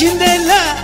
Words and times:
peşindeler 0.00 0.76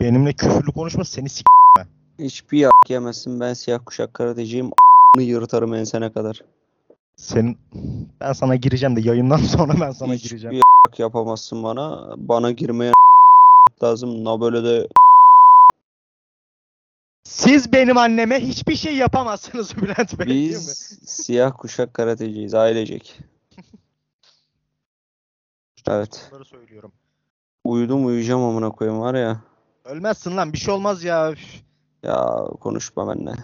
Benimle 0.00 0.32
küfürlü 0.32 0.72
konuşma 0.72 1.04
seni 1.04 1.28
s**. 1.28 1.42
Hiçbir 2.18 2.58
yak 2.58 2.72
yemezsin. 2.88 3.40
Ben 3.40 3.54
siyah 3.54 3.78
kuşak 3.86 4.14
karateciyim. 4.14 4.66
A**ını 4.66 5.22
yırtarım 5.22 5.74
ensene 5.74 6.12
kadar. 6.12 6.40
Senin 7.16 7.58
ben 8.20 8.32
sana 8.32 8.56
gireceğim 8.56 8.96
de 8.96 9.00
yayından 9.00 9.36
sonra 9.56 9.72
ben 9.80 9.90
sana 9.90 10.14
Hiçbir 10.14 10.28
gireceğim. 10.28 10.56
yak 10.56 10.98
yapamazsın 10.98 11.62
bana. 11.62 12.14
Bana 12.16 12.50
girmeye 12.50 12.92
lazım. 13.82 14.24
Na 14.24 14.40
böyle 14.40 14.64
de 14.64 14.88
Siz 17.24 17.72
benim 17.72 17.98
anneme 17.98 18.40
hiçbir 18.40 18.76
şey 18.76 18.96
yapamazsınız 18.96 19.76
Bülent 19.82 20.18
Bey 20.18 20.26
değil 20.26 20.50
mi? 20.50 20.56
biz 20.56 20.98
siyah 21.06 21.52
kuşak 21.58 21.94
karateciyiz 21.94 22.54
ailecek. 22.54 23.20
Evet. 25.88 26.28
Bunları 26.30 26.44
söylüyorum. 26.44 26.92
Uyudum 27.64 28.06
uyuyacağım 28.06 28.42
amına 28.44 28.70
koyayım 28.70 29.00
var 29.00 29.14
ya. 29.14 29.40
Ölmezsin 29.84 30.36
lan 30.36 30.52
bir 30.52 30.58
şey 30.58 30.74
olmaz 30.74 31.04
ya. 31.04 31.32
Üf. 31.32 31.62
Ya 32.02 32.44
konuşma 32.60 33.08
benimle. 33.08 33.34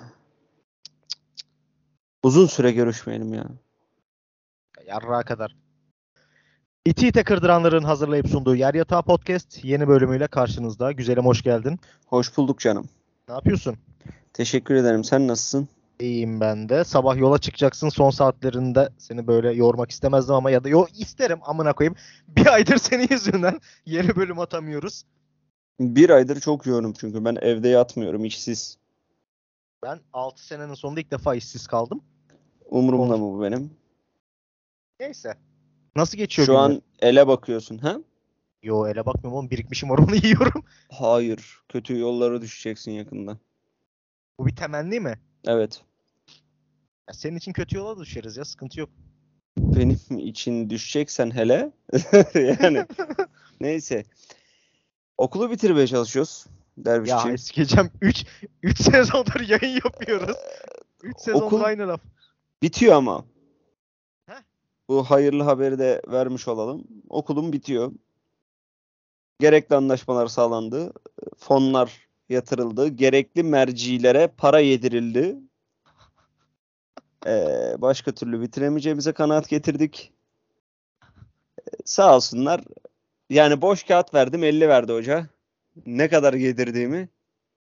Uzun 2.22 2.46
süre 2.46 2.72
görüşmeyelim 2.72 3.34
ya. 3.34 3.46
Yarrağa 4.86 5.22
kadar. 5.22 5.56
İti 6.84 7.08
ite 7.08 7.24
kırdıranların 7.24 7.82
hazırlayıp 7.84 8.28
sunduğu 8.28 8.54
Yer 8.56 8.74
Yatağı 8.74 9.02
Podcast 9.02 9.64
yeni 9.64 9.88
bölümüyle 9.88 10.26
karşınızda. 10.26 10.92
Güzelim 10.92 11.24
hoş 11.24 11.42
geldin. 11.42 11.80
Hoş 12.06 12.36
bulduk 12.36 12.60
canım. 12.60 12.88
Ne 13.30 13.34
yapıyorsun? 13.34 13.76
Teşekkür 14.32 14.74
ederim. 14.74 15.04
Sen 15.04 15.28
nasılsın? 15.28 15.68
İyiyim 16.00 16.40
ben 16.40 16.68
de. 16.68 16.84
Sabah 16.84 17.16
yola 17.16 17.38
çıkacaksın 17.38 17.88
son 17.88 18.10
saatlerinde 18.10 18.88
seni 18.98 19.26
böyle 19.26 19.52
yormak 19.52 19.90
istemezdim 19.90 20.34
ama 20.34 20.50
ya 20.50 20.64
da 20.64 20.68
yo 20.68 20.86
isterim 20.98 21.38
amına 21.42 21.72
koyayım. 21.72 21.94
Bir 22.28 22.46
aydır 22.46 22.76
senin 22.76 23.06
yüzünden 23.10 23.60
yeni 23.86 24.16
bölüm 24.16 24.38
atamıyoruz. 24.38 25.02
Bir 25.80 26.10
aydır 26.10 26.40
çok 26.40 26.66
yoğunum 26.66 26.92
çünkü 26.92 27.24
ben 27.24 27.36
evde 27.40 27.68
yatmıyorum 27.68 28.24
işsiz. 28.24 28.76
Ben 29.82 30.00
6 30.12 30.46
senenin 30.46 30.74
sonunda 30.74 31.00
ilk 31.00 31.10
defa 31.10 31.34
işsiz 31.34 31.66
kaldım. 31.66 32.02
Umurumda 32.70 33.16
mı 33.16 33.24
bu 33.24 33.42
benim? 33.42 33.70
Neyse. 35.00 35.34
Nasıl 35.96 36.18
geçiyor 36.18 36.46
Şu 36.46 36.52
günler? 36.52 36.64
an 36.64 36.82
ele 37.00 37.26
bakıyorsun 37.26 37.78
ha? 37.78 37.96
Yo 38.62 38.86
ele 38.88 39.06
bakmıyorum 39.06 39.38
oğlum 39.38 39.50
birikmişim 39.50 39.90
var 39.90 39.98
onu 39.98 40.14
yiyorum. 40.22 40.64
Hayır. 40.90 41.58
Kötü 41.68 41.98
yollara 41.98 42.42
düşeceksin 42.42 42.90
yakında. 42.92 43.38
Bu 44.38 44.46
bir 44.46 44.56
temenni 44.56 45.00
mi? 45.00 45.20
Evet. 45.46 45.82
Ya 47.08 47.14
senin 47.14 47.36
için 47.36 47.52
kötü 47.52 47.76
yola 47.76 47.98
düşeriz 48.00 48.36
ya 48.36 48.44
sıkıntı 48.44 48.80
yok. 48.80 48.90
Benim 49.58 49.98
için 50.18 50.70
düşeceksen 50.70 51.30
hele. 51.30 51.72
yani. 52.34 52.86
Neyse. 53.60 54.04
Okulu 55.18 55.50
bitirmeye 55.50 55.86
çalışıyoruz. 55.86 56.46
Ya 56.76 56.84
Dervişçim. 56.84 57.30
eskicem 57.30 57.90
3 58.00 58.24
3 58.62 58.80
sezondur 58.82 59.40
yayın 59.40 59.80
yapıyoruz. 59.84 60.36
3 61.02 61.20
sezondur 61.20 61.46
okul- 61.46 61.62
aynı 61.64 61.88
laf. 61.88 62.00
Bitiyor 62.62 62.94
ama. 62.94 63.24
Heh. 64.26 64.42
Bu 64.88 65.04
hayırlı 65.04 65.42
haberi 65.42 65.78
de 65.78 66.02
vermiş 66.08 66.48
olalım. 66.48 66.84
Okulum 67.08 67.52
bitiyor. 67.52 67.92
Gerekli 69.40 69.76
anlaşmalar 69.76 70.26
sağlandı. 70.26 70.92
Fonlar 71.38 72.08
yatırıldı. 72.28 72.88
Gerekli 72.88 73.42
mercilere 73.42 74.26
para 74.36 74.58
yedirildi. 74.60 75.36
Ee, 77.26 77.74
başka 77.78 78.12
türlü 78.12 78.40
bitiremeyeceğimize 78.40 79.12
kanaat 79.12 79.48
getirdik. 79.48 80.12
Ee, 81.02 81.62
sağ 81.84 82.16
olsunlar. 82.16 82.60
Yani 83.30 83.62
boş 83.62 83.82
kağıt 83.82 84.14
verdim 84.14 84.44
50 84.44 84.68
verdi 84.68 84.92
hoca. 84.92 85.26
Ne 85.86 86.08
kadar 86.08 86.34
yedirdiğimi 86.34 87.08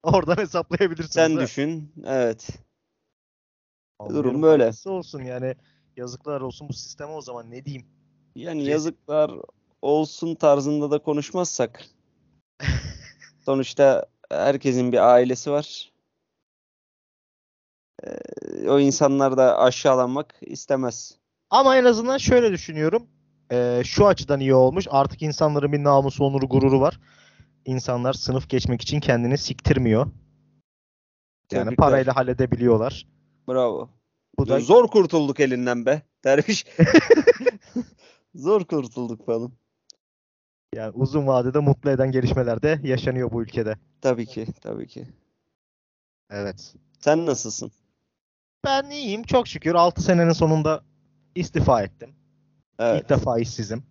Oradan 0.04 0.38
hesaplayabilirsiniz. 0.38 1.12
sen 1.14 1.36
ha. 1.36 1.42
düşün. 1.42 1.92
Evet. 2.06 2.50
Anlıyorum, 4.00 4.30
durum 4.30 4.42
böyle. 4.42 4.72
olsun 4.86 5.24
yani. 5.24 5.56
Yazıklar 5.98 6.42
olsun 6.42 6.70
bu 6.70 6.74
sisteme 6.74 7.12
o 7.12 7.22
zaman 7.22 7.52
ne 7.52 7.66
diyeyim. 7.66 7.86
Yani 8.36 8.60
Rezil. 8.60 8.72
yazıklar 8.72 9.32
olsun 9.82 10.36
tarzında 10.36 10.92
da 10.92 11.00
konuşmazsak. 11.00 11.84
Sonuçta 13.46 14.06
herkesin 14.32 14.92
bir 14.92 15.14
ailesi 15.14 15.52
var. 15.52 15.92
Ee, 18.04 18.70
o 18.70 18.80
insanlar 18.80 19.38
da 19.38 19.60
aşağılanmak 19.60 20.36
istemez. 20.42 21.18
Ama 21.50 21.78
en 21.78 21.86
azından 21.86 22.18
şöyle 22.18 22.52
düşünüyorum. 22.52 23.08
Ee, 23.52 23.82
şu 23.86 24.08
açıdan 24.08 24.40
iyi 24.40 24.54
olmuş. 24.54 24.88
Artık 24.90 25.22
insanların 25.22 25.72
bir 25.72 25.84
namusu, 25.84 26.24
onuru, 26.24 26.50
gururu 26.50 26.82
var. 26.82 27.00
İnsanlar 27.66 28.14
sınıf 28.14 28.50
geçmek 28.50 28.82
için 28.82 29.00
kendini 29.00 29.38
siktirmiyor. 29.38 30.06
Yani 31.52 31.64
Tebrikler. 31.64 31.76
parayla 31.76 32.16
halledebiliyorlar. 32.16 33.08
Bravo. 33.48 33.90
Bu 34.40 34.48
da 34.48 34.60
Zor 34.60 34.88
kurtulduk 34.88 35.40
elinden 35.40 35.86
be. 35.86 36.02
Derviş. 36.24 36.66
Zor 38.36 38.66
kurtulduk 38.66 39.26
falan. 39.26 39.52
Yani 40.76 40.92
uzun 40.96 41.28
vadede 41.28 41.60
mutlu 41.60 41.90
eden 41.90 42.12
gelişmeler 42.12 42.62
de 42.62 42.80
yaşanıyor 42.84 43.32
bu 43.32 43.44
ülkede. 43.44 43.76
Tabii 44.02 44.26
ki, 44.26 44.48
tabii 44.62 44.88
ki. 44.88 45.06
Evet. 46.30 46.74
Sen 47.00 47.26
nasılsın? 47.26 47.72
Ben 48.66 48.90
iyiyim 48.90 49.24
çok 49.24 49.48
şükür. 49.48 49.76
6 49.76 50.02
senenin 50.02 50.32
sonunda 50.32 50.82
istifa 51.36 51.82
ettim. 51.82 52.10
Evet. 52.80 53.02
İlk 53.02 53.10
defa 53.10 53.40
işsizim. 53.40 53.84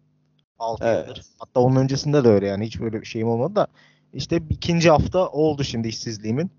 6 0.59 0.85
Evet. 0.85 1.09
yıldır. 1.09 1.23
Hatta 1.39 1.61
onun 1.61 1.77
öncesinde 1.77 2.25
de 2.25 2.29
öyle 2.29 2.47
yani 2.47 2.67
hiç 2.67 2.81
böyle 2.81 3.01
bir 3.01 3.07
şeyim 3.07 3.29
olmadı 3.29 3.57
da. 3.57 3.67
İşte 4.13 4.43
ikinci 4.51 4.91
hafta 4.91 5.29
oldu 5.29 5.65
şimdi 5.65 5.89
işsizliğimin. 5.89 6.51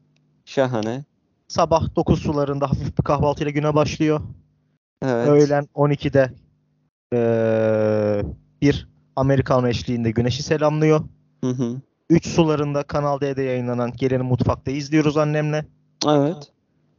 Şahane. 0.46 1.04
Sabah 1.48 1.96
9 1.96 2.22
sularında 2.22 2.70
hafif 2.70 2.98
bir 2.98 3.04
kahvaltıyla 3.04 3.52
güne 3.52 3.76
başlıyor. 3.76 4.22
Evet. 5.04 5.28
Öğlen 5.28 5.68
12'de 5.76 6.32
eee, 7.14 8.26
bir 8.62 8.88
Amerikan 9.18 9.66
eşliğinde 9.66 10.12
güneşi 10.12 10.44
selamlıyor. 10.44 11.02
Hı 11.44 11.50
hı. 11.50 11.82
3 12.10 12.28
sularında 12.28 12.84
Kanal 12.84 13.22
D'de 13.22 13.42
yayınlanan 13.42 13.94
Geleni 13.94 14.24
Mutfak'ta 14.24 14.72
izliyoruz 14.72 15.18
annemle. 15.18 15.66
Evet. 16.08 16.52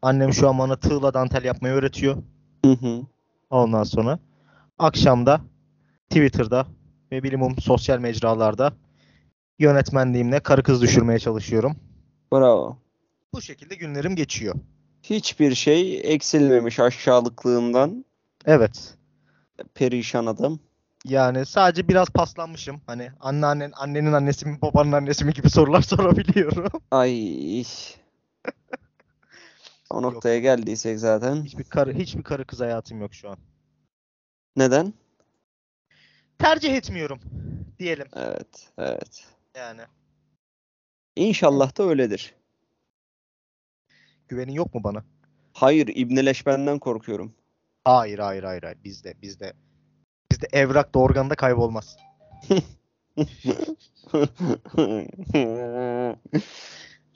Annem 0.02 0.32
şu 0.32 0.48
an 0.48 0.58
bana 0.58 0.76
tığla 0.76 1.14
dantel 1.14 1.44
yapmayı 1.44 1.74
öğretiyor. 1.74 2.16
Hı 2.64 2.70
hı. 2.72 3.02
Ondan 3.50 3.84
sonra 3.84 4.18
akşamda 4.78 5.40
Twitter'da 6.10 6.66
ve 7.12 7.22
bilimum 7.22 7.58
sosyal 7.58 7.98
mecralarda 7.98 8.72
yönetmenliğimle 9.58 10.40
karı 10.40 10.62
kız 10.62 10.82
düşürmeye 10.82 11.18
çalışıyorum. 11.18 11.76
Bravo. 12.32 12.76
Bu 13.34 13.40
şekilde 13.40 13.74
günlerim 13.74 14.16
geçiyor. 14.16 14.54
Hiçbir 15.02 15.54
şey 15.54 16.00
eksilmemiş 16.14 16.80
aşağılıklığından. 16.80 18.04
Evet. 18.46 18.94
Perişan 19.74 20.26
adam. 20.26 20.58
Yani 21.04 21.46
sadece 21.46 21.88
biraz 21.88 22.08
paslanmışım. 22.10 22.80
Hani 22.86 23.10
anneannen, 23.20 23.72
annenin 23.74 24.12
annesi 24.12 24.46
mi, 24.48 24.62
babanın 24.62 24.92
annesi 24.92 25.24
mi 25.24 25.32
gibi 25.32 25.50
sorular 25.50 25.82
sorabiliyorum. 25.82 26.82
Ay. 26.90 27.64
O 29.90 30.02
noktaya 30.02 30.38
geldiysek 30.38 30.98
zaten. 30.98 31.42
Hiçbir 31.44 31.64
karı, 31.64 31.94
hiçbir 31.94 32.22
karı 32.22 32.44
kız 32.44 32.60
hayatım 32.60 33.00
yok 33.00 33.14
şu 33.14 33.30
an. 33.30 33.38
Neden? 34.56 34.92
Tercih 36.38 36.74
etmiyorum 36.74 37.20
diyelim 37.78 38.06
Evet, 38.16 38.70
evet. 38.78 39.24
yani. 39.56 39.80
İnşallah 41.16 41.78
da 41.78 41.82
öyledir. 41.82 42.34
Güvenin 44.28 44.52
yok 44.52 44.74
mu 44.74 44.84
bana? 44.84 45.04
Hayır, 45.52 45.88
ibneleşmenden 45.88 46.78
korkuyorum. 46.78 47.34
Hayır, 47.84 48.18
hayır, 48.18 48.42
hayır, 48.42 48.62
hayır. 48.62 48.78
Bizde, 48.84 49.14
bizde. 49.22 49.52
Bizde 50.32 50.46
evrak 50.52 50.94
da 50.94 50.98
organda 50.98 51.34
kaybolmaz. 51.34 51.96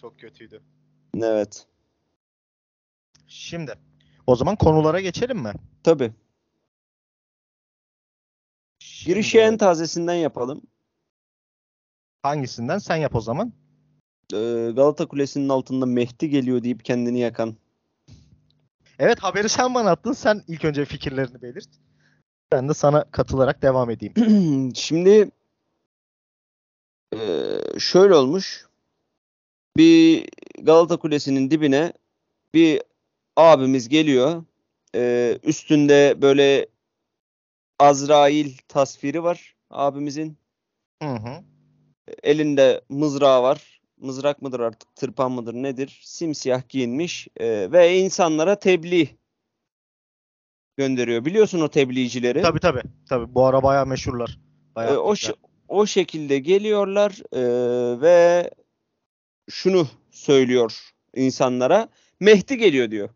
Çok 0.00 0.18
kötüydü. 0.18 0.62
evet. 1.16 1.66
Şimdi 3.26 3.74
o 4.26 4.36
zaman 4.36 4.56
konulara 4.56 5.00
geçelim 5.00 5.38
mi? 5.38 5.52
Tabii. 5.82 6.12
Girişi 9.04 9.30
Şimdi 9.30 9.44
en 9.44 9.56
tazesinden 9.56 10.14
yapalım. 10.14 10.62
hangisinden 12.22 12.78
sen 12.78 12.96
yap 12.96 13.14
o 13.14 13.20
zaman? 13.20 13.52
Ee, 14.32 14.70
Galata 14.76 15.08
Kulesi'nin 15.08 15.48
altında 15.48 15.86
Mehdi 15.86 16.30
geliyor 16.30 16.62
deyip 16.62 16.84
kendini 16.84 17.18
yakan. 17.20 17.56
Evet 18.98 19.18
haberi 19.18 19.48
sen 19.48 19.74
bana 19.74 19.90
attın. 19.90 20.12
Sen 20.12 20.42
ilk 20.48 20.64
önce 20.64 20.84
fikirlerini 20.84 21.42
belirt. 21.42 21.68
Ben 22.52 22.68
de 22.68 22.74
sana 22.74 23.04
katılarak 23.10 23.62
devam 23.62 23.90
edeyim. 23.90 24.14
Şimdi 24.74 25.30
eee, 27.12 27.62
şöyle 27.78 28.14
olmuş. 28.14 28.66
Bir 29.76 30.28
Galata 30.58 30.96
Kulesi'nin 30.96 31.50
dibine 31.50 31.92
bir 32.54 32.82
abimiz 33.36 33.88
geliyor. 33.88 34.44
Ee, 34.94 35.38
üstünde 35.42 36.22
böyle 36.22 36.66
Azrail 37.78 38.56
tasviri 38.68 39.22
var 39.22 39.54
abimizin. 39.70 40.36
Hı 41.02 41.08
hı. 41.08 41.42
Elinde 42.22 42.80
mızrağı 42.88 43.42
var. 43.42 43.80
Mızrak 44.00 44.42
mıdır 44.42 44.60
artık, 44.60 44.94
tırpan 44.96 45.32
mıdır 45.32 45.54
nedir? 45.54 46.00
Simsiyah 46.04 46.68
giyinmiş 46.68 47.28
ee, 47.36 47.72
ve 47.72 47.98
insanlara 47.98 48.58
tebliğ 48.58 49.08
gönderiyor. 50.76 51.24
Biliyorsun 51.24 51.60
o 51.60 51.68
tebliğcileri. 51.68 52.42
Tabii 52.42 52.60
tabii. 52.60 52.82
Tabii 53.08 53.34
bu 53.34 53.46
ara 53.46 53.62
bayağı 53.62 53.86
meşhurlar. 53.86 54.38
Bayağı 54.74 54.94
Ee, 54.94 54.98
o 54.98 55.14
o 55.68 55.86
şekilde 55.86 56.38
geliyorlar 56.38 57.18
ee, 57.32 58.00
ve 58.00 58.50
şunu 59.50 59.86
söylüyor 60.10 60.92
insanlara. 61.16 61.88
Mehdi 62.20 62.58
geliyor 62.58 62.90
diyor. 62.90 63.08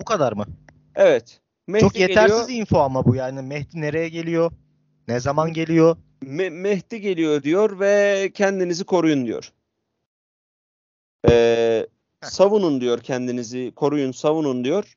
Bu 0.00 0.04
kadar 0.04 0.32
mı? 0.32 0.46
Evet. 0.94 1.40
Mehdi 1.66 1.84
Çok 1.84 1.96
yetersiz 1.96 2.46
geliyor. 2.46 2.60
info 2.60 2.78
ama 2.78 3.04
bu 3.04 3.14
yani. 3.14 3.42
Mehdi 3.42 3.80
nereye 3.80 4.08
geliyor? 4.08 4.52
Ne 5.08 5.20
zaman 5.20 5.52
geliyor? 5.52 5.96
Me- 6.22 6.50
Mehdi 6.50 7.00
geliyor 7.00 7.42
diyor 7.42 7.80
ve 7.80 8.30
kendinizi 8.34 8.84
koruyun 8.84 9.26
diyor. 9.26 9.52
Ee, 11.28 11.86
savunun 12.22 12.80
diyor 12.80 13.00
kendinizi 13.00 13.72
koruyun 13.76 14.12
savunun 14.12 14.64
diyor. 14.64 14.96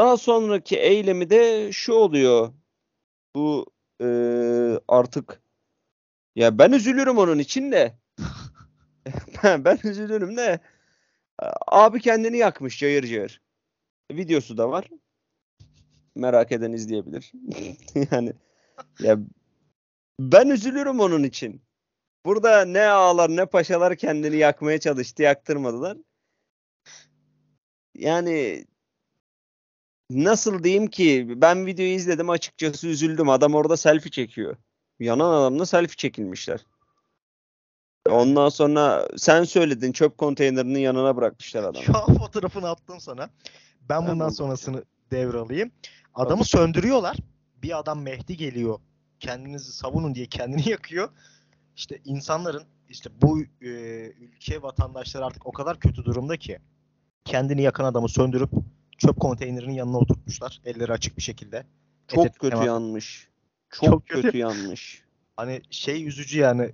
Daha 0.00 0.16
sonraki 0.16 0.78
eylemi 0.78 1.30
de 1.30 1.72
şu 1.72 1.92
oluyor. 1.92 2.52
Bu 3.34 3.66
e, 4.02 4.06
artık 4.88 5.42
ya 6.36 6.58
ben 6.58 6.72
üzülürüm 6.72 7.18
onun 7.18 7.38
için 7.38 7.72
de. 7.72 7.98
ben, 9.44 9.64
ben 9.64 9.78
üzülürüm 9.84 10.36
de. 10.36 10.60
Abi 11.66 12.00
kendini 12.00 12.36
yakmış 12.36 12.78
cayır 12.78 13.02
cayır. 13.02 13.42
Videosu 14.12 14.56
da 14.56 14.70
var. 14.70 14.88
Merak 16.14 16.52
eden 16.52 16.72
izleyebilir. 16.72 17.32
yani 18.10 18.32
ya 19.00 19.18
ben 20.20 20.48
üzülürüm 20.48 21.00
onun 21.00 21.22
için. 21.22 21.62
Burada 22.26 22.64
ne 22.64 22.82
ağalar 22.82 23.30
ne 23.30 23.46
paşalar 23.46 23.96
kendini 23.96 24.36
yakmaya 24.36 24.80
çalıştı, 24.80 25.22
yaktırmadılar. 25.22 25.98
Yani 27.94 28.64
nasıl 30.10 30.64
diyeyim 30.64 30.86
ki 30.86 31.34
ben 31.36 31.66
videoyu 31.66 31.92
izledim 31.92 32.30
açıkçası 32.30 32.88
üzüldüm. 32.88 33.28
Adam 33.28 33.54
orada 33.54 33.76
selfie 33.76 34.10
çekiyor. 34.10 34.56
Yanan 35.00 35.32
adamla 35.32 35.66
selfie 35.66 35.96
çekilmişler. 35.96 36.60
Ondan 38.08 38.48
sonra 38.48 39.08
sen 39.16 39.44
söyledin 39.44 39.92
çöp 39.92 40.18
konteynerinin 40.18 40.78
yanına 40.78 41.16
bırakmışlar 41.16 41.62
adamı. 41.62 41.84
Şu 41.84 41.98
an 41.98 42.18
fotoğrafını 42.18 42.68
attım 42.68 43.00
sana. 43.00 43.30
Ben 43.88 44.08
bundan 44.08 44.28
sonrasını 44.28 44.84
devralayım. 45.10 45.70
Adamı 46.14 46.44
söndürüyorlar. 46.44 47.16
Bir 47.62 47.78
adam 47.78 48.02
Mehdi 48.02 48.36
geliyor. 48.36 48.78
Kendinizi 49.20 49.72
savunun 49.72 50.14
diye 50.14 50.26
kendini 50.26 50.68
yakıyor. 50.70 51.08
İşte 51.76 52.00
insanların 52.04 52.64
işte 52.88 53.10
bu 53.22 53.40
e, 53.40 53.68
ülke 54.20 54.62
vatandaşları 54.62 55.24
artık 55.24 55.46
o 55.46 55.52
kadar 55.52 55.80
kötü 55.80 56.04
durumda 56.04 56.36
ki 56.36 56.58
kendini 57.24 57.62
yakan 57.62 57.84
adamı 57.84 58.08
söndürüp 58.08 58.50
çöp 59.00 59.20
konteynerinin 59.20 59.72
yanına 59.72 59.98
oturtmuşlar. 59.98 60.60
Elleri 60.64 60.92
açık 60.92 61.16
bir 61.16 61.22
şekilde. 61.22 61.66
Çok 62.08 62.26
Et- 62.26 62.38
kötü 62.38 62.56
et- 62.56 62.64
yanmış. 62.66 63.28
Çok, 63.70 63.90
Çok 63.90 64.06
kötü. 64.08 64.22
kötü. 64.22 64.38
yanmış. 64.38 65.04
Hani 65.36 65.62
şey 65.70 66.06
üzücü 66.06 66.38
yani. 66.40 66.70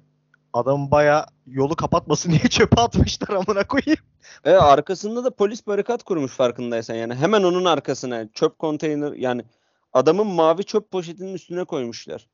Adam 0.53 0.91
baya 0.91 1.27
yolu 1.47 1.77
kapatmasın 1.77 2.31
diye 2.31 2.39
çöpe 2.51 2.81
atmışlar 2.81 3.29
amına 3.29 3.67
koyayım. 3.67 4.05
E, 4.45 4.51
arkasında 4.51 5.25
da 5.25 5.31
polis 5.37 5.67
barikat 5.67 6.03
kurmuş 6.03 6.33
farkındaysan 6.33 6.95
yani 6.95 7.15
hemen 7.15 7.43
onun 7.43 7.65
arkasına 7.65 8.29
çöp 8.33 8.59
konteyner 8.59 9.13
yani 9.13 9.43
adamın 9.93 10.27
mavi 10.27 10.65
çöp 10.65 10.91
poşetinin 10.91 11.35
üstüne 11.35 11.65
koymuşlar. 11.65 12.27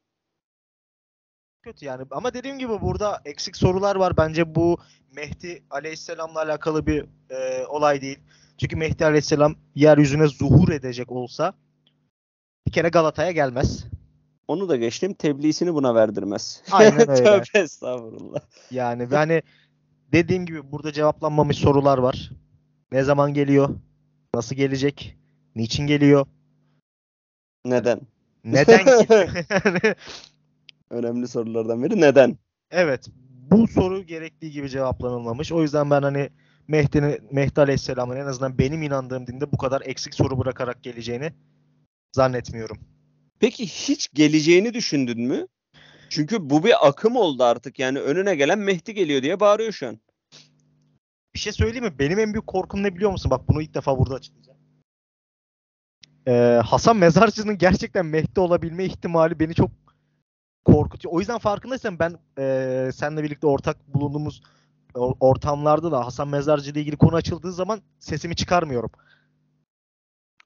kötü 1.63 1.85
yani. 1.85 2.07
Ama 2.11 2.35
dediğim 2.35 2.59
gibi 2.59 2.81
burada 2.81 3.21
eksik 3.25 3.57
sorular 3.57 3.97
var. 3.97 4.17
Bence 4.17 4.55
bu 4.55 4.79
Mehdi 5.17 5.63
Aleyhisselam'la 5.71 6.41
alakalı 6.43 6.87
bir 6.87 7.05
e, 7.31 7.67
olay 7.67 8.01
değil. 8.03 8.19
Çünkü 8.59 8.77
Mehdi 8.77 9.05
Aleyhisselam 9.05 9.55
yeryüzüne 9.75 10.29
zuhur 10.29 10.69
edecek 10.69 11.13
olsa 11.13 11.55
bir 12.67 12.73
kere 12.73 12.89
Galata'ya 12.89 13.31
gelmez. 13.31 13.85
Onu 14.49 14.69
da 14.69 14.77
geçtim 14.77 15.15
tebliğsini 15.15 15.75
buna 15.75 15.95
verdirmez. 15.95 16.63
Aynen 16.71 17.01
öyle. 17.11 17.25
Tövbe 17.25 17.59
estağfurullah. 17.59 18.41
Yani 18.71 19.11
ve 19.11 19.17
hani 19.17 19.43
dediğim 20.13 20.47
gibi 20.47 20.73
burada 20.73 20.93
cevaplanmamış 20.93 21.57
sorular 21.57 21.99
var. 21.99 22.31
Ne 22.93 23.03
zaman 23.03 23.35
geliyor? 23.35 23.69
Nasıl 24.35 24.57
gelecek? 24.57 25.17
Niçin 25.57 25.87
geliyor? 25.87 26.27
Neden? 27.65 28.01
Neden 28.45 28.85
geliyor? 28.85 29.29
Yani 29.51 29.95
Önemli 30.91 31.29
sorulardan 31.29 31.83
biri 31.85 32.01
neden? 32.01 32.39
Evet. 32.71 33.09
Bu 33.51 33.69
soru 33.69 34.03
gerektiği 34.03 34.51
gibi 34.51 34.71
cevaplanılmamış. 34.71 35.53
O 35.53 35.63
yüzden 35.63 35.91
ben 35.91 36.03
hani 36.03 36.31
Mehdi'nin 36.69 37.19
Mehdi 37.31 37.61
Aleyhisselam'ın 37.61 38.17
en 38.17 38.27
azından 38.27 38.59
benim 38.59 38.83
inandığım 38.83 39.27
dinde 39.27 39.53
bu 39.53 39.57
kadar 39.57 39.83
eksik 39.85 40.15
soru 40.15 40.39
bırakarak 40.39 40.83
geleceğini 40.83 41.33
zannetmiyorum. 42.13 42.79
Peki 43.41 43.67
hiç 43.67 44.09
geleceğini 44.15 44.75
düşündün 44.75 45.21
mü? 45.21 45.47
Çünkü 46.09 46.51
bu 46.51 46.65
bir 46.65 46.89
akım 46.89 47.17
oldu 47.17 47.45
artık 47.45 47.79
yani 47.79 48.01
önüne 48.01 48.35
gelen 48.35 48.59
Mehdi 48.59 48.95
geliyor 48.95 49.23
diye 49.23 49.41
bağırıyor 49.41 49.73
şu 49.73 49.89
an. 49.89 50.01
Bir 51.35 51.39
şey 51.39 51.53
söyleyeyim 51.53 51.85
mi? 51.85 51.99
Benim 51.99 52.19
en 52.19 52.33
büyük 52.33 52.47
korkum 52.47 52.83
ne 52.83 52.95
biliyor 52.95 53.11
musun? 53.11 53.31
Bak 53.31 53.49
bunu 53.49 53.63
ilk 53.63 53.75
defa 53.75 53.99
burada 53.99 54.15
açıklayacağım. 54.15 54.59
Ee, 56.29 56.61
Hasan 56.65 56.97
Mezarcı'nın 56.97 57.59
gerçekten 57.59 58.07
Mehdi 58.07 58.41
olabilme 58.41 58.85
ihtimali 58.85 59.41
beni 59.41 59.55
çok 59.55 59.71
korkutuyor. 60.65 61.15
O 61.15 61.19
yüzden 61.19 61.39
farkındaysan 61.39 61.99
ben 61.99 62.17
e, 62.39 62.91
seninle 62.95 63.23
birlikte 63.23 63.47
ortak 63.47 63.95
bulunduğumuz 63.95 64.43
ortamlarda 64.95 65.93
da 65.93 66.07
Hasan 66.07 66.29
Mezarcı 66.29 66.71
ile 66.71 66.81
ilgili 66.81 66.97
konu 66.97 67.15
açıldığı 67.17 67.53
zaman 67.53 67.81
sesimi 67.99 68.37
çıkarmıyorum. 68.37 68.91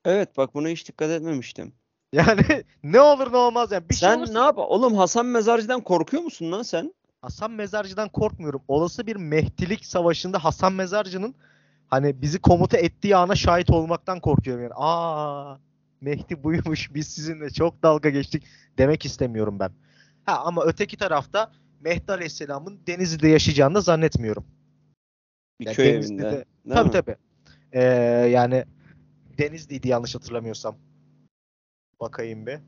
Evet 0.04 0.36
bak 0.36 0.54
buna 0.54 0.68
hiç 0.68 0.88
dikkat 0.88 1.10
etmemiştim. 1.10 1.72
Yani 2.12 2.42
ne 2.82 3.00
olur 3.00 3.32
ne 3.32 3.36
olmaz 3.36 3.72
yani. 3.72 3.88
Bir 3.88 3.94
şey 3.94 4.08
sen 4.08 4.18
olursa- 4.18 4.32
ne 4.32 4.38
yap? 4.38 4.54
Oğlum 4.58 4.94
Hasan 4.94 5.26
Mezarcı'dan 5.26 5.80
korkuyor 5.80 6.22
musun 6.22 6.52
lan 6.52 6.62
sen? 6.62 6.94
Hasan 7.22 7.50
Mezarcı'dan 7.50 8.08
korkmuyorum. 8.08 8.62
Olası 8.68 9.06
bir 9.06 9.16
Mehdilik 9.16 9.86
savaşında 9.86 10.44
Hasan 10.44 10.72
Mezarcı'nın 10.72 11.34
hani 11.88 12.22
bizi 12.22 12.38
komuta 12.38 12.76
ettiği 12.78 13.16
ana 13.16 13.34
şahit 13.34 13.70
olmaktan 13.70 14.20
korkuyorum 14.20 14.62
yani. 14.62 14.72
Aa 14.76 15.56
Mehdi 16.00 16.44
buymuş 16.44 16.94
biz 16.94 17.08
sizinle 17.08 17.50
çok 17.50 17.82
dalga 17.82 18.10
geçtik 18.10 18.44
demek 18.78 19.04
istemiyorum 19.04 19.58
ben. 19.60 19.70
Ha 20.24 20.42
ama 20.44 20.64
öteki 20.64 20.96
tarafta 20.96 21.52
Mehdi 21.80 22.12
Aleyhisselam'ın 22.12 22.80
Denizli'de 22.86 23.28
yaşayacağını 23.28 23.74
da 23.74 23.80
zannetmiyorum. 23.80 24.44
Bir 25.60 25.66
Ya 25.66 25.72
köy 25.74 25.86
Denizli'de- 25.86 26.22
evinde. 26.22 26.32
değil 26.32 26.44
tabii 26.76 26.86
mi? 26.86 26.92
tabii. 26.92 27.16
Ee, 27.72 27.82
yani 28.30 28.64
Denizli'ydi 29.38 29.88
yanlış 29.88 30.14
hatırlamıyorsam. 30.14 30.76
Bakayım 32.00 32.46
bir. 32.46 32.58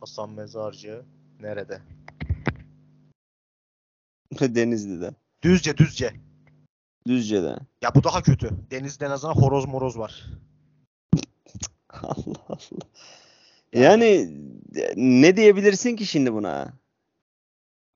Hasan 0.00 0.30
Mezarcı 0.30 1.02
nerede? 1.40 1.80
Denizli'de. 4.40 5.10
Düzce 5.42 5.76
Düzce. 5.76 6.12
Düzce'de. 7.06 7.56
Ya 7.82 7.94
bu 7.94 8.04
daha 8.04 8.22
kötü. 8.22 8.50
Denizde 8.70 9.06
en 9.06 9.10
azından 9.10 9.34
horoz 9.34 9.66
moroz 9.66 9.98
var. 9.98 10.26
Allah 11.90 12.44
Allah. 12.48 12.58
Yani 13.72 14.30
ne 14.96 15.36
diyebilirsin 15.36 15.96
ki 15.96 16.06
şimdi 16.06 16.32
buna? 16.32 16.72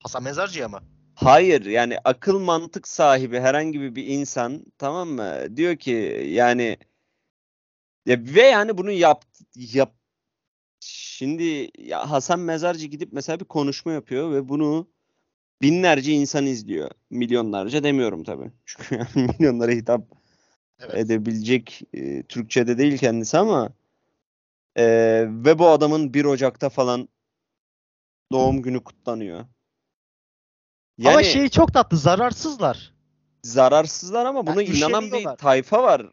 Hasan 0.03 0.23
Mezarcı'ya 0.23 0.69
mı? 0.69 0.81
Hayır 1.15 1.65
yani 1.65 1.99
akıl 2.05 2.39
mantık 2.39 2.89
sahibi 2.89 3.41
herhangi 3.41 3.97
bir 3.97 4.07
insan 4.07 4.65
tamam 4.79 5.09
mı? 5.09 5.57
Diyor 5.57 5.77
ki 5.77 6.27
yani 6.31 6.79
ya 8.07 8.17
ve 8.21 8.43
yani 8.43 8.79
bunu 8.79 8.91
yap 8.91 9.25
yap 9.55 9.95
şimdi 10.81 11.71
ya 11.79 12.11
Hasan 12.11 12.41
Mezarcı 12.41 12.87
gidip 12.87 13.13
mesela 13.13 13.41
bir 13.41 13.45
konuşma 13.45 13.93
yapıyor 13.93 14.33
ve 14.33 14.49
bunu 14.49 14.89
binlerce 15.63 16.13
insan 16.13 16.47
izliyor. 16.47 16.91
Milyonlarca 17.11 17.85
demiyorum 17.85 18.25
tabii. 18.25 18.51
Çünkü 18.65 18.95
yani 18.95 19.09
milyonlara 19.33 19.73
hitap 19.73 20.03
Evet. 20.79 20.95
edebilecek 20.95 21.83
e, 21.95 22.23
Türkçe'de 22.23 22.79
değil 22.79 22.99
kendisi 22.99 23.39
ama 23.39 23.71
e, 24.77 24.85
ve 25.29 25.59
bu 25.59 25.69
adamın 25.69 26.15
1 26.15 26.25
Ocak'ta 26.25 26.69
falan 26.69 27.09
doğum 28.33 28.63
günü 28.63 28.85
kutlanıyor. 28.85 29.45
Ama 31.01 31.11
Yani 31.11 31.25
şey 31.25 31.49
çok 31.49 31.75
tatlı. 31.75 31.97
Zararsızlar. 31.97 32.93
zararsızlar 33.43 34.27
ama 34.27 34.47
buna 34.47 34.63
Yani 34.63 34.77
inanan 34.77 35.13
bir 35.13 35.25
tayfa 35.25 35.83
var. 35.83 36.07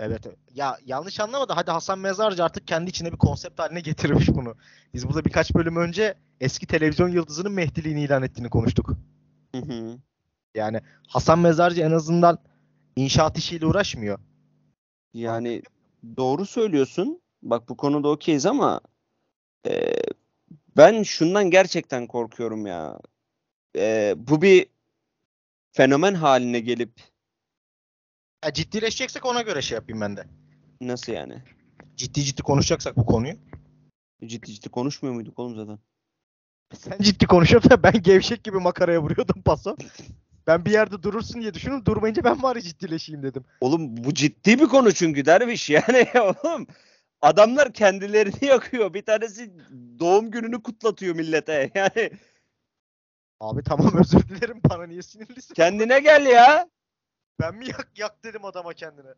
Evet. 0.00 0.26
evet. 0.26 0.36
Ya 0.54 0.78
yanlış 0.86 1.20
anlamadı. 1.20 1.52
Hadi 1.52 1.70
Hasan 1.70 1.98
Mezarcı 1.98 2.44
artık 2.44 2.66
kendi 2.66 2.90
içine 2.90 3.12
bir 3.12 3.16
konsept 3.16 3.58
haline 3.58 3.80
getirmiş 3.80 4.28
bunu. 4.28 4.54
Biz 4.94 5.08
burada 5.08 5.24
birkaç 5.24 5.54
bölüm 5.54 5.76
önce 5.76 6.14
eski 6.40 6.66
televizyon 6.66 7.08
yıldızının 7.08 7.52
Mehdiliğini 7.52 8.02
ilan 8.02 8.22
ettiğini 8.22 8.50
konuştuk. 8.50 8.90
Hı 9.54 9.60
hı. 9.60 9.98
Yani 10.54 10.80
Hasan 11.08 11.38
Mezarcı 11.38 11.82
en 11.82 11.90
azından 11.90 12.38
inşaat 12.96 13.38
işiyle 13.38 13.66
uğraşmıyor. 13.66 14.18
Yani 15.14 15.62
doğru 16.16 16.46
söylüyorsun. 16.46 17.20
Bak 17.42 17.68
bu 17.68 17.76
konuda 17.76 18.08
okeyiz 18.08 18.46
ama 18.46 18.80
e, 19.66 19.94
ben 20.76 21.02
şundan 21.02 21.50
gerçekten 21.50 22.06
korkuyorum 22.06 22.66
ya. 22.66 22.98
E, 23.76 24.14
bu 24.16 24.42
bir 24.42 24.66
fenomen 25.72 26.14
haline 26.14 26.60
gelip 26.60 27.00
Ya 28.44 28.52
ciddileşeceksek 28.52 29.26
ona 29.26 29.42
göre 29.42 29.62
şey 29.62 29.76
yapayım 29.76 30.00
ben 30.00 30.16
de. 30.16 30.26
nasıl 30.80 31.12
yani? 31.12 31.42
Ciddi 31.96 32.22
ciddi 32.22 32.42
konuşacaksak 32.42 32.96
bu 32.96 33.06
konuyu. 33.06 33.34
Ciddi 34.26 34.54
ciddi 34.54 34.68
konuşmuyor 34.68 35.14
muyduk 35.14 35.38
oğlum 35.38 35.56
zaten? 35.56 35.78
Sen 36.74 36.98
ciddi 37.00 37.26
konuşuyorsun 37.26 37.70
da 37.70 37.82
ben 37.82 38.02
gevşek 38.02 38.44
gibi 38.44 38.58
makaraya 38.58 39.02
vuruyordum 39.02 39.42
paso. 39.42 39.76
Ben 40.46 40.64
bir 40.64 40.70
yerde 40.70 41.02
durursun 41.02 41.40
diye 41.42 41.54
düşündüm. 41.54 41.86
Durmayınca 41.86 42.24
ben 42.24 42.42
bari 42.42 42.62
ciddileşeyim 42.62 43.22
dedim. 43.22 43.44
Oğlum 43.60 43.96
bu 43.96 44.14
ciddi 44.14 44.58
bir 44.58 44.66
konu 44.66 44.92
çünkü 44.92 45.24
derviş 45.24 45.70
yani 45.70 46.06
oğlum. 46.20 46.66
Adamlar 47.22 47.72
kendilerini 47.72 48.44
yakıyor. 48.46 48.94
Bir 48.94 49.02
tanesi 49.02 49.52
doğum 49.98 50.30
gününü 50.30 50.62
kutlatıyor 50.62 51.14
millete. 51.14 51.70
Yani 51.74 52.10
Abi 53.44 53.62
tamam 53.62 53.92
özür 54.00 54.28
dilerim 54.28 54.60
bana 54.70 54.86
niye 54.86 55.02
sinirlisin? 55.02 55.54
kendine 55.54 56.00
gel 56.00 56.26
ya. 56.26 56.68
Ben 57.40 57.54
mi 57.54 57.66
yak, 57.66 57.88
yak 57.96 58.24
dedim 58.24 58.44
adama 58.44 58.74
kendine. 58.74 59.14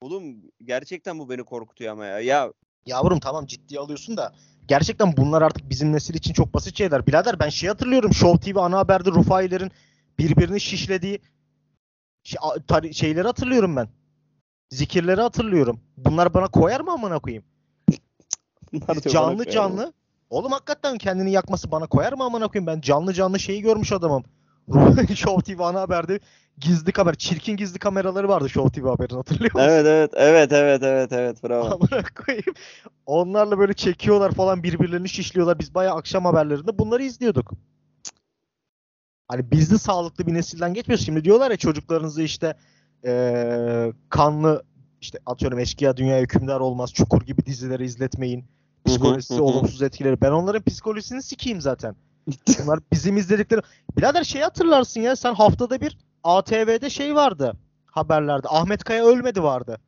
Oğlum 0.00 0.36
gerçekten 0.64 1.18
bu 1.18 1.30
beni 1.30 1.44
korkutuyor 1.44 1.92
ama 1.92 2.06
ya. 2.06 2.20
Ya 2.20 2.52
Yavrum 2.86 3.20
tamam 3.20 3.46
ciddiye 3.46 3.80
alıyorsun 3.80 4.16
da 4.16 4.32
gerçekten 4.68 5.16
bunlar 5.16 5.42
artık 5.42 5.70
bizim 5.70 5.92
nesil 5.92 6.14
için 6.14 6.32
çok 6.32 6.54
basit 6.54 6.78
şeyler. 6.78 7.06
Birader 7.06 7.38
ben 7.38 7.48
şey 7.48 7.68
hatırlıyorum. 7.68 8.14
Show 8.14 8.52
TV 8.52 8.58
ana 8.58 8.78
haberde 8.78 9.10
Rufai'lerin 9.10 9.72
birbirini 10.18 10.60
şişlediği 10.60 11.20
şey- 12.22 12.92
şeyleri 12.92 13.26
hatırlıyorum 13.26 13.76
ben. 13.76 13.88
Zikirleri 14.70 15.20
hatırlıyorum. 15.20 15.80
Bunlar 15.96 16.34
bana 16.34 16.48
koyar 16.48 16.80
mı 16.80 16.92
amına 16.92 17.18
koyayım? 17.18 17.44
canlı 19.12 19.50
canlı. 19.50 19.92
Oğlum 20.30 20.52
hakikaten 20.52 20.98
kendini 20.98 21.32
yakması 21.32 21.70
bana 21.70 21.86
koyar 21.86 22.12
mı 22.12 22.24
amına 22.24 22.48
koyayım? 22.48 22.66
Ben 22.66 22.80
canlı 22.80 23.12
canlı 23.12 23.40
şeyi 23.40 23.62
görmüş 23.62 23.92
adamım. 23.92 24.24
Show 25.14 25.54
TV 25.54 25.60
ana 25.62 25.80
haberde 25.80 26.20
gizli 26.58 26.92
kamera, 26.92 27.14
çirkin 27.14 27.56
gizli 27.56 27.78
kameraları 27.78 28.28
vardı 28.28 28.48
Show 28.48 28.80
TV 28.80 28.86
haberin 28.86 29.16
hatırlıyor 29.16 29.54
musun? 29.54 29.68
Evet 29.68 29.86
evet 29.86 30.10
evet 30.14 30.52
evet 30.52 30.82
evet 30.82 31.12
evet 31.12 31.44
bravo. 31.44 31.64
Amına 31.64 32.02
koyayım. 32.24 32.54
Onlarla 33.06 33.58
böyle 33.58 33.72
çekiyorlar 33.72 34.32
falan 34.32 34.62
birbirlerini 34.62 35.08
şişliyorlar. 35.08 35.58
Biz 35.58 35.74
bayağı 35.74 35.96
akşam 35.96 36.24
haberlerinde 36.24 36.78
bunları 36.78 37.02
izliyorduk. 37.02 37.52
Hani 39.28 39.50
biz 39.50 39.70
de 39.70 39.78
sağlıklı 39.78 40.26
bir 40.26 40.34
nesilden 40.34 40.74
geçmiyoruz. 40.74 41.06
Şimdi 41.06 41.24
diyorlar 41.24 41.50
ya 41.50 41.56
çocuklarınızı 41.56 42.22
işte 42.22 42.54
eee, 43.04 43.92
kanlı 44.08 44.62
işte 45.00 45.18
atıyorum 45.26 45.58
eşkıya 45.58 45.96
dünya 45.96 46.20
hükümdar 46.20 46.60
olmaz 46.60 46.92
çukur 46.92 47.22
gibi 47.22 47.46
dizileri 47.46 47.84
izletmeyin. 47.84 48.44
Psikolojisi 48.86 49.40
olumsuz 49.40 49.82
etkileri. 49.82 50.20
Ben 50.20 50.30
onların 50.30 50.62
psikolojisini 50.62 51.22
sikeyim 51.22 51.60
zaten. 51.60 51.96
Bunlar 52.62 52.80
bizim 52.92 53.16
izledikleri. 53.16 53.60
Birader 53.96 54.24
şey 54.24 54.42
hatırlarsın 54.42 55.00
ya 55.00 55.16
sen 55.16 55.34
haftada 55.34 55.80
bir 55.80 55.98
ATV'de 56.24 56.90
şey 56.90 57.14
vardı 57.14 57.56
haberlerde. 57.96 58.48
Ahmet 58.48 58.84
Kaya 58.84 59.06
ölmedi 59.06 59.42
vardı. 59.42 59.80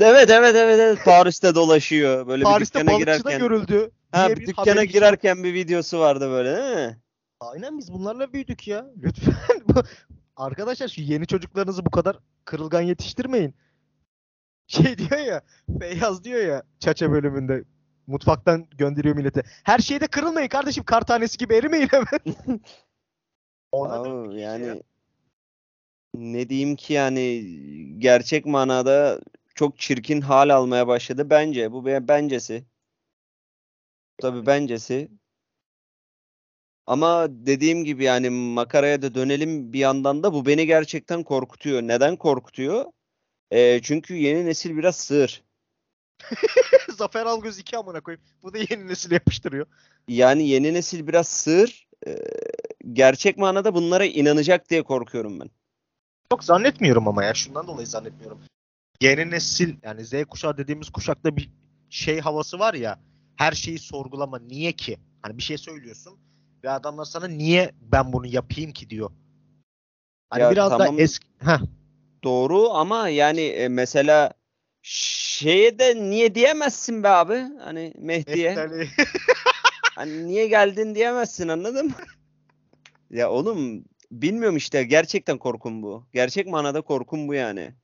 Evet 0.00 0.30
evet 0.30 0.56
evet 0.56 0.80
evet 0.80 1.04
Paris'te 1.04 1.54
dolaşıyor 1.54 2.26
böyle 2.26 2.40
bir 2.40 2.44
Paris'te 2.44 2.80
dükkana 2.80 2.94
balıkçıda 2.94 3.16
girerken. 3.16 3.38
görüldü. 3.38 3.90
Ha 4.12 4.28
bir 4.28 4.36
bir 4.36 4.46
dükkana 4.46 4.84
girerken 4.84 5.44
bir 5.44 5.54
videosu 5.54 5.98
vardı 5.98 6.30
böyle 6.30 6.56
değil 6.56 6.76
mi? 6.76 6.98
Aynen 7.40 7.78
biz 7.78 7.92
bunlarla 7.92 8.32
büyüdük 8.32 8.68
ya. 8.68 8.86
Lütfen. 9.02 9.34
Arkadaşlar 10.36 10.88
şu 10.88 11.00
yeni 11.00 11.26
çocuklarınızı 11.26 11.86
bu 11.86 11.90
kadar 11.90 12.16
kırılgan 12.44 12.80
yetiştirmeyin. 12.80 13.54
Şey 14.66 14.98
diyor 14.98 15.20
ya, 15.20 15.42
Feyyaz 15.80 16.24
diyor 16.24 16.40
ya 16.40 16.62
Çaça 16.78 17.12
bölümünde 17.12 17.64
mutfaktan 18.06 18.66
gönderiyor 18.78 19.16
millete. 19.16 19.42
Her 19.64 19.78
şeyde 19.78 20.06
kırılmayın 20.06 20.48
kardeşim. 20.48 20.84
Kar 20.84 21.00
tanesi 21.00 21.38
gibi 21.38 21.54
erimeyin 21.54 21.88
hemen. 21.88 22.36
Ona 23.72 24.26
iyice 24.26 24.38
ya. 24.40 24.50
yani 24.50 24.82
ne 26.14 26.48
diyeyim 26.48 26.76
ki 26.76 26.92
yani 26.92 27.44
gerçek 27.98 28.46
manada 28.46 29.20
çok 29.54 29.78
çirkin 29.78 30.20
hal 30.20 30.48
almaya 30.48 30.86
başladı 30.86 31.30
bence. 31.30 31.72
Bu 31.72 31.86
be- 31.86 32.08
bencesi. 32.08 32.64
Tabii 34.18 34.46
bencesi. 34.46 35.08
Ama 36.86 37.26
dediğim 37.30 37.84
gibi 37.84 38.04
yani 38.04 38.30
makaraya 38.30 39.02
da 39.02 39.14
dönelim 39.14 39.72
bir 39.72 39.78
yandan 39.78 40.22
da 40.22 40.32
bu 40.34 40.46
beni 40.46 40.66
gerçekten 40.66 41.22
korkutuyor. 41.22 41.82
Neden 41.82 42.16
korkutuyor? 42.16 42.84
Ee, 43.50 43.80
çünkü 43.82 44.14
yeni 44.14 44.46
nesil 44.46 44.76
biraz 44.76 44.96
sığır. 44.96 45.44
Zafer 46.98 47.26
Algöz 47.26 47.58
2 47.58 47.76
amına 47.76 48.00
koyayım. 48.00 48.22
Bu 48.42 48.54
da 48.54 48.58
yeni 48.58 48.88
nesil 48.88 49.10
yapıştırıyor. 49.10 49.66
Yani 50.08 50.48
yeni 50.48 50.74
nesil 50.74 51.06
biraz 51.06 51.28
sığır. 51.28 51.86
Ee, 52.06 52.16
gerçek 52.92 53.38
manada 53.38 53.74
bunlara 53.74 54.04
inanacak 54.04 54.70
diye 54.70 54.82
korkuyorum 54.82 55.40
ben. 55.40 55.50
Çok 56.32 56.44
zannetmiyorum 56.44 57.08
ama 57.08 57.24
ya. 57.24 57.34
Şundan 57.34 57.66
dolayı 57.66 57.86
zannetmiyorum. 57.86 58.38
Yeni 59.00 59.30
nesil 59.30 59.76
yani 59.82 60.04
Z 60.04 60.12
kuşağı 60.24 60.56
dediğimiz 60.56 60.90
kuşakta 60.90 61.36
bir 61.36 61.50
şey 61.90 62.20
havası 62.20 62.58
var 62.58 62.74
ya. 62.74 63.00
Her 63.36 63.52
şeyi 63.52 63.78
sorgulama. 63.78 64.38
Niye 64.38 64.72
ki? 64.72 64.98
Hani 65.22 65.38
bir 65.38 65.42
şey 65.42 65.58
söylüyorsun 65.58 66.18
ve 66.64 66.70
adamlar 66.70 67.04
sana 67.04 67.28
niye 67.28 67.70
ben 67.80 68.12
bunu 68.12 68.26
yapayım 68.26 68.72
ki 68.72 68.90
diyor. 68.90 69.10
Hani 70.30 70.42
Ya 70.42 70.50
biraz 70.50 70.68
tamam. 70.70 70.98
da 70.98 71.02
eski 71.02 71.26
Heh, 71.38 71.60
Doğru 72.24 72.70
ama 72.70 73.08
yani 73.08 73.40
e, 73.40 73.68
mesela 73.68 74.32
şeye 74.82 75.78
de 75.78 75.96
niye 75.96 76.34
diyemezsin 76.34 77.02
be 77.02 77.08
abi? 77.08 77.44
Hani 77.60 77.92
Mehdi'ye. 77.98 78.56
Hani 79.94 80.26
niye 80.26 80.46
geldin 80.46 80.94
diyemezsin 80.94 81.48
anladın 81.48 81.86
mı? 81.86 81.92
Ya 83.10 83.30
oğlum 83.30 83.84
bilmiyorum 84.10 84.56
işte 84.56 84.84
gerçekten 84.84 85.38
korkum 85.38 85.82
bu. 85.82 86.06
Gerçek 86.12 86.46
manada 86.46 86.80
korkum 86.80 87.28
bu 87.28 87.34
yani. 87.34 87.74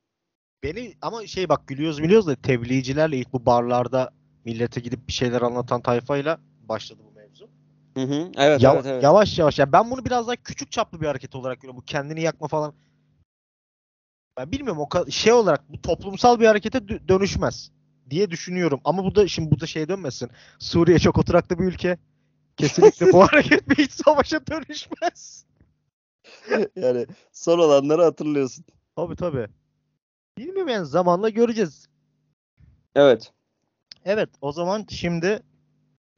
Beni 0.63 0.95
ama 1.03 1.27
şey 1.27 1.49
bak 1.49 1.69
gülüyoruz 1.69 2.03
biliyoruz 2.03 2.27
da 2.27 2.35
tebliğcilerle 2.35 3.17
ilk 3.17 3.33
bu 3.33 3.47
barlarda 3.47 4.11
millete 4.45 4.81
gidip 4.81 5.09
bir 5.09 5.13
şeyler 5.13 5.43
anlatan 5.43 5.83
tayfayla 5.83 6.41
başladı 6.61 7.03
bu 7.11 7.13
mevzu. 7.19 7.49
Hı 7.97 8.03
hı. 8.03 8.33
Evet 8.37 8.63
Yav- 8.63 8.75
evet 8.75 8.87
evet. 8.87 9.03
Yavaş 9.03 9.39
yavaş. 9.39 9.59
Yani 9.59 9.73
ben 9.73 9.91
bunu 9.91 10.05
biraz 10.05 10.27
daha 10.27 10.37
küçük 10.37 10.73
çaplı 10.73 11.01
bir 11.01 11.07
hareket 11.07 11.35
olarak 11.35 11.61
görüyorum. 11.61 11.81
Bu 11.81 11.85
kendini 11.85 12.21
yakma 12.21 12.49
falan. 12.49 12.75
Ben 14.37 14.53
bilmiyorum 14.53 14.87
o 14.91 15.11
şey 15.11 15.33
olarak 15.33 15.73
bu 15.73 15.83
toplumsal 15.83 16.41
bir 16.41 16.47
harekete 16.47 16.79
dö- 16.79 17.09
dönüşmez 17.09 17.71
diye 18.11 18.31
düşünüyorum. 18.31 18.81
Ama 18.85 19.05
bu 19.05 19.15
da 19.15 19.29
şimdi 19.29 19.51
bu 19.51 19.61
da 19.61 19.67
şey 19.67 19.89
dönmesin. 19.89 20.31
Suriye 20.59 20.99
çok 20.99 21.19
oturaklı 21.19 21.59
bir 21.59 21.65
ülke. 21.65 21.99
Kesinlikle 22.57 23.13
bu 23.13 23.23
hareket 23.33 23.69
bir 23.69 23.77
iç 23.77 23.93
savaşa 23.93 24.47
dönüşmez. 24.47 25.47
Yani 26.77 27.07
son 27.33 27.59
olanları 27.59 28.03
hatırlıyorsun. 28.03 28.65
Tabii 28.97 29.17
tabii. 29.17 29.47
Bilmiyorum 30.39 30.69
yani 30.69 30.87
zamanla 30.87 31.29
göreceğiz. 31.29 31.87
Evet. 32.95 33.33
Evet 34.05 34.29
o 34.41 34.53
zaman 34.53 34.87
şimdi 34.89 35.43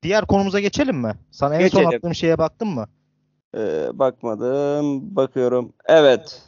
diğer 0.03 0.27
konumuza 0.27 0.61
geçelim 0.61 0.97
mi? 0.97 1.15
Sana 1.31 1.57
en 1.57 1.69
son 1.69 1.85
attığım 1.85 2.15
şeye 2.15 2.39
baktın 2.39 2.69
mı? 2.69 2.89
Ee, 3.55 3.89
bakmadım. 3.93 5.17
Bakıyorum. 5.17 5.73
Evet. 5.85 6.43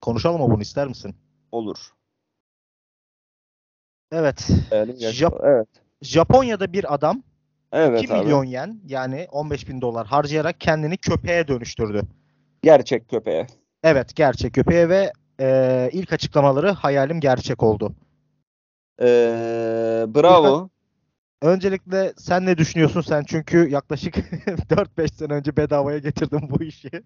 Konuşalım 0.00 0.40
mı 0.42 0.50
bunu 0.50 0.62
ister 0.62 0.88
misin? 0.88 1.16
Olur. 1.52 1.76
Evet. 4.12 4.48
Jap- 5.12 5.40
evet. 5.44 5.68
Japonya'da 6.02 6.72
bir 6.72 6.94
adam 6.94 7.22
Evet 7.72 8.02
2 8.02 8.12
abi. 8.12 8.20
milyon 8.20 8.44
yen 8.44 8.80
yani 8.86 9.26
15 9.32 9.68
bin 9.68 9.80
dolar 9.80 10.06
harcayarak 10.06 10.60
kendini 10.60 10.96
köpeğe 10.96 11.48
dönüştürdü. 11.48 12.02
Gerçek 12.62 13.08
köpeğe. 13.08 13.46
Evet 13.82 14.16
gerçek 14.16 14.54
köpeğe 14.54 14.88
ve 14.88 15.12
e, 15.40 15.90
ilk 15.92 16.12
açıklamaları 16.12 16.70
hayalim 16.70 17.20
gerçek 17.20 17.62
oldu. 17.62 17.94
Ee, 19.00 20.04
bravo. 20.08 20.68
Öncelikle 21.42 22.12
sen 22.16 22.46
ne 22.46 22.58
düşünüyorsun 22.58 23.00
sen 23.00 23.24
çünkü 23.24 23.68
yaklaşık 23.68 24.16
4-5 24.70 25.12
sene 25.14 25.32
önce 25.32 25.56
bedavaya 25.56 25.98
getirdin 25.98 26.50
bu 26.50 26.62
işi. 26.62 26.90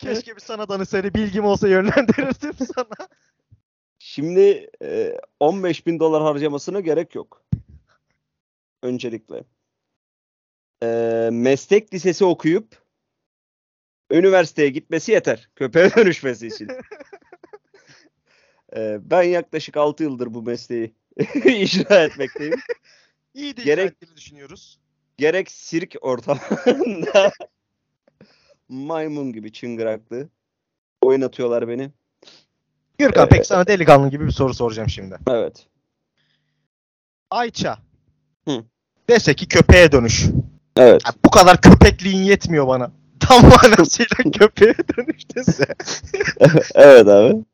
Keşke 0.00 0.36
bir 0.36 0.40
sana 0.40 0.68
danışsaydı 0.68 1.14
bilgim 1.14 1.44
olsa 1.44 1.68
yönlendirirdim 1.68 2.66
sana. 2.74 3.08
Şimdi 3.98 4.70
e, 4.82 5.16
15 5.40 5.86
bin 5.86 6.00
dolar 6.00 6.22
harcamasına 6.22 6.80
gerek 6.80 7.14
yok. 7.14 7.44
Öncelikle. 8.82 9.44
E, 10.82 11.28
meslek 11.32 11.94
lisesi 11.94 12.24
okuyup 12.24 12.82
üniversiteye 14.10 14.68
gitmesi 14.68 15.12
yeter. 15.12 15.48
Köpeğe 15.56 15.90
dönüşmesi 15.96 16.46
için. 16.46 16.68
E, 18.76 18.98
ben 19.10 19.22
yaklaşık 19.22 19.76
6 19.76 20.02
yıldır 20.02 20.34
bu 20.34 20.42
mesleği 20.42 20.94
icra 21.44 22.04
etmekteyim. 22.04 22.60
İyi 23.34 23.56
de 23.56 23.62
Gerek- 23.62 24.16
düşünüyoruz. 24.16 24.80
Gerek 25.16 25.50
sirk 25.50 25.94
ortamında 26.00 27.32
maymun 28.70 29.32
gibi 29.32 29.52
çıngıraklı. 29.52 30.28
Oynatıyorlar 31.02 31.68
beni. 31.68 31.90
Gürkan 32.98 33.26
Ee, 33.26 33.28
peki 33.28 33.46
sana 33.46 33.66
delikanlı 33.66 34.10
gibi 34.10 34.26
bir 34.26 34.32
soru 34.32 34.54
soracağım 34.54 34.88
şimdi. 34.88 35.16
Evet. 35.28 35.66
Ayça. 37.30 37.78
Hı. 38.48 38.64
Dese 39.08 39.34
ki 39.34 39.48
köpeğe 39.48 39.92
dönüş. 39.92 40.26
Evet. 40.76 41.02
Ya 41.06 41.12
bu 41.24 41.30
kadar 41.30 41.60
köpekliğin 41.60 42.22
yetmiyor 42.22 42.66
bana. 42.66 42.92
Tam 43.20 43.42
manasıyla 43.48 44.30
köpeğe 44.32 44.74
dönüş 44.96 45.34
dese. 45.36 45.66
evet 46.74 47.08
abi. 47.08 47.44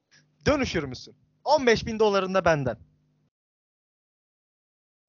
Dönüşür 0.47 0.85
müsün? 0.85 1.15
15 1.45 1.87
bin 1.87 1.99
dolarında 1.99 2.45
benden. 2.45 2.77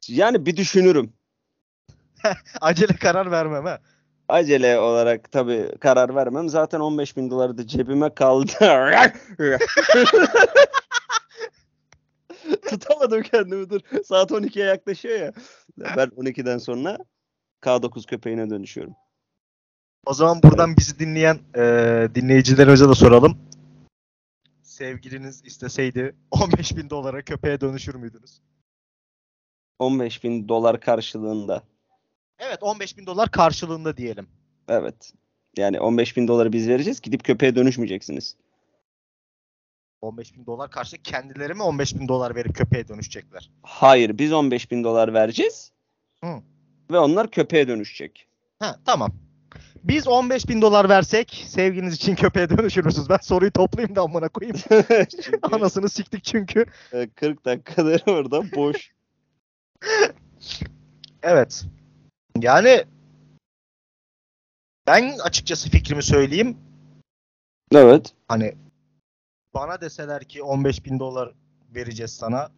Yani 0.07 0.45
bir 0.45 0.57
düşünürüm. 0.57 1.13
Acele 2.61 2.95
karar 2.95 3.31
vermem 3.31 3.65
ha. 3.65 3.79
Acele 4.29 4.79
olarak 4.79 5.31
tabii 5.31 5.71
karar 5.79 6.15
vermem. 6.15 6.49
Zaten 6.49 6.79
15 6.79 7.17
bin 7.17 7.31
doları 7.31 7.57
da 7.57 7.67
cebime 7.67 8.13
kaldı. 8.13 8.51
Tutamadım 12.69 13.21
kendimi 13.21 13.69
dur. 13.69 13.79
Saat 14.05 14.31
12'ye 14.31 14.65
yaklaşıyor 14.65 15.19
ya. 15.19 15.33
Ben 15.77 16.07
12'den 16.07 16.57
sonra 16.57 16.97
K9 17.61 18.07
köpeğine 18.07 18.49
dönüşüyorum. 18.49 18.93
O 20.05 20.13
zaman 20.13 20.43
buradan 20.43 20.77
bizi 20.77 20.99
dinleyen 20.99 21.39
e, 21.55 21.61
dinleyicilerimize 22.15 22.89
de 22.89 22.95
soralım. 22.95 23.37
Sevgiliniz 24.61 25.45
isteseydi 25.45 26.15
15 26.31 26.77
bin 26.77 26.89
dolara 26.89 27.21
köpeğe 27.21 27.61
dönüşür 27.61 27.95
müydünüz? 27.95 28.41
15 29.79 30.23
bin 30.23 30.47
dolar 30.47 30.81
karşılığında. 30.81 31.63
Evet 32.39 32.57
15 32.61 32.97
bin 32.97 33.05
dolar 33.05 33.31
karşılığında 33.31 33.97
diyelim. 33.97 34.27
Evet. 34.69 35.13
Yani 35.57 35.79
15 35.79 36.17
bin 36.17 36.27
doları 36.27 36.53
biz 36.53 36.67
vereceğiz. 36.67 37.01
Gidip 37.01 37.23
köpeğe 37.23 37.55
dönüşmeyeceksiniz. 37.55 38.35
15 40.01 40.35
bin 40.35 40.45
dolar 40.45 40.71
karşılık 40.71 41.05
kendileri 41.05 41.53
mi 41.53 41.63
15 41.63 41.95
bin 41.95 42.07
dolar 42.07 42.35
verip 42.35 42.55
köpeğe 42.55 42.87
dönüşecekler? 42.87 43.49
Hayır 43.63 44.17
biz 44.17 44.33
15 44.33 44.71
bin 44.71 44.83
dolar 44.83 45.13
vereceğiz. 45.13 45.71
Hı. 46.23 46.27
Ve 46.91 46.99
onlar 46.99 47.31
köpeğe 47.31 47.67
dönüşecek. 47.67 48.27
Ha 48.59 48.79
tamam. 48.85 49.11
Biz 49.83 50.07
15 50.07 50.49
bin 50.49 50.61
dolar 50.61 50.89
versek 50.89 51.43
sevginiz 51.47 51.93
için 51.93 52.15
köpeğe 52.15 52.49
dönüşür 52.49 52.85
müsünüz? 52.85 53.09
Ben 53.09 53.17
soruyu 53.17 53.51
toplayayım 53.51 53.95
da 53.95 54.01
amına 54.01 54.29
koyayım. 54.29 54.57
Çünkü 55.09 55.39
Anasını 55.41 55.89
siktik 55.89 56.23
çünkü. 56.23 56.65
e, 56.93 57.09
40 57.09 57.45
dakikadır 57.45 58.01
orada 58.07 58.51
boş. 58.55 58.91
Evet. 61.23 61.65
Yani 62.41 62.85
ben 64.87 65.17
açıkçası 65.23 65.69
fikrimi 65.69 66.03
söyleyeyim. 66.03 66.57
Evet. 67.71 68.13
Hani 68.27 68.55
bana 69.53 69.81
deseler 69.81 70.23
ki 70.23 70.43
15 70.43 70.85
bin 70.85 70.99
dolar 70.99 71.33
vereceğiz 71.75 72.15
sana. 72.15 72.51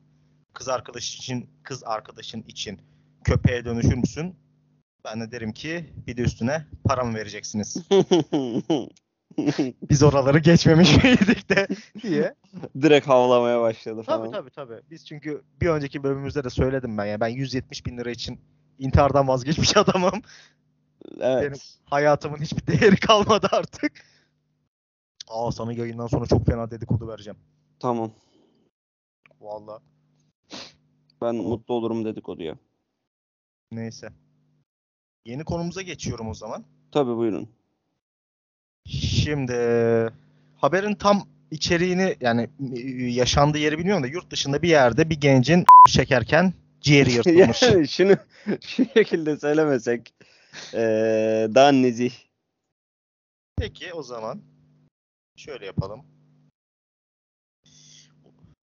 Kız 0.54 0.70
arkadaş 0.70 1.16
için, 1.16 1.50
kız 1.64 1.84
arkadaşın 1.84 2.42
için 2.48 2.82
köpeğe 3.24 3.66
dönüşür 3.66 3.96
müsün? 3.96 4.36
Ben 5.06 5.22
de 5.22 5.32
derim 5.32 5.54
ki 5.54 5.94
bir 6.08 6.18
de 6.18 6.22
üstüne 6.22 6.66
para 6.84 7.04
mı 7.04 7.14
vereceksiniz? 7.14 7.78
Biz 9.90 10.04
oraları 10.04 10.40
geçmemiş 10.40 11.04
miydik 11.04 11.50
de 11.50 11.68
diye. 12.02 12.36
Direkt 12.82 13.08
havlamaya 13.08 13.62
başladı 13.62 14.02
falan. 14.02 14.32
Tabii 14.32 14.32
tabii 14.32 14.50
tabii. 14.50 14.82
Biz 14.92 15.06
çünkü 15.06 15.42
bir 15.62 15.68
önceki 15.68 16.04
bölümümüzde 16.04 16.44
de 16.44 16.50
söyledim 16.50 16.98
ben 16.98 17.06
ya. 17.06 17.20
Ben 17.20 17.28
170 17.28 17.86
bin 17.86 17.98
lira 17.98 18.12
için 18.12 18.40
intihardan 18.80 19.28
vazgeçmiş 19.28 19.78
adamım. 19.78 20.22
Evet. 21.20 21.44
Benim 21.44 21.60
hayatımın 21.86 22.38
hiçbir 22.38 22.68
değeri 22.68 22.96
kalmadı 22.96 23.48
artık. 23.52 23.92
Aa 25.28 25.52
sana 25.52 25.74
yayından 25.74 26.08
sonra 26.08 26.26
çok 26.26 26.46
fena 26.46 26.72
dedikodu 26.72 27.08
vereceğim. 27.08 27.40
Tamam. 27.80 28.12
Vallahi. 29.42 29.84
Ben 31.22 31.36
mutlu 31.36 31.74
olurum 31.74 32.06
dedikoduya. 32.06 32.56
Neyse. 33.72 34.10
Yeni 35.26 35.44
konumuza 35.44 35.82
geçiyorum 35.82 36.30
o 36.30 36.34
zaman. 36.34 36.66
Tabii 36.92 37.16
buyurun. 37.16 37.50
Şimdi 38.86 39.54
haberin 40.56 40.96
tam 40.96 41.28
içeriğini 41.52 42.16
yani 42.22 42.50
e, 42.76 42.80
yaşandığı 43.06 43.58
yeri 43.58 43.78
bilmiyorum 43.78 44.04
da 44.04 44.08
yurt 44.08 44.32
dışında 44.32 44.62
bir 44.62 44.70
yerde 44.70 45.10
bir 45.10 45.22
gencin 45.22 45.66
çekerken 45.88 46.54
ciğeri 46.82 47.12
yırtılmış. 47.14 47.62
yani 47.62 47.88
şunu 47.88 48.16
şu 48.62 48.86
şekilde 48.94 49.38
söylemesek 49.40 50.14
eee 50.74 51.48
daha 51.56 51.72
nezih. 51.72 52.14
Peki 53.58 53.94
o 53.94 54.04
zaman 54.04 54.42
şöyle 55.36 55.66
yapalım. 55.66 56.06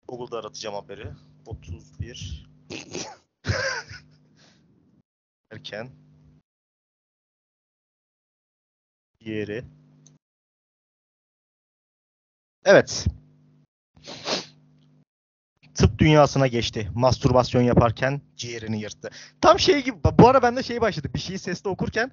Google'da 0.09 0.39
aratacağım 0.39 0.75
haberi. 0.75 1.09
31 1.47 2.47
erken 5.51 5.91
diğeri 9.21 9.65
Evet. 12.65 13.07
Tıp 15.77 15.99
dünyasına 15.99 16.47
geçti. 16.47 16.91
Mastürbasyon 16.95 17.63
yaparken 17.63 18.21
ciğerini 18.37 18.81
yırttı. 18.81 19.11
Tam 19.41 19.59
şey 19.59 19.85
gibi. 19.85 19.97
Bu 20.19 20.29
ara 20.29 20.43
bende 20.43 20.63
şey 20.63 20.81
başladı. 20.81 21.09
Bir 21.15 21.19
şeyi 21.19 21.39
sesli 21.39 21.71
okurken 21.71 22.11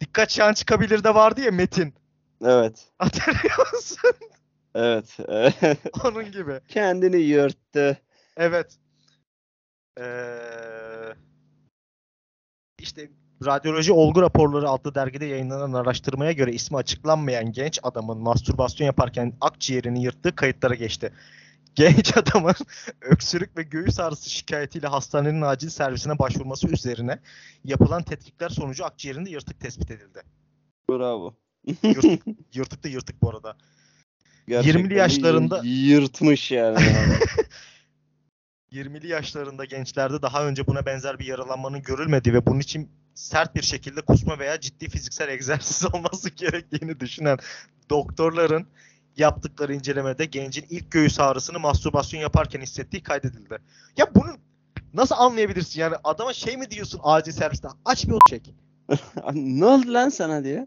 dikkat 0.00 0.30
şan 0.30 0.54
çıkabilir 0.54 1.04
de 1.04 1.14
vardı 1.14 1.40
ya 1.40 1.50
Metin. 1.50 1.94
Evet. 2.44 2.88
Hatırlıyor 2.98 3.72
musun? 3.72 4.10
Evet. 4.74 5.18
Onun 6.04 6.32
gibi. 6.32 6.60
Kendini 6.68 7.16
yırttı. 7.16 7.98
Evet. 8.36 8.78
Ee, 10.00 10.04
işte 12.78 13.10
Radyoloji 13.46 13.92
Olgu 13.92 14.22
Raporları 14.22 14.68
adlı 14.68 14.94
dergide 14.94 15.24
yayınlanan 15.24 15.72
araştırmaya 15.72 16.32
göre 16.32 16.52
ismi 16.52 16.76
açıklanmayan 16.76 17.52
genç 17.52 17.80
adamın 17.82 18.18
mastürbasyon 18.18 18.86
yaparken 18.86 19.32
akciğerini 19.40 20.02
yırttığı 20.02 20.36
kayıtlara 20.36 20.74
geçti. 20.74 21.12
Genç 21.74 22.16
adamın 22.16 22.54
öksürük 23.00 23.56
ve 23.56 23.62
göğüs 23.62 24.00
ağrısı 24.00 24.30
şikayetiyle 24.30 24.86
hastanenin 24.86 25.42
acil 25.42 25.68
servisine 25.68 26.18
başvurması 26.18 26.68
üzerine 26.68 27.18
yapılan 27.64 28.02
tetkikler 28.02 28.48
sonucu 28.48 28.84
akciğerinde 28.84 29.30
yırtık 29.30 29.60
tespit 29.60 29.90
edildi. 29.90 30.22
Bravo. 30.90 31.34
Yırtık, 31.82 32.22
yırtık 32.54 32.84
da 32.84 32.88
yırtık 32.88 33.22
bu 33.22 33.30
arada. 33.30 33.56
Gerçekten 34.48 34.82
20'li 34.82 34.90
de 34.90 34.94
yaşlarında- 34.94 35.60
yırtmış 35.64 36.50
yani. 36.50 36.78
20'li 38.72 39.08
yaşlarında 39.08 39.64
gençlerde 39.64 40.22
daha 40.22 40.46
önce 40.46 40.66
buna 40.66 40.86
benzer 40.86 41.18
bir 41.18 41.24
yaralanmanın 41.26 41.82
görülmediği 41.82 42.34
ve 42.34 42.46
bunun 42.46 42.60
için 42.60 42.90
sert 43.14 43.54
bir 43.54 43.62
şekilde 43.62 44.00
kusma 44.00 44.38
veya 44.38 44.60
ciddi 44.60 44.88
fiziksel 44.88 45.28
egzersiz 45.28 45.94
olması 45.94 46.30
gerektiğini 46.30 47.00
düşünen 47.00 47.38
doktorların 47.90 48.66
yaptıkları 49.16 49.74
incelemede 49.74 50.24
gencin 50.24 50.66
ilk 50.70 50.90
göğüs 50.90 51.20
ağrısını 51.20 51.58
mastürbasyon 51.58 52.20
yaparken 52.20 52.60
hissettiği 52.60 53.02
kaydedildi. 53.02 53.58
Ya 53.96 54.14
bunu 54.14 54.36
nasıl 54.94 55.14
anlayabilirsin? 55.14 55.80
Yani 55.80 55.94
adama 56.04 56.32
şey 56.32 56.56
mi 56.56 56.70
diyorsun 56.70 57.00
acil 57.02 57.32
serviste? 57.32 57.68
Aç 57.84 58.08
bir 58.08 58.14
çek. 58.28 58.54
ne 59.34 59.64
oldu 59.64 59.92
lan 59.92 60.08
sana 60.08 60.44
diye. 60.44 60.66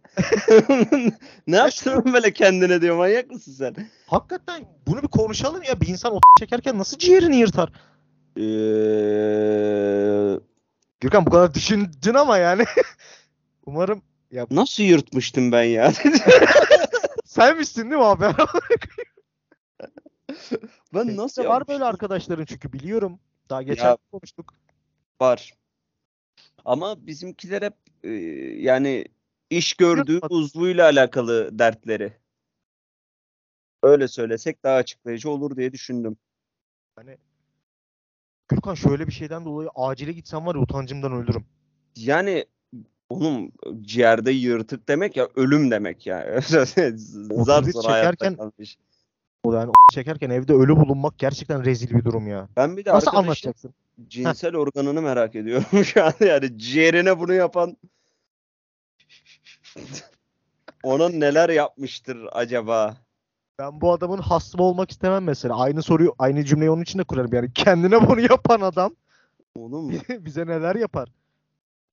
ne 1.47 1.55
yaptın 1.55 2.13
böyle 2.13 2.33
kendine 2.33 2.81
diyor 2.81 2.97
manyak 2.97 3.31
mısın 3.31 3.51
sen? 3.51 3.75
Hakikaten 4.07 4.65
bunu 4.87 5.03
bir 5.03 5.07
konuşalım 5.07 5.63
ya. 5.63 5.81
Bir 5.81 5.87
insan 5.87 6.13
o 6.15 6.19
çekerken 6.39 6.77
nasıl 6.77 6.97
ciğerini 6.97 7.35
yırtar? 7.35 7.69
Ee, 8.37 8.41
Gürkan 10.99 11.25
bu 11.25 11.29
kadar 11.29 11.53
düşündün 11.53 12.13
ama 12.13 12.37
yani. 12.37 12.63
Umarım 13.65 14.01
ya 14.31 14.47
nasıl 14.51 14.83
yırtmıştım 14.83 15.51
ben 15.51 15.63
ya? 15.63 15.93
Sen 17.35 17.57
misin 17.57 17.81
değil 17.81 18.01
mi 18.01 18.05
abi? 18.05 18.25
ben 20.93 21.17
nasıl 21.17 21.45
var 21.45 21.67
böyle 21.67 21.83
arkadaşların 21.83 22.45
çünkü 22.45 22.73
biliyorum. 22.73 23.19
Daha 23.49 23.63
geçen 23.63 23.85
Ya- 23.85 23.97
konuştuk. 24.11 24.53
Var. 25.21 25.53
Ama 26.65 27.07
bizimkiler 27.07 27.61
hep 27.61 27.73
e, 28.03 28.09
yani 28.61 29.05
iş 29.49 29.73
gördüğü 29.73 30.19
uzvuyla 30.29 30.85
alakalı 30.85 31.59
dertleri. 31.59 32.13
Öyle 33.83 34.07
söylesek 34.07 34.63
daha 34.63 34.75
açıklayıcı 34.75 35.29
olur 35.29 35.55
diye 35.55 35.73
düşündüm. 35.73 36.17
Hani 36.95 37.17
Gürkan 38.47 38.73
şöyle 38.73 39.07
bir 39.07 39.11
şeyden 39.11 39.45
dolayı 39.45 39.69
acile 39.75 40.11
gitsem 40.11 40.45
var 40.45 40.55
ya 40.55 40.61
utancımdan 40.61 41.11
ölürüm. 41.11 41.45
Yani 41.95 42.45
onun 43.09 43.51
ciğerde 43.81 44.31
yırtık 44.31 44.89
demek 44.89 45.17
ya 45.17 45.27
ölüm 45.35 45.71
demek 45.71 46.07
ya. 46.07 46.41
Zar 46.47 46.87
Otobüs 47.29 47.73
zor 47.73 47.83
hayatta 47.83 48.25
çekerken-. 48.29 48.77
O 49.43 49.53
yani 49.53 49.71
çekerken 49.93 50.29
evde 50.29 50.53
ölü 50.53 50.75
bulunmak 50.75 51.19
gerçekten 51.19 51.65
rezil 51.65 51.95
bir 51.95 52.05
durum 52.05 52.27
ya. 52.27 52.47
Ben 52.57 52.77
bir 52.77 52.85
de 52.85 52.93
Nasıl 52.93 53.17
anlatacaksın? 53.17 53.73
cinsel 54.07 54.55
organını 54.55 55.01
merak 55.01 55.35
ediyorum 55.35 55.65
şu 55.85 56.05
an. 56.05 56.13
Yani 56.19 56.59
ciğerine 56.59 57.19
bunu 57.19 57.33
yapan 57.33 57.77
Ona 60.83 61.09
neler 61.09 61.49
yapmıştır 61.49 62.17
acaba? 62.31 62.97
Ben 63.59 63.81
bu 63.81 63.91
adamın 63.91 64.17
hasta 64.17 64.63
olmak 64.63 64.91
istemem 64.91 65.23
mesela. 65.23 65.57
Aynı 65.57 65.83
soruyu, 65.83 66.15
aynı 66.19 66.45
cümleyi 66.45 66.71
onun 66.71 66.81
için 66.81 66.99
de 66.99 67.03
kurarım. 67.03 67.33
Yani 67.33 67.53
kendine 67.53 68.09
bunu 68.09 68.19
yapan 68.19 68.61
adam 68.61 68.95
Oğlum 69.55 69.93
bize 70.09 70.45
neler 70.45 70.75
yapar? 70.75 71.09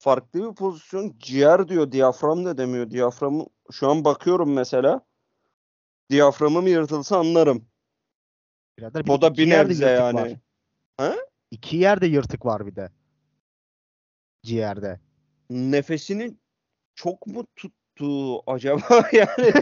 Farklı 0.03 0.51
bir 0.51 0.55
pozisyon. 0.55 1.17
Ciğer 1.19 1.69
diyor. 1.69 1.93
Diyafram 1.93 2.45
da 2.45 2.59
demiyor. 2.59 2.91
Diyaframı 2.91 3.47
şu 3.73 3.89
an 3.89 4.05
bakıyorum 4.05 4.53
mesela. 4.53 5.01
Diyaframım 6.11 6.67
yırtılsa 6.67 7.19
anlarım. 7.19 7.67
Birader, 8.79 9.05
O 9.09 9.23
da 9.23 9.37
bir 9.37 9.51
nebze 9.51 9.91
yani. 9.91 10.39
Var. 11.01 11.17
İki 11.51 11.77
yerde 11.77 12.07
yırtık 12.07 12.47
var 12.47 12.67
bir 12.67 12.77
de. 12.77 12.91
Ciğerde. 14.43 15.01
Nefesini 15.51 16.37
çok 16.95 17.27
mu 17.27 17.47
tuttu 17.57 18.43
acaba 18.53 19.09
yani 19.13 19.53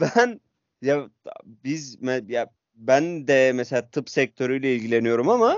ben 0.00 0.40
ya 0.82 1.08
biz 1.44 1.98
ya 2.28 2.50
ben 2.74 3.28
de 3.28 3.52
mesela 3.54 3.90
tıp 3.90 4.10
sektörüyle 4.10 4.74
ilgileniyorum 4.76 5.28
ama 5.28 5.56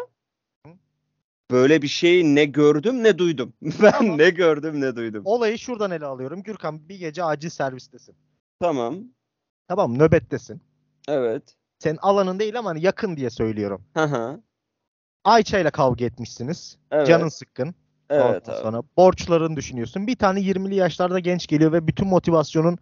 böyle 1.50 1.82
bir 1.82 1.88
şeyi 1.88 2.34
ne 2.34 2.44
gördüm 2.44 3.04
ne 3.04 3.18
duydum. 3.18 3.52
Ben 3.62 3.90
Tamam. 3.92 4.18
ne 4.18 4.30
gördüm 4.30 4.80
ne 4.80 4.96
duydum. 4.96 5.22
Olayı 5.24 5.58
şuradan 5.58 5.90
ele 5.90 6.06
alıyorum. 6.06 6.42
Gürkan 6.42 6.88
bir 6.88 6.98
gece 6.98 7.24
acil 7.24 7.48
servistesin. 7.48 8.14
Tamam. 8.60 8.96
Tamam 9.68 9.98
nöbettesin. 9.98 10.60
Evet. 11.08 11.54
Senin 11.78 11.98
alanın 12.02 12.38
değil 12.38 12.58
ama 12.58 12.70
hani 12.70 12.82
yakın 12.82 13.16
diye 13.16 13.30
söylüyorum. 13.30 13.82
Hı 13.94 14.04
hı. 14.04 14.40
Ayça 15.24 15.58
ile 15.58 15.70
kavga 15.70 16.04
etmişsiniz. 16.04 16.78
Evet. 16.90 17.06
Canın 17.06 17.28
sıkkın. 17.28 17.74
Evet 18.10 18.42
Ondan 18.48 18.52
abi. 18.58 18.62
sonra 18.62 18.82
borçlarını 18.96 19.56
düşünüyorsun. 19.56 20.06
Bir 20.06 20.16
tane 20.16 20.40
20'li 20.40 20.74
yaşlarda 20.74 21.18
genç 21.18 21.46
geliyor 21.46 21.72
ve 21.72 21.86
bütün 21.86 22.08
motivasyonun 22.08 22.78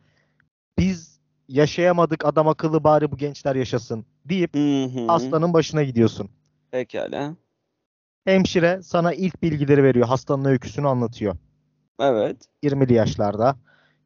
biz 0.79 1.21
yaşayamadık 1.49 2.25
adam 2.25 2.49
akıllı 2.49 2.85
bari 2.85 3.13
bu 3.13 3.17
gençler 3.17 3.55
yaşasın 3.57 4.07
deyip 4.25 4.55
Hı 4.55 4.85
hı. 4.85 5.07
hastanın 5.07 5.53
başına 5.53 5.83
gidiyorsun. 5.83 6.29
Pekala. 6.71 7.35
Hemşire 8.25 8.83
sana 8.83 9.13
ilk 9.13 9.43
bilgileri 9.43 9.83
veriyor. 9.83 10.07
Hastanın 10.07 10.45
öyküsünü 10.45 10.89
anlatıyor. 10.89 11.37
Evet. 12.01 12.37
20'li 12.63 12.95
yaşlarda 12.95 13.57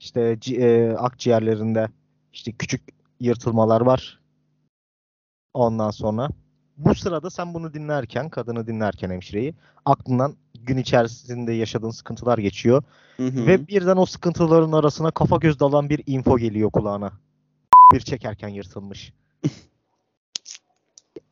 işte 0.00 0.38
e, 0.50 0.90
akciğerlerinde 0.90 1.88
işte 2.33 2.52
küçük 2.52 2.83
yırtılmalar 3.20 3.81
var. 3.81 4.20
Ondan 5.54 5.90
sonra 5.90 6.28
bu 6.76 6.94
sırada 6.94 7.31
sen 7.31 7.54
bunu 7.54 7.74
dinlerken, 7.74 8.28
kadını 8.28 8.66
dinlerken 8.66 9.11
hemşireyi 9.11 9.54
aklından 9.85 10.35
gün 10.62 10.76
içerisinde 10.76 11.52
yaşadığın 11.52 11.90
sıkıntılar 11.90 12.38
geçiyor 12.38 12.83
Hı 13.16 13.26
hı. 13.26 13.46
ve 13.46 13.66
birden 13.66 13.96
o 13.96 14.07
sıkıntıların 14.07 14.72
arasına 14.72 15.11
kafa 15.11 15.37
göz 15.37 15.61
dalan 15.61 15.90
bir 15.90 16.02
info 16.07 16.38
geliyor 16.38 16.70
kulağına. 16.70 17.12
Bir 17.92 18.00
çekerken 18.00 18.48
yırtılmış. 18.48 19.12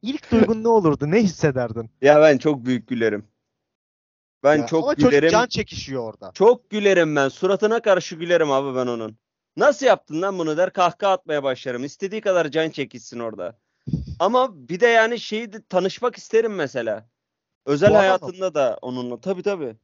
İlk 0.06 0.32
duygun 0.32 0.64
ne 0.64 0.68
olurdu? 0.68 1.10
Ne 1.10 1.22
hissederdin? 1.22 1.90
Ya 2.02 2.20
ben 2.20 2.38
çok 2.38 2.64
büyük 2.64 2.88
gülerim. 2.88 3.28
Ben 4.42 4.56
Ya 4.58 4.66
çok 4.66 4.84
ama 4.84 4.94
çocuk 4.94 5.10
gülerim. 5.10 5.30
can 5.30 5.46
çekişiyor 5.46 6.02
orada. 6.02 6.30
Çok 6.34 6.70
gülerim 6.70 7.16
ben. 7.16 7.28
Suratına 7.28 7.82
karşı 7.82 8.14
gülerim 8.16 8.50
abi 8.50 8.76
ben 8.76 8.86
onun. 8.86 9.18
Nasıl 9.56 9.86
yaptın 9.86 10.22
lan 10.22 10.38
bunu 10.38 10.56
der 10.56 10.72
kahkaha 10.72 11.12
atmaya 11.12 11.42
başlarım. 11.42 11.84
İstediği 11.84 12.20
kadar 12.20 12.48
can 12.48 12.70
çekişsin 12.70 13.18
orada. 13.18 13.58
Ama 14.18 14.68
bir 14.68 14.80
de 14.80 14.86
yani 14.86 15.20
şeyi 15.20 15.52
de 15.52 15.62
tanışmak 15.68 16.16
isterim 16.16 16.54
mesela. 16.54 17.08
Özel 17.66 17.90
Bu 17.90 17.96
hayatında 17.96 18.54
da 18.54 18.78
onunla. 18.82 19.20
Tabii 19.20 19.42
tabii. 19.42 19.76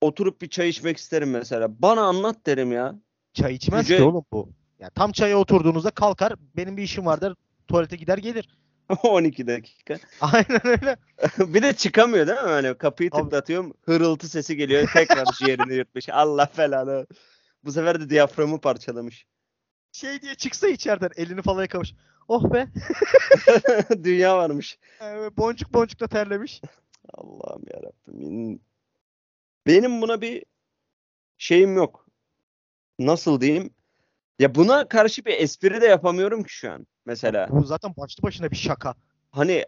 Oturup 0.00 0.42
bir 0.42 0.48
çay 0.48 0.68
içmek 0.68 0.96
isterim 0.96 1.30
mesela. 1.30 1.82
Bana 1.82 2.00
anlat 2.02 2.36
derim 2.46 2.72
ya. 2.72 2.94
Çay 3.32 3.54
içmez 3.54 3.90
Yüce- 3.90 3.96
ki 3.96 4.02
oğlum 4.02 4.24
bu. 4.32 4.48
Ya 4.78 4.90
tam 4.90 5.12
çaya 5.12 5.38
oturduğunuzda 5.38 5.90
kalkar 5.90 6.32
benim 6.56 6.76
bir 6.76 6.82
işim 6.82 7.06
var 7.06 7.20
der 7.20 7.34
tuvalete 7.68 7.96
gider 7.96 8.18
gelir. 8.18 8.48
12 9.02 9.46
dakika. 9.46 9.98
Aynen 10.20 10.66
öyle. 10.66 10.96
bir 11.54 11.62
de 11.62 11.72
çıkamıyor 11.72 12.26
değil 12.26 12.42
mi? 12.42 12.48
Hani 12.48 12.78
kapıyı 12.78 13.10
tıklatıyorum. 13.10 13.74
Hırıltı 13.84 14.28
sesi 14.28 14.56
geliyor. 14.56 14.90
Tekrar 14.92 15.24
ciğerini 15.24 15.74
yırtmış. 15.74 16.08
Allah 16.08 16.48
belanı. 16.58 17.06
Bu 17.64 17.72
sefer 17.72 18.00
de 18.00 18.10
diyaframı 18.10 18.60
parçalamış. 18.60 19.26
Şey 19.92 20.22
diye 20.22 20.34
çıksa 20.34 20.68
içeriden 20.68 21.10
elini 21.16 21.42
falan 21.42 21.62
yıkamış. 21.62 21.94
Oh 22.28 22.52
be. 22.54 22.68
Dünya 24.04 24.38
varmış. 24.38 24.78
Ee, 25.02 25.36
boncuk 25.36 25.74
boncuk 25.74 26.00
da 26.00 26.08
terlemiş. 26.08 26.60
Allah'ım 27.14 27.62
yarabbim. 27.74 28.60
Benim 29.66 30.02
buna 30.02 30.20
bir 30.20 30.44
şeyim 31.38 31.76
yok. 31.76 32.06
Nasıl 32.98 33.40
diyeyim? 33.40 33.74
Ya 34.38 34.54
buna 34.54 34.88
karşı 34.88 35.24
bir 35.24 35.32
espri 35.32 35.80
de 35.80 35.86
yapamıyorum 35.86 36.42
ki 36.42 36.52
şu 36.52 36.72
an. 36.72 36.86
Mesela. 37.10 37.48
Bu 37.50 37.64
zaten 37.64 37.94
başlı 37.96 38.22
başına 38.22 38.50
bir 38.50 38.56
şaka. 38.56 38.94
Hani 39.30 39.64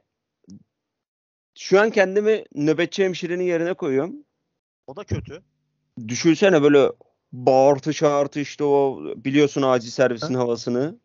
şu 1.58 1.80
an 1.80 1.90
kendimi 1.90 2.44
nöbetçi 2.54 3.04
hemşirenin 3.04 3.44
yerine 3.44 3.74
koyuyorum. 3.74 4.14
O 4.86 4.96
da 4.96 5.04
kötü. 5.04 5.42
Düşünsene 6.08 6.62
böyle 6.62 6.92
bağırtı 7.32 7.92
çağırtı 7.92 8.40
işte 8.40 8.64
o 8.64 9.04
biliyorsun 9.16 9.62
acil 9.62 9.90
servisin 9.90 10.34
havasını. 10.34 11.00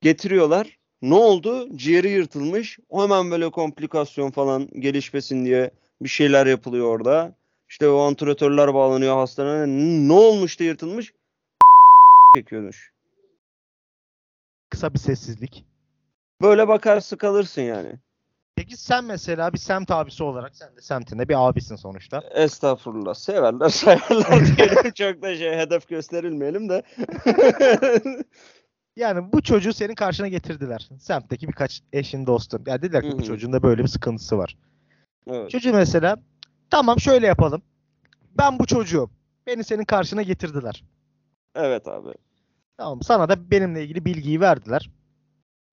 Getiriyorlar. 0.00 0.78
Ne 1.02 1.14
oldu? 1.14 1.76
Ciğeri 1.76 2.08
yırtılmış. 2.08 2.78
O 2.88 3.02
hemen 3.02 3.30
böyle 3.30 3.50
komplikasyon 3.50 4.30
falan 4.30 4.68
gelişmesin 4.80 5.44
diye 5.44 5.70
bir 6.00 6.08
şeyler 6.08 6.46
yapılıyor 6.46 6.86
orada. 6.86 7.36
İşte 7.68 7.88
o 7.88 7.98
antrenörler 7.98 8.74
bağlanıyor 8.74 9.16
hastaneye. 9.16 9.66
Ne 10.08 10.12
olmuş 10.12 10.60
da 10.60 10.64
yırtılmış? 10.64 11.12
çekiyormuş. 12.36 12.93
Kısa 14.74 14.94
bir 14.94 14.98
sessizlik. 14.98 15.64
Böyle 16.42 16.68
bakarsın 16.68 17.16
kalırsın 17.16 17.62
yani. 17.62 17.92
Peki 18.56 18.76
sen 18.76 19.04
mesela 19.04 19.52
bir 19.52 19.58
semt 19.58 19.90
abisi 19.90 20.22
olarak 20.22 20.56
sen 20.56 20.76
de 20.76 20.80
semtinde 20.80 21.28
bir 21.28 21.48
abisin 21.48 21.76
sonuçta. 21.76 22.22
Estağfurullah. 22.34 23.14
Severler 23.14 23.68
sayarlar 23.68 24.56
diyelim. 24.56 24.90
Çok 24.94 25.22
da 25.22 25.36
şey 25.36 25.56
hedef 25.56 25.88
gösterilmeyelim 25.88 26.68
de. 26.68 26.82
Yani 28.96 29.32
bu 29.32 29.42
çocuğu 29.42 29.72
senin 29.72 29.94
karşına 29.94 30.28
getirdiler. 30.28 30.88
Semtteki 31.00 31.48
birkaç 31.48 31.82
eşin 31.92 32.26
dostun. 32.26 32.62
Ya 32.66 32.82
dediler 32.82 33.02
ki 33.02 33.08
Hı 33.08 33.18
bu 33.18 33.22
çocuğun 33.22 33.52
da 33.52 33.62
böyle 33.62 33.82
bir 33.82 33.88
sıkıntısı 33.88 34.38
var. 34.38 34.56
evet. 35.26 35.50
Çocuğu 35.50 35.72
mesela 35.72 36.16
tamam 36.70 37.00
şöyle 37.00 37.26
yapalım. 37.26 37.62
Ben 38.38 38.58
bu 38.58 38.66
çocuğum. 38.66 39.10
Beni 39.46 39.64
senin 39.64 39.84
karşına 39.84 40.22
getirdiler. 40.22 40.84
Evet 41.54 41.88
abi. 41.88 42.14
Tamam 42.76 43.02
sana 43.02 43.28
da 43.28 43.50
benimle 43.50 43.82
ilgili 43.84 44.04
bilgiyi 44.04 44.40
verdiler. 44.40 44.90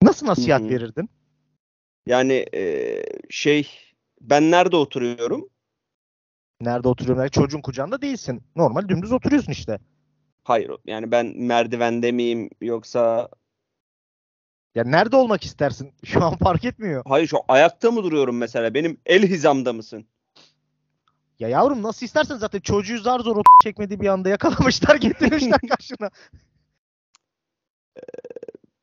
Nasıl 0.02 0.26
nasihat 0.26 0.60
Hı 0.60 0.64
hı. 0.64 0.70
verirdin? 0.70 1.10
Yani 2.06 2.46
eee, 2.52 3.04
şey 3.30 3.68
ben 4.20 4.50
nerede 4.50 4.76
oturuyorum? 4.76 5.48
Nerede 6.60 6.88
oturuyorum? 6.88 7.20
Yani 7.22 7.30
çocuğun 7.30 7.60
kucağında 7.60 8.02
değilsin. 8.02 8.42
Normal 8.56 8.88
dümdüz 8.88 9.12
oturuyorsun 9.12 9.52
işte. 9.52 9.78
Hayır. 10.44 10.70
Yani 10.86 11.10
ben 11.10 11.26
merdivende 11.36 12.12
miyim 12.12 12.50
yoksa 12.60 13.28
Ya 14.74 14.84
nerede 14.84 15.16
olmak 15.16 15.44
istersin? 15.44 15.92
Şu 16.04 16.24
an 16.24 16.36
fark 16.36 16.64
etmiyor. 16.64 17.02
hayır 17.08 17.26
şu 17.26 17.38
ayakta 17.48 17.90
mı 17.90 18.02
duruyorum 18.04 18.36
mesela? 18.38 18.74
Benim 18.74 19.00
el 19.06 19.22
hizamda 19.26 19.72
mısın? 19.72 20.06
Ya 21.38 21.48
yavrum 21.48 21.82
nasıl 21.82 22.06
istersen 22.06 22.36
zaten 22.36 22.60
çocuğu 22.60 22.98
zar 22.98 23.20
zor 23.20 23.36
o 23.36 23.42
çekmediği 23.62 24.00
bir 24.00 24.06
anda 24.08 24.28
yakalamışlar 24.28 24.96
getirmişler 24.96 25.60
karşına. 25.68 26.10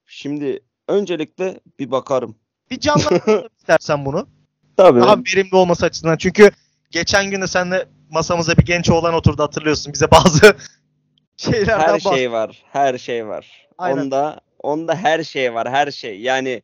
Şimdi 0.06 0.60
öncelikle 0.88 1.60
bir 1.80 1.92
bakarım. 1.92 2.36
Bir 2.72 2.80
canlandıralım 2.80 3.50
istersen 3.60 4.06
bunu. 4.06 4.30
Tabii. 4.78 5.00
Daha 5.00 5.18
verimli 5.18 5.56
olması 5.56 5.86
açısından. 5.86 6.18
Çünkü 6.18 6.52
geçen 6.92 7.32
gün 7.32 7.42
de 7.42 7.48
seninle 7.48 7.88
masamıza 8.10 8.58
bir 8.58 8.66
genç 8.66 8.90
oğlan 8.90 9.14
oturdu 9.14 9.44
hatırlıyorsun. 9.44 9.94
Bize 9.94 10.12
bazı 10.12 10.58
şeylerden 11.38 11.94
her 11.94 12.00
şey 12.00 12.32
var. 12.32 12.64
Her 12.72 12.98
şey 12.98 13.28
var. 13.28 13.68
Aynen. 13.78 14.02
Onda 14.02 14.42
onda 14.60 14.96
her 14.96 15.24
şey 15.24 15.54
var. 15.54 15.70
Her 15.70 15.92
şey. 15.92 16.22
Yani 16.22 16.64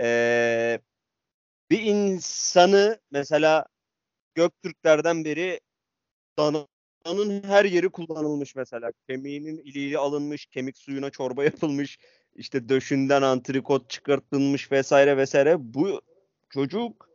eee, 0.00 0.80
bir 1.70 1.82
insanı 1.82 2.98
mesela 3.10 3.66
Göktürklerden 4.34 5.24
beri 5.24 5.60
dananın 7.08 7.42
her 7.42 7.64
yeri 7.64 7.88
kullanılmış 7.88 8.56
mesela. 8.56 8.90
Kemiğinin 9.08 9.58
iliği 9.58 9.98
alınmış, 9.98 10.46
kemik 10.46 10.78
suyuna 10.78 11.10
çorba 11.10 11.44
yapılmış, 11.44 11.98
işte 12.34 12.68
döşünden 12.68 13.22
antrikot 13.22 13.90
çıkartılmış 13.90 14.72
vesaire 14.72 15.16
vesaire. 15.16 15.56
Bu 15.58 16.00
çocuk 16.50 17.08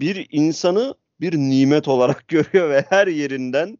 bir 0.00 0.28
insanı 0.30 0.94
bir 1.20 1.36
nimet 1.36 1.88
olarak 1.88 2.24
görüyor 2.28 2.70
ve 2.70 2.84
her 2.88 3.06
yerinden 3.06 3.78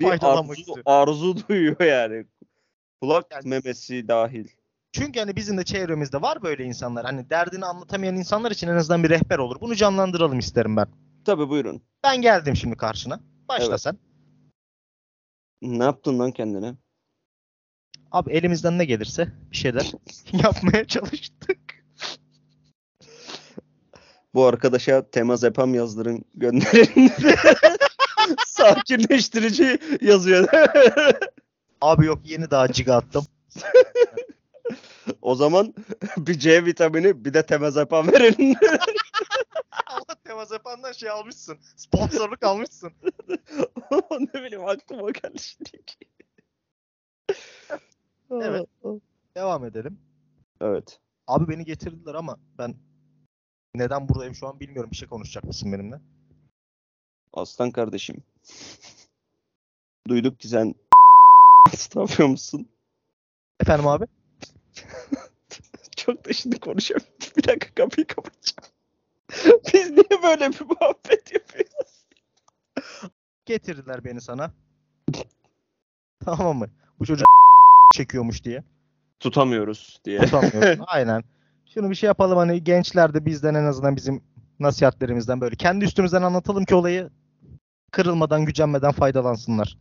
bir 0.00 0.06
arzu, 0.22 0.74
arzu 0.84 1.48
duyuyor 1.48 1.80
yani. 1.80 2.24
Kulak 3.00 3.26
Yani- 3.32 3.48
memesi 3.48 4.08
dahil. 4.08 4.48
Çünkü 4.92 5.20
hani 5.20 5.36
bizim 5.36 5.58
de 5.58 5.64
çevremizde 5.64 6.22
var 6.22 6.42
böyle 6.42 6.64
insanlar. 6.64 7.04
Hani 7.04 7.30
derdini 7.30 7.64
anlatamayan 7.64 8.16
insanlar 8.16 8.50
için 8.50 8.68
en 8.68 8.76
azından 8.76 9.04
bir 9.04 9.10
rehber 9.10 9.38
olur. 9.38 9.60
Bunu 9.60 9.74
canlandıralım 9.74 10.38
isterim 10.38 10.76
ben. 10.76 10.86
Tabii 11.24 11.48
buyurun. 11.48 11.82
Ben 12.04 12.22
geldim 12.22 12.56
şimdi 12.56 12.76
karşına. 12.76 13.20
Başla 13.48 13.66
Evet. 13.68 13.80
sen. 13.80 13.98
Ne 15.62 15.84
yaptın 15.84 16.18
lan 16.18 16.32
kendine? 16.32 16.74
Abi 18.12 18.32
elimizden 18.32 18.78
ne 18.78 18.84
gelirse 18.84 19.28
bir 19.50 19.56
şeyler 19.56 19.92
yapmaya 20.32 20.84
çalıştık. 20.84 21.58
Bu 24.34 24.44
arkadaşa 24.44 25.10
temas 25.10 25.44
epam 25.44 25.74
yazdırın 25.74 26.24
gönderin. 26.34 27.10
Sakinleştirici 28.46 29.78
yazıyor. 30.00 30.48
Abi 31.80 32.06
yok 32.06 32.18
yeni 32.24 32.50
daha 32.50 32.72
ciga 32.72 32.94
attım. 32.94 33.26
o 35.22 35.34
zaman 35.34 35.74
bir 36.16 36.38
C 36.38 36.64
vitamini 36.64 37.24
bir 37.24 37.34
de 37.34 37.46
temaz 37.46 37.76
epam 37.76 38.06
verin. 39.92 40.04
Ama 40.08 40.20
Temazepan'dan 40.24 40.92
şey 40.92 41.10
almışsın. 41.10 41.58
Sponsorluk 41.76 42.42
almışsın. 42.42 42.92
ne 44.34 44.42
bileyim 44.42 44.64
aklıma 44.64 45.10
geldi 45.10 45.38
şimdi. 45.38 45.70
Evet. 48.30 48.66
Devam 49.36 49.64
edelim. 49.64 49.98
Evet. 50.60 51.00
Abi 51.26 51.48
beni 51.48 51.64
getirdiler 51.64 52.14
ama 52.14 52.38
ben 52.58 52.74
neden 53.74 54.08
buradayım 54.08 54.34
şu 54.34 54.48
an 54.48 54.60
bilmiyorum. 54.60 54.90
Bir 54.90 54.96
şey 54.96 55.08
konuşacak 55.08 55.44
mısın 55.44 55.72
benimle? 55.72 56.00
Aslan 57.32 57.70
kardeşim. 57.70 58.22
Duyduk 60.08 60.40
ki 60.40 60.48
sen 60.48 60.74
yapıyor 61.96 62.28
musun? 62.28 62.68
Efendim 63.60 63.86
abi? 63.86 64.06
Çok 65.96 66.24
da 66.24 66.32
şimdi 66.32 66.60
konuşamıyorum. 66.60 67.14
Bir 67.36 67.44
dakika 67.44 67.74
kapıyı 67.74 68.06
kapatacağım. 68.06 68.71
Biz 69.74 69.90
niye 69.90 70.22
böyle 70.22 70.50
bir 70.50 70.60
muhabbet 70.60 71.32
yapıyoruz? 71.34 72.06
Getirdiler 73.46 74.04
beni 74.04 74.20
sana. 74.20 74.50
tamam 76.24 76.58
mı? 76.58 76.66
Bu 76.98 77.06
çocuk 77.06 77.26
çekiyormuş 77.94 78.44
diye. 78.44 78.64
Tutamıyoruz 79.20 80.00
diye. 80.04 80.20
Tutamıyorum. 80.20 80.84
Aynen. 80.86 81.24
Şunu 81.74 81.90
bir 81.90 81.94
şey 81.94 82.06
yapalım 82.06 82.38
hani 82.38 82.64
gençler 82.64 83.14
de 83.14 83.26
bizden 83.26 83.54
en 83.54 83.64
azından 83.64 83.96
bizim 83.96 84.22
nasihatlerimizden 84.60 85.40
böyle 85.40 85.56
kendi 85.56 85.84
üstümüzden 85.84 86.22
anlatalım 86.22 86.64
ki 86.64 86.74
olayı 86.74 87.10
kırılmadan, 87.90 88.44
gücenmeden 88.44 88.92
faydalansınlar. 88.92 89.78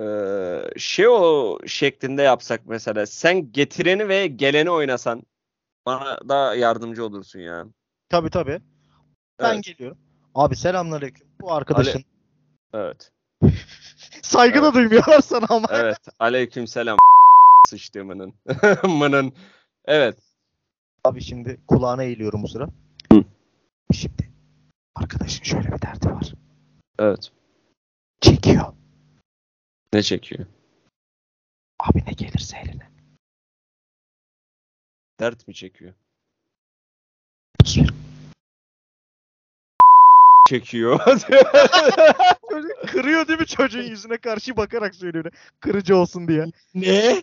Ee, 0.00 0.60
şey 0.76 1.08
o 1.08 1.58
şeklinde 1.66 2.22
yapsak 2.22 2.60
mesela. 2.66 3.06
Sen 3.06 3.52
getireni 3.52 4.08
ve 4.08 4.26
geleni 4.26 4.70
oynasan 4.70 5.22
bana 5.86 6.28
da 6.28 6.54
yardımcı 6.54 7.04
olursun 7.04 7.40
ya. 7.40 7.66
Tabii 8.10 8.30
tabii. 8.30 8.60
Ben 9.38 9.54
Evet. 9.54 9.64
geliyorum. 9.64 9.98
Abi 10.34 10.56
selamünaleyküm. 10.56 11.28
Bu 11.40 11.52
arkadaşın 11.52 12.04
Evet. 12.74 13.12
saygı 14.22 14.62
da 14.62 14.74
duymuyorlar 14.74 15.20
sana 15.20 15.46
ama. 15.48 15.68
Evet. 15.70 15.98
Aleykümselam. 16.18 16.98
Sıçtığımının. 17.68 18.34
Mının. 18.84 19.32
Evet. 19.84 20.18
Abi 21.04 21.20
şimdi 21.20 21.60
kulağına 21.68 22.02
eğiliyorum 22.02 22.42
bu 22.42 22.48
sıra. 22.48 22.68
Hı. 23.12 23.24
Şimdi 23.92 24.30
arkadaşın 24.94 25.44
şöyle 25.44 25.72
bir 25.72 25.82
derdi 25.82 26.06
var. 26.10 26.32
Evet. 26.98 27.32
Çekiyor. 28.20 28.72
Ne 29.92 30.02
çekiyor? 30.02 30.46
Abi 31.80 32.04
ne 32.06 32.12
gelirse 32.12 32.56
eline. 32.58 32.90
Dert 35.20 35.48
mi 35.48 35.54
çekiyor? 35.54 35.94
Çekiyor. 40.48 41.00
Çocuk 42.50 42.88
kırıyor 42.88 43.28
değil 43.28 43.40
mi 43.40 43.46
çocuğun 43.46 43.82
yüzüne 43.82 44.16
karşı 44.18 44.56
bakarak 44.56 44.94
söylüyor. 44.94 45.24
Kırıcı 45.60 45.96
olsun 45.96 46.28
diye. 46.28 46.44
ne? 46.74 47.22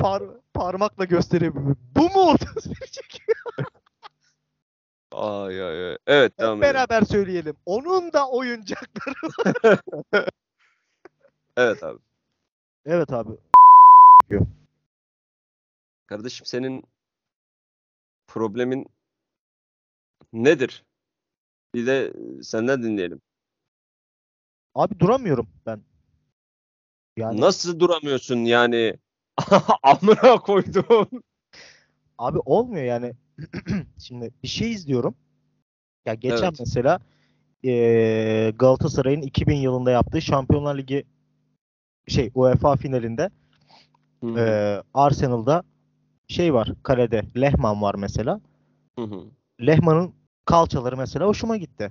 Par- 0.00 0.40
parmakla 0.54 1.04
gösteriyor. 1.04 1.54
Bu 1.96 2.02
mu? 2.02 2.30
31 2.30 2.86
çekiyor. 2.86 3.36
Ay 5.12 5.62
ay 5.62 5.88
ay. 5.88 5.98
Evet 6.06 6.32
Hep 6.32 6.38
devam 6.38 6.58
edelim. 6.62 6.74
beraber 6.74 7.02
söyleyelim. 7.02 7.56
Onun 7.66 8.12
da 8.12 8.28
oyuncakları. 8.28 9.78
Evet 11.56 11.82
abi. 11.82 11.98
Evet 12.86 13.12
abi. 13.12 13.32
Kardeşim 16.06 16.46
senin 16.46 16.84
problemin 18.26 18.86
nedir? 20.32 20.84
Bir 21.74 21.86
de 21.86 22.12
senden 22.42 22.82
dinleyelim. 22.82 23.20
Abi 24.74 25.00
duramıyorum 25.00 25.48
ben. 25.66 25.82
Yani 27.16 27.40
Nasıl 27.40 27.80
duramıyorsun 27.80 28.36
yani? 28.36 28.96
Amına 29.82 30.38
koydum. 30.38 31.08
abi 32.18 32.38
olmuyor 32.38 32.84
yani. 32.84 33.12
Şimdi 33.98 34.30
bir 34.42 34.48
şey 34.48 34.72
izliyorum. 34.72 35.14
Ya 36.06 36.14
geçen 36.14 36.46
Evet. 36.46 36.60
mesela 36.60 37.00
eee, 37.62 38.50
Galatasaray'ın 38.50 39.22
2000 39.22 39.56
yılında 39.56 39.90
yaptığı 39.90 40.22
Şampiyonlar 40.22 40.78
Ligi 40.78 41.04
şey 42.08 42.30
UEFA 42.34 42.76
finalinde 42.76 43.30
Hı 44.22 44.26
hı, 44.26 44.36
eee, 44.38 44.82
Arsenal'da 44.94 45.64
şey 46.28 46.54
var 46.54 46.72
kalede 46.82 47.22
Lehmann 47.36 47.82
var 47.82 47.94
mesela. 47.94 48.40
hı 48.98 49.04
hı. 49.04 49.24
Lehmann'ın 49.60 50.14
kalçaları 50.44 50.96
mesela 50.96 51.26
hoşuma 51.26 51.56
gitti. 51.56 51.90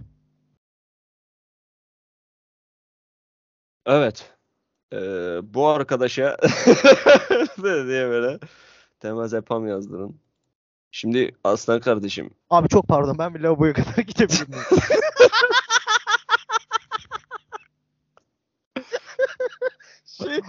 Evet. 3.86 4.34
Ee, 4.94 4.98
bu 5.44 5.68
arkadaşa 5.68 6.38
diye 7.64 8.10
böyle 8.10 8.40
temaz 9.00 9.34
epam 9.34 9.68
yazdırın. 9.68 10.22
Şimdi 10.92 11.36
Aslan 11.44 11.80
kardeşim 11.80 12.30
Abi 12.50 12.70
çok 12.70 12.88
pardon 12.88 13.18
ben 13.20 13.36
bir 13.36 13.40
lavaboya 13.40 13.74
kadar 13.74 14.04
gidebilir 14.08 14.48
şey, 20.24 20.40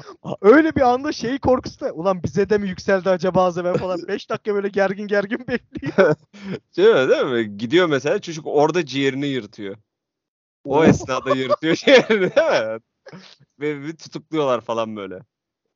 öyle 0.40 0.74
bir 0.74 0.80
anda 0.80 1.12
şey 1.12 1.38
korkusu 1.38 1.80
da 1.80 1.92
ulan 1.92 2.22
bize 2.22 2.50
de 2.50 2.58
mi 2.58 2.68
yükseldi 2.68 3.10
acaba 3.10 3.44
az 3.44 3.58
evvel 3.58 3.74
falan 3.74 3.98
5 4.08 4.30
dakika 4.30 4.54
böyle 4.54 4.68
gergin 4.68 5.06
gergin 5.06 5.38
bekliyor. 5.48 6.14
değil 6.76 6.94
mi, 6.94 7.10
değil 7.10 7.24
mi? 7.24 7.58
Gidiyor 7.58 7.86
mesela 7.86 8.20
çocuk 8.20 8.46
orada 8.46 8.86
ciğerini 8.86 9.26
yırtıyor. 9.26 9.76
O 10.64 10.84
esnada 10.84 11.30
yırtıyor 11.30 11.74
ciğerini 11.84 12.34
değil 12.36 12.66
mi? 12.66 12.80
Ve 13.60 13.82
bir 13.82 13.96
tutukluyorlar 13.96 14.60
falan 14.60 14.96
böyle. 14.96 15.20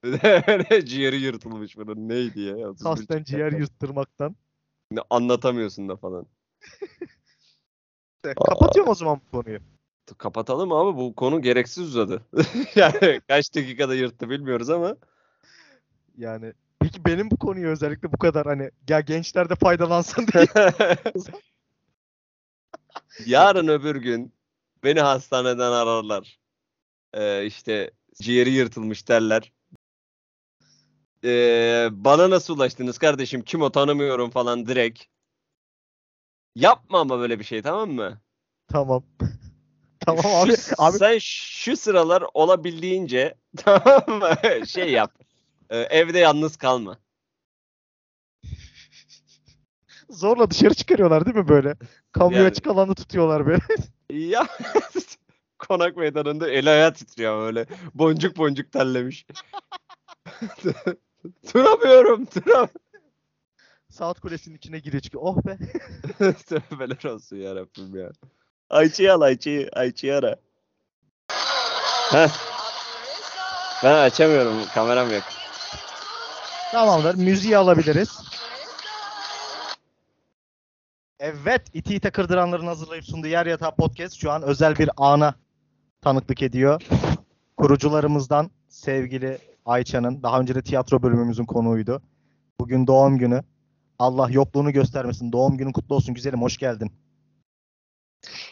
Ciğeri 0.86 1.16
yırtılmış 1.16 1.76
bunun 1.76 2.08
neydi 2.08 2.40
ya? 2.40 2.56
31 2.68 2.84
Kasten 2.84 3.02
çıkacak 3.04 3.26
ciğer 3.26 3.52
yırttırmaktan. 3.52 4.36
Anlatamıyorsun 5.10 5.88
da 5.88 5.96
falan. 5.96 6.26
Kapatıyorum 8.22 8.90
o 8.90 8.94
zaman 8.94 9.20
bu 9.26 9.30
konuyu. 9.30 9.58
Kapatalım 10.18 10.72
abi 10.72 10.96
bu 10.96 11.14
konu 11.14 11.42
gereksiz 11.42 11.84
uzadı. 11.84 12.22
yani 12.74 13.20
kaç 13.28 13.54
dakikada 13.54 13.94
yırttı 13.94 14.30
bilmiyoruz 14.30 14.70
ama. 14.70 14.96
Yani 16.16 16.52
peki 16.80 17.04
benim 17.04 17.30
bu 17.30 17.36
konuyu 17.36 17.68
özellikle 17.68 18.12
bu 18.12 18.18
kadar 18.18 18.46
hani 18.46 18.70
ya 18.88 19.00
gençler 19.00 19.50
de 19.50 19.54
faydalansın 19.54 20.26
diye. 20.26 20.46
Yarın 23.26 23.68
öbür 23.68 23.96
gün 23.96 24.32
beni 24.84 25.00
hastaneden 25.00 25.72
ararlar. 25.72 26.38
Ee, 27.14 27.46
işte 27.46 27.90
ciğeri 28.20 28.50
yırtılmış 28.50 29.08
derler. 29.08 29.52
Ee, 31.24 31.88
bana 31.92 32.30
nasıl 32.30 32.56
ulaştınız 32.56 32.98
kardeşim? 32.98 33.42
Kim 33.42 33.62
o 33.62 33.70
tanımıyorum 33.72 34.30
falan 34.30 34.66
direkt. 34.66 35.04
Yapma 36.54 37.00
ama 37.00 37.18
böyle 37.18 37.38
bir 37.38 37.44
şey 37.44 37.62
tamam 37.62 37.90
mı? 37.90 38.20
tamam. 38.68 39.04
Tamam 40.16 40.42
abi. 40.42 40.56
Şu- 40.56 40.74
abi 40.78 40.98
Sen 40.98 41.18
şu 41.20 41.76
sıralar 41.76 42.24
olabildiğince 42.34 43.34
tamam 43.56 44.02
mı? 44.18 44.66
Şey 44.66 44.90
yap. 44.90 45.14
Ee, 45.70 45.78
evde 45.78 46.18
yalnız 46.18 46.56
kalma. 46.56 46.98
zorla 50.10 50.50
dışarı 50.50 50.74
çıkarıyorlar 50.74 51.24
değil 51.26 51.36
mi 51.36 51.48
böyle? 51.48 51.76
Kamuya 52.12 52.38
Yani- 52.38 52.48
açık 52.50 52.66
alanda 52.66 52.94
tutuyorlar 52.94 53.46
böyle. 53.46 53.62
Ya 54.10 54.46
konak 55.58 55.96
meydanında 55.96 56.50
el 56.50 56.72
ayağı 56.72 56.94
titriyor 56.94 57.40
böyle. 57.40 57.66
Boncuk 57.94 58.36
boncuk 58.36 58.72
terlemiş. 58.72 59.26
duramıyorum. 61.54 62.26
Duram. 62.34 62.68
Saat 63.90 64.20
kulesinin 64.20 64.56
içine 64.56 64.78
giriyor 64.78 65.02
çıkıyor. 65.02 65.22
Oh 65.26 65.36
be. 65.46 65.58
Tövbeler 66.32 67.10
olsun 67.10 67.36
ya 67.36 67.54
Rabbim 67.56 67.96
ya. 67.96 68.10
Ayça'yı 68.70 69.14
al 69.14 69.20
Ayça'yı. 69.20 69.68
Ayça'yı 69.72 70.16
ara. 70.16 70.36
Heh. 72.10 72.28
Ben 73.84 73.94
açamıyorum. 73.94 74.54
Kameram 74.74 75.12
yok. 75.12 75.22
Tamamdır. 76.72 77.14
Müziği 77.14 77.56
alabiliriz. 77.56 78.22
Evet. 81.20 81.62
İti 81.74 81.94
ite 81.94 82.10
kırdıranların 82.10 82.66
hazırlayıp 82.66 83.04
sunduğu 83.04 83.26
Yer 83.26 83.46
Yatağı 83.46 83.74
Podcast 83.74 84.14
şu 84.14 84.30
an 84.30 84.42
özel 84.42 84.78
bir 84.78 84.90
ana 84.96 85.34
tanıklık 86.02 86.42
ediyor. 86.42 86.82
Kurucularımızdan 87.56 88.50
sevgili 88.68 89.38
Ayça'nın. 89.66 90.22
Daha 90.22 90.40
önce 90.40 90.54
de 90.54 90.62
tiyatro 90.62 91.02
bölümümüzün 91.02 91.44
konuğuydu. 91.44 92.02
Bugün 92.60 92.86
doğum 92.86 93.18
günü. 93.18 93.42
Allah 93.98 94.30
yokluğunu 94.30 94.72
göstermesin. 94.72 95.32
Doğum 95.32 95.56
günün 95.56 95.72
kutlu 95.72 95.94
olsun 95.94 96.14
güzelim. 96.14 96.42
Hoş 96.42 96.56
geldin. 96.58 96.92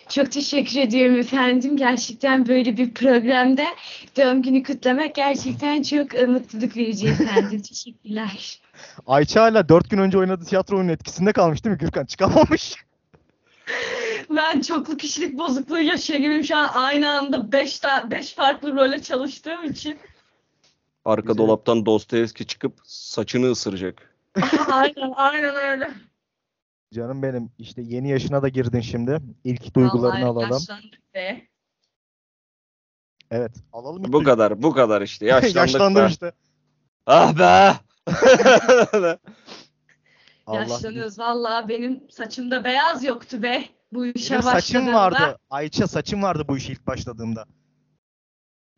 Çok 0.08 0.32
teşekkür 0.32 0.80
ediyorum 0.80 1.18
efendim. 1.18 1.76
Gerçekten 1.76 2.48
böyle 2.48 2.76
bir 2.76 2.94
programda 2.94 3.64
doğum 4.16 4.42
günü 4.42 4.62
kutlamak 4.62 5.14
gerçekten 5.14 5.82
çok 5.82 6.14
e, 6.14 6.26
mutluluk 6.26 6.76
verici 6.76 7.08
efendim. 7.08 7.62
Teşekkürler. 7.68 8.60
Ayça 9.06 9.42
hala 9.42 9.68
4 9.68 9.90
gün 9.90 9.98
önce 9.98 10.18
oynadığı 10.18 10.44
tiyatro 10.44 10.76
oyunun 10.76 10.92
etkisinde 10.92 11.32
kalmış 11.32 11.64
değil 11.64 11.72
mi 11.72 11.78
Gürkan? 11.78 12.04
Çıkamamış. 12.06 12.74
Ben 14.30 14.60
çoklu 14.60 14.96
kişilik 14.96 15.38
bozukluğu 15.38 15.80
yaşıyor 15.80 16.18
gibiyim 16.18 16.44
şu 16.44 16.56
an 16.56 16.68
aynı 16.74 17.10
anda 17.10 17.52
5 17.52 17.80
beş 18.10 18.32
farklı 18.32 18.76
role 18.76 19.02
çalıştığım 19.02 19.64
için. 19.64 19.98
Arka 21.04 21.32
Güzel. 21.32 21.38
dolaptan 21.38 21.86
Dostoyevski 21.86 22.46
çıkıp 22.46 22.72
saçını 22.84 23.50
ısıracak. 23.50 24.14
aynen 24.72 25.12
aynen 25.16 25.54
öyle. 25.54 25.90
Canım 26.94 27.22
benim 27.22 27.50
işte 27.58 27.82
yeni 27.82 28.10
yaşına 28.10 28.42
da 28.42 28.48
girdin 28.48 28.80
şimdi. 28.80 29.18
İlk 29.44 29.74
duygularını 29.74 30.14
Vallahi 30.26 30.30
alalım. 30.30 30.50
yaşlandık 30.52 31.14
be. 31.14 31.46
Evet 33.30 33.52
alalım. 33.72 34.02
ilk 34.04 34.12
Bu 34.12 34.24
kadar, 34.24 34.62
bu 34.62 34.72
kadar 34.72 35.02
işte. 35.02 35.26
Yaşlandık 35.26 35.56
Yaşlandım 35.56 36.02
be. 36.04 36.08
işte. 36.08 36.32
Ah 37.06 37.38
be! 37.38 37.74
Allah 40.46 40.60
Yaşlanıyoruz 40.60 41.18
vallahi 41.18 41.68
benim 41.68 42.10
saçımda 42.10 42.64
beyaz 42.64 43.04
yoktu 43.04 43.42
be. 43.42 43.64
Bu 43.92 44.06
işe 44.06 44.30
Benim 44.30 44.42
saçım 44.42 44.86
başladığımda. 44.86 44.94
vardı. 44.94 45.38
Ayça 45.50 45.86
saçım 45.86 46.22
vardı 46.22 46.44
bu 46.48 46.56
işe 46.56 46.72
ilk 46.72 46.86
başladığımda. 46.86 47.44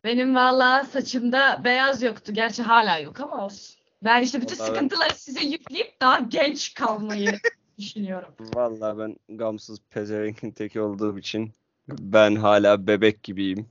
Benim 0.03 0.35
vallahi 0.35 0.87
saçımda 0.87 1.61
beyaz 1.63 2.01
yoktu. 2.03 2.33
Gerçi 2.33 2.63
hala 2.63 2.97
yok 2.99 3.19
ama 3.19 3.45
olsun. 3.45 3.75
Ben 4.03 4.21
işte 4.21 4.41
bütün 4.41 4.59
Vallahi 4.59 4.69
ben- 4.69 4.73
sıkıntıları 4.75 5.15
size 5.15 5.45
yükleyip 5.45 6.01
daha 6.01 6.19
genç 6.19 6.73
kalmayı 6.73 7.39
düşünüyorum. 7.81 8.29
Vallahi 8.39 8.97
ben 8.99 9.37
gamsız 9.37 9.79
pezevenkin 9.89 10.51
teki 10.51 10.81
olduğum 10.81 11.17
için 11.19 11.53
ben 11.89 12.35
hala 12.35 12.87
bebek 12.87 13.23
gibiyim. 13.23 13.65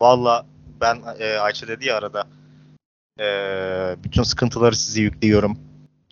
Valla 0.00 0.46
ben 0.80 1.02
e, 1.18 1.38
Ayça 1.38 1.68
dedi 1.68 1.86
ya 1.86 1.96
arada 1.96 2.26
e, 3.20 3.24
bütün 4.04 4.22
sıkıntıları 4.22 4.76
size 4.76 5.00
yüklüyorum. 5.00 5.58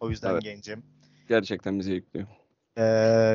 O 0.00 0.10
yüzden 0.10 0.30
Evet. 0.30 0.42
gencim. 0.42 0.82
Gerçekten 1.28 1.78
bize 1.78 1.92
yüklüyor. 1.92 2.26
E, 2.78 2.84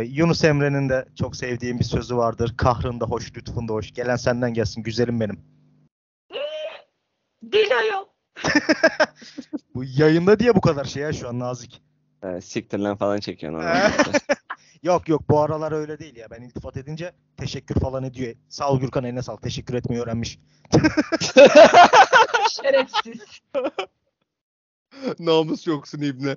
Yunus 0.08 0.43
Emre'nin 0.43 0.89
de 0.89 1.06
çok 1.19 1.36
sevdiğim 1.36 1.80
bir 1.80 1.84
sözü 1.84 2.17
vardır. 2.17 2.54
Kahrında 2.58 3.06
hoş, 3.06 3.38
lütfunda 3.38 3.73
hoş. 3.73 3.93
Gelen 3.93 4.15
senden 4.15 4.54
gelsin 4.54 4.84
güzelim 4.84 5.19
benim. 5.19 5.39
Dilo'yum. 7.52 8.06
Bu 9.75 9.84
yayında 9.84 10.39
diye 10.39 10.56
bu 10.56 10.62
kadar 10.62 10.86
şey 10.86 11.04
ya 11.04 11.13
şu 11.13 11.30
an 11.30 11.39
nazik. 11.39 11.82
Ee, 12.23 12.41
siktir 12.41 12.79
lan 12.79 12.97
falan 12.97 13.19
çekiyorsun 13.19 13.60
Ee? 13.60 13.63
orada. 13.63 14.19
Yok 14.84 15.10
yok 15.10 15.29
bu 15.29 15.39
aralar 15.39 15.71
öyle 15.71 15.99
değil 15.99 16.15
ya. 16.15 16.27
Ben 16.32 16.41
iltifat 16.41 16.77
edince 16.77 17.12
teşekkür 17.38 17.75
falan 17.79 18.03
ediyor. 18.03 18.36
Sağ 18.49 18.71
ol 18.71 18.79
Gürkan 18.79 19.03
eline 19.03 19.21
sağlık. 19.21 19.41
Teşekkür 19.41 19.73
etmeyi 19.73 20.01
öğrenmiş. 20.01 20.39
Şerefsiz. 22.62 23.41
Namus 25.19 25.67
yoksun 25.67 26.01
ibne. 26.01 26.36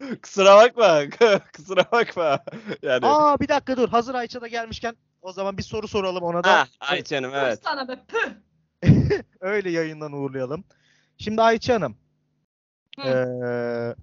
Kusura 0.22 0.56
bakma. 0.56 1.02
Kusura 1.56 1.84
bakma. 1.92 2.44
Yani. 2.82 3.06
Aa 3.06 3.40
bir 3.40 3.48
dakika 3.48 3.76
dur. 3.76 3.88
Hazır 3.88 4.14
Ayça 4.14 4.40
da 4.40 4.48
gelmişken 4.48 4.96
o 5.22 5.32
zaman 5.32 5.58
bir 5.58 5.62
soru 5.62 5.88
soralım 5.88 6.22
ona 6.22 6.44
da. 6.44 6.52
Ha, 6.58 6.66
ay 6.80 7.04
canım 7.04 7.30
Evet. 7.34 7.44
evet. 7.46 7.60
Sana 7.64 7.88
be 7.88 7.98
püh. 8.08 8.30
Öyle 9.40 9.70
yayından 9.70 10.12
uğurlayalım. 10.12 10.64
Şimdi 11.18 11.42
Ayça 11.42 11.74
Hanım. 11.74 11.96
Eee, 13.04 13.94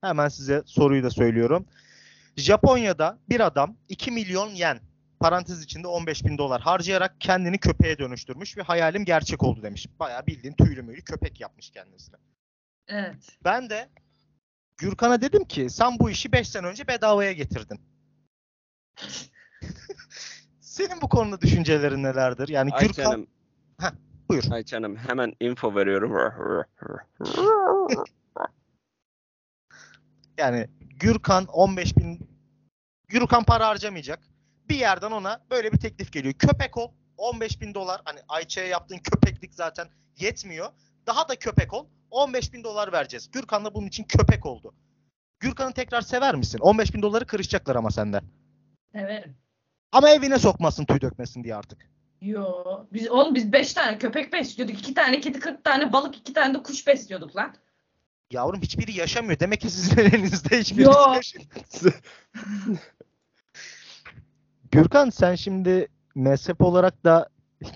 hemen 0.00 0.28
size 0.28 0.62
soruyu 0.66 1.02
da 1.02 1.10
söylüyorum. 1.10 1.66
Japonya'da 2.36 3.18
bir 3.28 3.40
adam 3.40 3.76
2 3.88 4.10
milyon 4.10 4.48
yen 4.48 4.80
parantez 5.20 5.62
içinde 5.62 5.86
15 5.86 6.24
bin 6.24 6.38
dolar 6.38 6.60
harcayarak 6.60 7.20
kendini 7.20 7.58
köpeğe 7.58 7.98
dönüştürmüş 7.98 8.56
ve 8.56 8.62
hayalim 8.62 9.04
gerçek 9.04 9.42
oldu 9.42 9.62
demiş. 9.62 9.86
Bayağı 10.00 10.26
bildiğin 10.26 10.54
tüylü 10.54 10.82
müylü 10.82 11.02
köpek 11.02 11.40
yapmış 11.40 11.70
kendisine. 11.70 12.16
Evet. 12.88 13.38
Ben 13.44 13.70
de 13.70 13.88
Gürkan'a 14.76 15.20
dedim 15.20 15.44
ki 15.44 15.70
sen 15.70 15.98
bu 15.98 16.10
işi 16.10 16.32
5 16.32 16.48
sene 16.48 16.66
önce 16.66 16.88
bedavaya 16.88 17.32
getirdin. 17.32 17.80
Senin 20.60 21.00
bu 21.00 21.08
konuda 21.08 21.40
düşüncelerin 21.40 22.02
nelerdir? 22.02 22.48
Yani 22.48 22.72
Ay 22.72 22.86
Gürkan 22.86 23.02
canım. 23.02 23.26
Heh, 23.80 23.90
buyur. 24.28 24.44
Ay 24.50 24.64
canım 24.64 24.96
hemen 24.96 25.32
info 25.40 25.74
veriyorum. 25.74 26.12
Yani 30.38 30.68
Gürkan 30.80 31.46
15 31.46 31.96
bin 31.96 32.28
Gürkan 33.08 33.44
para 33.44 33.68
harcamayacak. 33.68 34.28
Bir 34.68 34.76
yerden 34.76 35.10
ona 35.10 35.44
böyle 35.50 35.72
bir 35.72 35.78
teklif 35.78 36.12
geliyor. 36.12 36.34
Köpek 36.34 36.76
ol 36.76 36.90
15 37.16 37.60
bin 37.60 37.74
dolar. 37.74 38.00
Hani 38.04 38.20
Ayça'ya 38.28 38.66
yaptığın 38.66 38.98
köpeklik 38.98 39.54
zaten 39.54 39.88
yetmiyor. 40.18 40.70
Daha 41.06 41.28
da 41.28 41.36
köpek 41.36 41.74
ol 41.74 41.86
15 42.10 42.52
bin 42.52 42.64
dolar 42.64 42.92
vereceğiz. 42.92 43.30
Gürkan 43.30 43.64
da 43.64 43.74
bunun 43.74 43.86
için 43.86 44.04
köpek 44.04 44.46
oldu. 44.46 44.74
Gürkan'ı 45.40 45.72
tekrar 45.72 46.00
sever 46.00 46.34
misin? 46.34 46.58
15 46.58 46.94
bin 46.94 47.02
doları 47.02 47.26
kırışacaklar 47.26 47.76
ama 47.76 47.90
sende. 47.90 48.20
Severim. 48.92 49.36
Ama 49.92 50.10
evine 50.10 50.38
sokmasın 50.38 50.84
tüy 50.84 51.00
dökmesin 51.00 51.44
diye 51.44 51.54
artık. 51.54 51.90
Yo. 52.20 52.64
Biz 52.92 53.10
oğlum 53.10 53.34
biz 53.34 53.52
5 53.52 53.72
tane 53.72 53.98
köpek 53.98 54.32
besliyorduk. 54.32 54.78
2 54.78 54.94
tane 54.94 55.20
kedi, 55.20 55.40
40 55.40 55.64
tane 55.64 55.92
balık, 55.92 56.16
2 56.16 56.32
tane 56.32 56.54
de 56.54 56.62
kuş 56.62 56.86
besliyorduk 56.86 57.36
lan. 57.36 57.54
Yavrum 58.32 58.60
hiçbiri 58.62 58.92
yaşamıyor. 58.98 59.40
Demek 59.40 59.60
ki 59.60 59.70
sizin 59.70 59.98
elinizde 59.98 60.60
hiçbiri 60.60 60.82
Yo. 60.82 60.92
yaşamıyor. 61.14 61.50
Gürkan 64.72 65.10
sen 65.10 65.34
şimdi 65.34 65.88
mezhep 66.14 66.60
olarak 66.60 67.04
da 67.04 67.28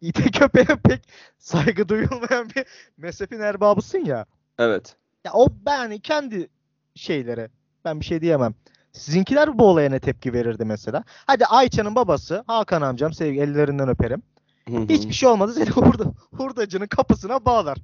ite 0.00 0.22
köpeğe 0.22 0.76
pek 0.84 1.00
saygı 1.38 1.88
duyulmayan 1.88 2.50
bir 2.56 2.64
mezhepin 2.96 3.40
erbabısın 3.40 3.98
ya. 3.98 4.26
Evet. 4.58 4.96
Ya 5.24 5.32
o 5.34 5.48
ben 5.66 5.98
kendi 5.98 6.48
şeylere 6.94 7.50
ben 7.84 8.00
bir 8.00 8.04
şey 8.04 8.20
diyemem. 8.20 8.54
Sizinkiler 8.92 9.58
bu 9.58 9.66
olaya 9.66 9.90
ne 9.90 10.00
tepki 10.00 10.32
verirdi 10.32 10.64
mesela? 10.64 11.04
Hadi 11.26 11.46
Ayça'nın 11.46 11.94
babası 11.94 12.44
Hakan 12.46 12.82
amcam 12.82 13.12
sevgi 13.12 13.40
ellerinden 13.40 13.88
öperim. 13.88 14.22
Hı 14.68 14.76
hı. 14.76 14.88
Hiçbir 14.88 15.12
şey 15.12 15.28
olmadı 15.28 15.52
seni 15.52 15.70
hurda, 15.70 16.04
hurdacının 16.36 16.86
kapısına 16.86 17.44
bağlar. 17.44 17.78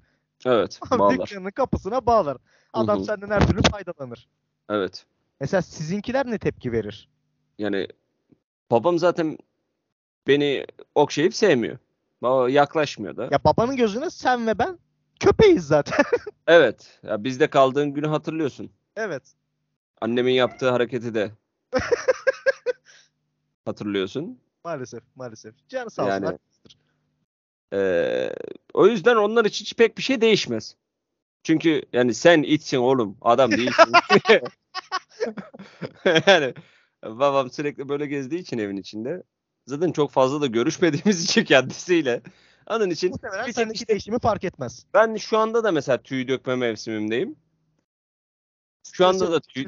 Evet. 0.44 0.80
Bağlar. 0.90 1.26
Dükkanının 1.26 1.50
kapısına 1.50 2.06
bağlar. 2.06 2.36
Adam 2.72 2.96
Hı 2.96 3.00
hı. 3.00 3.04
senden 3.04 3.30
her 3.30 3.46
türlü 3.48 3.62
faydalanır. 3.70 4.28
Evet. 4.70 5.06
Mesela 5.40 5.62
sizinkiler 5.62 6.26
ne 6.26 6.38
tepki 6.38 6.72
verir? 6.72 7.08
Yani 7.58 7.88
babam 8.70 8.98
zaten 8.98 9.38
beni 10.26 10.66
okşayıp 10.94 11.34
sevmiyor. 11.34 11.78
Baba 12.22 12.50
yaklaşmıyor 12.50 13.16
da. 13.16 13.28
Ya 13.32 13.44
babanın 13.44 13.76
gözüne 13.76 14.10
sen 14.10 14.46
ve 14.46 14.58
ben 14.58 14.78
köpeğiz 15.20 15.66
zaten. 15.66 16.04
Evet. 16.48 16.98
Ya 17.02 17.24
bizde 17.24 17.50
kaldığın 17.50 17.90
günü 17.90 18.06
hatırlıyorsun. 18.06 18.70
evet. 18.96 19.22
Annemin 20.00 20.32
yaptığı 20.32 20.70
hareketi 20.70 21.14
de 21.14 21.30
hatırlıyorsun. 23.64 24.40
Maalesef 24.64 25.02
maalesef. 25.16 25.54
Canı 25.68 25.90
sağ 25.90 26.02
olsun. 26.02 26.12
Yani-. 26.12 26.38
Ee, 27.72 28.30
o 28.74 28.86
yüzden 28.86 29.16
onlar 29.16 29.44
için 29.44 29.64
hiç 29.64 29.74
pek 29.74 29.98
bir 29.98 30.02
şey 30.02 30.20
değişmez. 30.20 30.76
Çünkü 31.42 31.82
yani 31.92 32.14
sen 32.14 32.42
itsin 32.42 32.76
oğlum 32.76 33.16
adam 33.20 33.50
değilsin. 33.50 33.92
yani 36.26 36.54
babam 37.04 37.50
sürekli 37.50 37.88
böyle 37.88 38.06
gezdiği 38.06 38.40
için 38.40 38.58
evin 38.58 38.76
içinde. 38.76 39.22
Zaten 39.66 39.92
çok 39.92 40.10
fazla 40.10 40.40
da 40.40 40.46
görüşmediğimiz 40.46 41.24
için 41.30 41.44
kendisiyle. 41.44 42.22
Onun 42.66 42.90
için 42.90 43.10
Muhtemelen 43.10 43.50
senin 43.50 43.72
hiç 43.72 43.88
değişimi 43.88 44.18
fark 44.18 44.44
etmez. 44.44 44.86
ben 44.94 45.16
şu 45.16 45.38
anda 45.38 45.64
da 45.64 45.72
mesela 45.72 46.02
tüy 46.02 46.28
dökme 46.28 46.56
mevsimimdeyim. 46.56 47.36
Şu 48.92 49.06
anda 49.06 49.32
da 49.32 49.40
tüy, 49.40 49.66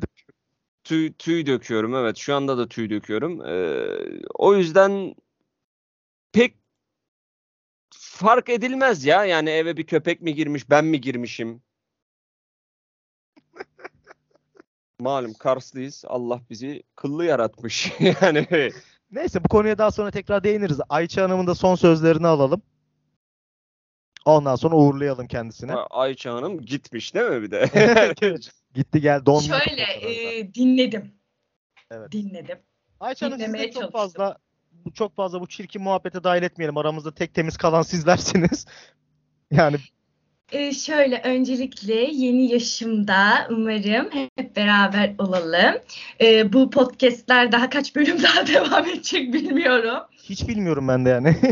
tüy, 0.85 1.13
tüy 1.13 1.47
döküyorum. 1.47 1.95
Evet 1.95 2.17
şu 2.17 2.35
anda 2.35 2.59
da 2.59 2.69
tüy 2.69 2.91
döküyorum. 2.91 3.47
Ee, 3.47 3.87
o 4.35 4.55
yüzden 4.55 5.15
pek 6.33 6.55
fark 8.19 8.49
edilmez 8.49 9.05
ya. 9.05 9.25
Yani 9.25 9.51
eve 9.51 9.77
bir 9.77 9.87
köpek 9.87 10.23
mi 10.23 10.35
girmiş 10.35 10.71
ben 10.71 10.85
mi 10.85 11.01
girmişim? 11.01 11.63
Malum 15.01 15.35
Karslıyız. 15.35 16.05
Allah 16.07 16.41
bizi 16.51 16.83
kıllı 16.97 17.25
yaratmış. 17.25 17.93
yani 18.23 18.71
Neyse 19.11 19.45
bu 19.45 19.49
konuya 19.49 19.79
daha 19.79 19.91
sonra 19.91 20.11
tekrar 20.11 20.45
değiniriz. 20.45 20.81
Ayça 20.89 21.23
Hanım'ın 21.23 21.47
da 21.47 21.55
son 21.55 21.75
sözlerini 21.75 22.27
alalım. 22.27 22.63
Ondan 24.25 24.57
sonra 24.57 24.77
uğurlayalım 24.77 25.27
kendisine. 25.27 25.75
Ayça 25.75 26.35
Hanım 26.35 26.61
gitmiş 26.61 27.15
değil 27.15 27.31
mi 27.31 27.43
bir 27.43 27.51
de? 27.51 27.65
Gitti 28.75 29.01
gel 29.01 29.27
dondu. 29.27 29.43
Şöyle 29.43 29.83
e, 29.83 30.55
dinledim. 30.55 31.15
Evet. 31.91 32.13
Dinledim. 32.13 32.59
Ayça 33.01 33.27
Hanım 33.27 33.39
sizle 33.39 33.49
dinlemeye 33.49 33.73
çok 33.73 33.75
çalıştım. 33.75 34.01
fazla 34.01 34.39
bu- 34.85 34.93
çok 34.93 35.17
fazla 35.17 35.41
bu 35.41 35.49
çirkin 35.49 35.83
muhabbete 35.83 36.25
dahil 36.25 36.43
etmeyelim. 36.43 36.77
Aramızda 36.77 37.15
tek 37.15 37.35
temiz 37.35 37.57
kalan 37.57 37.83
sizlersiniz. 37.83 38.67
Yani 39.51 39.77
Ee, 40.53 40.73
şöyle 40.73 41.21
öncelikle 41.25 41.95
yeni 41.95 42.53
yaşımda 42.53 43.49
umarım 43.51 44.11
hep 44.37 44.57
beraber 44.57 45.15
olalım. 45.19 45.75
Ee, 46.21 46.53
bu 46.53 46.71
podcastler 46.71 47.53
daha 47.53 47.71
kaç 47.71 47.97
bölüm 47.97 48.23
daha 48.23 48.47
devam 48.47 48.87
edecek 48.87 49.33
bilmiyorum. 49.33 49.99
hiç 50.23 50.49
bilmiyorum 50.49 50.89
ben 50.89 51.05
de 51.05 51.09
yani. 51.09 51.37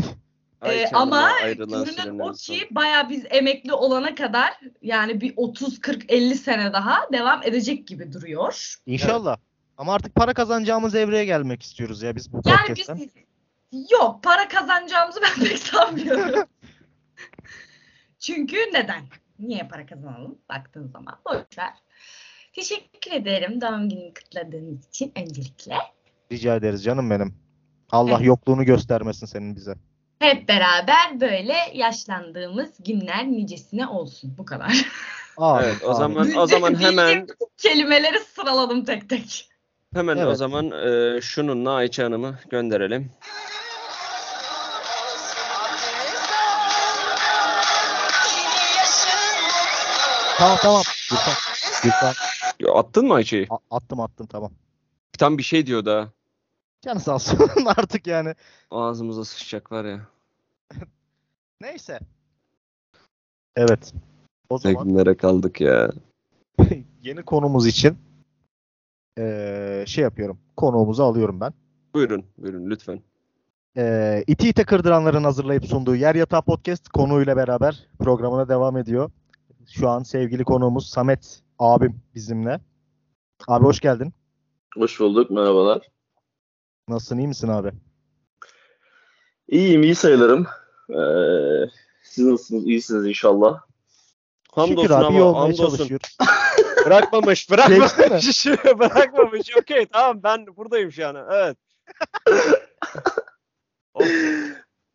Ee, 0.65 0.91
ama 0.93 1.31
görünen 1.69 2.19
o 2.19 2.33
ki 2.33 2.69
baya 2.71 3.11
biz 3.11 3.25
emekli 3.31 3.73
olana 3.73 4.15
kadar 4.15 4.61
yani 4.83 5.21
bir 5.21 5.33
30 5.37 5.81
40 5.81 6.13
50 6.13 6.35
sene 6.35 6.73
daha 6.73 7.13
devam 7.13 7.43
edecek 7.43 7.87
gibi 7.87 8.13
duruyor. 8.13 8.75
İnşallah. 8.87 9.37
Ama 9.79 9.95
artık 9.95 10.15
para 10.15 10.35
kazanacağımız 10.35 10.95
evreye 10.95 11.25
gelmek 11.25 11.63
istiyoruz 11.63 12.03
ya 12.03 12.17
biz 12.17 12.33
bu 12.33 12.41
Yani 12.47 12.59
podcast'ten. 12.67 12.97
biz 12.97 13.91
yok 13.91 14.23
para 14.23 14.49
kazanacağımızı 14.49 15.21
ben 15.23 15.45
pek 15.49 15.59
sanmıyorum. 15.59 16.45
Çünkü 18.19 18.57
neden? 18.57 19.03
Niye 19.39 19.69
para 19.71 19.87
kazanalım 19.87 20.39
baktığın 20.49 20.87
zaman? 20.89 21.19
Boş 21.27 21.59
ver. 21.59 21.73
Teşekkür 22.53 23.13
ederim 23.13 23.61
doğum 23.61 23.89
gününü 23.89 24.15
kutladığınız 24.15 24.89
için 24.89 25.13
öncelikle. 25.17 25.75
Rica 26.33 26.57
ederiz 26.57 26.85
canım 26.85 27.11
benim. 27.11 27.35
Allah 27.91 28.11
Evet. 28.17 28.27
yokluğunu 28.27 28.65
göstermesin 28.65 29.27
senin 29.27 29.57
bize. 29.57 29.75
Hep 30.19 30.49
beraber 30.49 31.21
böyle 31.21 31.55
yaşlandığımız 31.75 32.71
günler 32.85 33.27
nicesine 33.27 33.87
olsun. 33.87 34.35
Bu 34.39 34.45
kadar. 34.45 34.87
Aa, 35.37 35.63
Evet 35.65 35.85
o 35.85 35.95
zaman 35.95 36.37
o 36.37 36.47
zaman 36.47 36.81
hemen 36.81 37.27
Kelimeleri 37.57 38.21
sıraladım 38.21 38.85
tek 38.85 39.09
tek. 39.09 39.49
Hemen 39.95 40.17
o 40.17 40.21
Evet. 40.21 40.37
zaman 40.39 40.71
e, 40.71 41.21
şununla 41.21 41.73
Ayça 41.75 42.05
Hanım'ı 42.05 42.39
gönderelim. 42.51 43.11
Tamam 50.39 50.59
tamam. 50.63 50.83
Lütfen. 51.13 51.35
Lütfen. 51.85 52.13
Ya, 52.61 52.73
attın 52.75 53.07
mı 53.07 53.15
Ayça'yı? 53.15 53.47
A- 53.51 53.77
attım 53.77 54.01
attım 54.01 54.27
tamam. 54.27 54.53
Tam 55.19 55.39
bir 55.39 55.43
şey 55.43 55.67
diyor 55.67 55.85
da. 55.85 56.09
Canı 56.83 57.01
sağ 57.01 57.15
olsun 57.15 57.39
artık 57.67 58.07
yani. 58.07 58.35
Ağzımıza 58.71 59.25
sıçacak 59.25 59.73
var 59.73 59.85
ya. 59.85 60.01
Neyse. 61.61 62.01
Evet. 63.57 63.93
O 64.51 64.55
Ne 64.57 64.59
zaman 64.59 64.89
günlere 64.89 65.17
kaldık 65.17 65.61
ya. 65.61 65.91
yeni 67.03 67.23
konumuz 67.23 67.67
için 67.67 67.99
eee, 69.19 69.85
şey 69.87 70.05
yapıyorum. 70.05 70.39
Konuğumuzu 70.57 71.03
alıyorum 71.03 71.41
ben. 71.41 71.53
Buyurun, 71.95 72.25
buyurun 72.39 72.71
lütfen. 72.71 73.01
Eee 73.77 74.25
iti 74.27 74.49
ite 74.49 74.65
kırdıranların 74.65 75.25
hazırlayıp 75.25 75.67
sunduğu 75.67 75.95
Yer 75.95 76.15
Yatağı 76.15 76.43
Podcast 76.43 76.89
konuyla 76.89 77.37
beraber 77.37 77.89
programına 77.99 78.49
devam 78.49 78.77
ediyor. 78.77 79.11
Şu 79.69 79.89
an 79.89 80.03
sevgili 80.03 80.45
konuğumuz 80.45 80.89
Samet 80.89 81.41
abim 81.59 82.01
bizimle. 82.15 82.61
Abi 83.49 83.65
hoş 83.65 83.81
geldin. 83.81 84.13
Hoş 84.77 85.01
bulduk, 85.01 85.31
merhabalar. 85.31 85.89
Nasılsın, 86.89 87.19
iyi 87.19 87.29
misin 87.29 87.49
abi? 87.49 87.73
İyiyim, 89.49 89.83
iyi 89.83 89.95
sayılırım. 89.95 90.47
Ee, 90.91 91.71
siz 92.03 92.27
nasılsınız? 92.27 92.67
İyisiniz 92.67 93.07
inşallah. 93.07 93.61
Hamdolsun 94.57 94.83
Şükür 94.83 94.95
abi 94.95 95.23
ama 95.23 95.41
hamdolsun. 95.41 95.77
çalışıyoruz. 95.77 96.17
Bırakmamış, 96.87 97.51
bırakmamış. 97.51 98.47
bırakmamış. 98.79 99.57
Okey 99.57 99.87
tamam 99.93 100.21
ben 100.23 100.47
buradayım 100.57 100.93
şu 100.93 101.07
an. 101.09 101.17
Evet. 101.33 101.57
Of. 103.95 104.07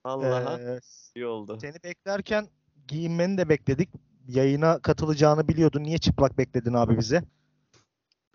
Allah'a 0.04 0.60
Eee, 0.60 0.80
iyi 1.16 1.26
oldu. 1.26 1.58
seni 1.62 1.76
beklerken 1.84 2.48
giyinmeni 2.88 3.38
de 3.38 3.50
bekledik. 3.50 3.90
Yayına 4.28 4.80
katılacağını 4.80 5.48
biliyordun. 5.48 5.84
Niye 5.84 5.98
çıplak 5.98 6.38
bekledin 6.38 6.74
abi 6.74 6.98
bize? 6.98 7.24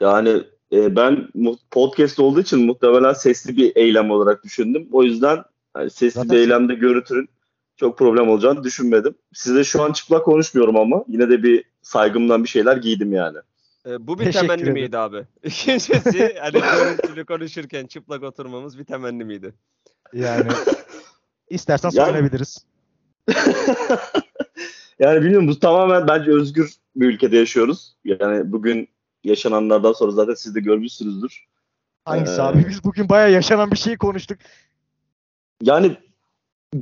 Yani 0.01 0.43
e, 0.73 0.97
ben 0.97 1.29
podcast 1.71 2.19
olduğu 2.21 2.41
için 2.41 2.67
muhtemelen 2.67 3.13
sesli 3.13 3.57
bir 3.57 3.77
eylem 3.77 4.11
olarak 4.11 4.45
düşündüm. 4.45 4.89
O 4.93 5.03
yüzden 5.03 5.39
yani 5.77 5.91
sesli 5.91 6.11
Zaten 6.11 6.31
bir 6.31 6.37
eylemde 6.37 6.75
görüntünün 6.75 7.29
çok 7.77 7.99
problem 7.99 8.29
olacağını 8.29 8.65
düşünmedim. 8.65 9.15
Size 9.35 9.65
şu 9.65 9.83
an 9.83 9.93
çıplak 9.93 10.25
konuşmuyorum 10.25 10.77
ama 10.77 11.05
yine 11.09 11.31
de 11.31 11.43
bir 11.43 11.65
saygımdan 11.83 12.45
bir 12.45 12.49
şeyler 12.49 12.77
giydim 12.77 13.13
yani. 13.13 13.39
Ee, 13.87 14.07
bu 14.07 14.19
bir 14.19 14.25
Teşekkür 14.25 14.41
temenni 14.49 14.63
ederim. 14.63 14.75
miydi 14.75 14.99
abi? 14.99 15.27
İkincisi 15.45 16.35
hani 16.41 16.53
görüntülü 16.61 17.25
konuşurken 17.25 17.87
çıplak 17.87 18.23
oturmamız 18.23 18.79
bir 18.79 18.85
temenni 18.85 19.25
miydi? 19.25 19.55
Yani 20.13 20.49
istersen 21.51 21.91
Yani- 21.95 22.07
söyleyebiliriz. 22.07 22.67
yani 24.99 25.23
bilmiyorum 25.23 25.49
bu 25.49 25.59
tamamen 25.59 26.09
bence 26.09 26.31
özgür 26.31 26.75
bir 26.97 27.07
ülkede 27.07 27.37
yaşıyoruz. 27.37 27.97
Yani 28.05 28.53
bugün 28.53 28.89
yaşananlardan 29.25 29.93
sonra 29.93 30.13
zaten 30.13 30.35
siz 30.35 30.55
de 30.55 30.61
görmüşsünüzdür. 30.61 31.47
Hangisi 32.05 32.41
Ee, 32.41 32.45
abi? 32.45 32.65
Biz 32.69 32.85
bugün 32.85 33.09
bayağı 33.09 33.33
yaşanan 33.33 33.71
bir 33.71 33.77
şeyi 33.77 33.99
konuştuk. 33.99 34.39
Yani 35.63 35.97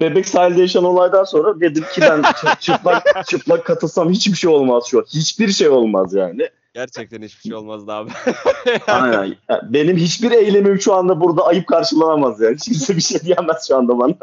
Bebek 0.01 0.29
sahilde 0.29 0.61
yaşanan 0.61 0.85
olaydan 0.85 1.25
sonra 1.25 1.61
dedim 1.61 1.85
ki 1.95 2.01
ben 2.01 2.21
çı- 2.21 2.59
çıplak 2.61 3.27
çıplak 3.27 3.65
katılsam 3.67 4.11
hiçbir 4.11 4.35
şey 4.37 4.51
olmaz 4.51 4.85
şu 4.89 4.99
an. 4.99 5.05
Hiçbir 5.05 5.49
şey 5.49 5.69
olmaz 5.69 6.15
yani. 6.15 6.49
Gerçekten 6.75 7.23
hiçbir 7.23 7.41
şey 7.43 7.55
olmazdı 7.55 7.93
abi. 7.93 8.11
Aynen. 8.87 9.37
Benim 9.63 9.97
hiçbir 9.97 10.31
eylemim 10.31 10.81
şu 10.81 10.95
anda 10.95 11.21
burada 11.21 11.47
ayıp 11.47 11.67
karşılanamaz 11.67 12.41
yani. 12.41 12.55
Hiç 12.55 12.65
kimse 12.65 12.97
bir 12.97 13.01
şey 13.03 13.21
diyemez 13.21 13.69
şu 13.69 13.77
anda 13.77 13.99
bana. 13.99 14.15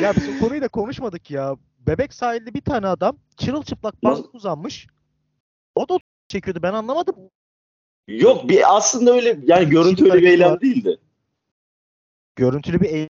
Ya 0.00 0.12
biz 0.16 0.22
o 0.36 0.44
konuyu 0.44 0.62
da 0.62 0.68
konuşmadık 0.68 1.30
ya. 1.30 1.56
Bebek 1.86 2.14
sahilde 2.14 2.54
bir 2.54 2.60
tane 2.60 2.86
adam 2.86 3.16
çırılçıplak 3.36 4.04
bank 4.04 4.34
uzanmış. 4.34 4.86
O 5.74 5.88
da 5.88 5.98
çekiyordu. 6.28 6.60
Ben 6.62 6.72
anlamadım. 6.72 7.14
Yok 8.08 8.48
bir 8.48 8.76
aslında 8.76 9.12
öyle 9.12 9.38
yani 9.46 9.68
görüntü 9.68 10.04
öyle 10.04 10.22
bir 10.22 10.28
eylem 10.28 10.60
değildi. 10.60 10.98
Görüntülü 12.36 12.80
bir 12.80 12.88
eğ- 12.90 13.08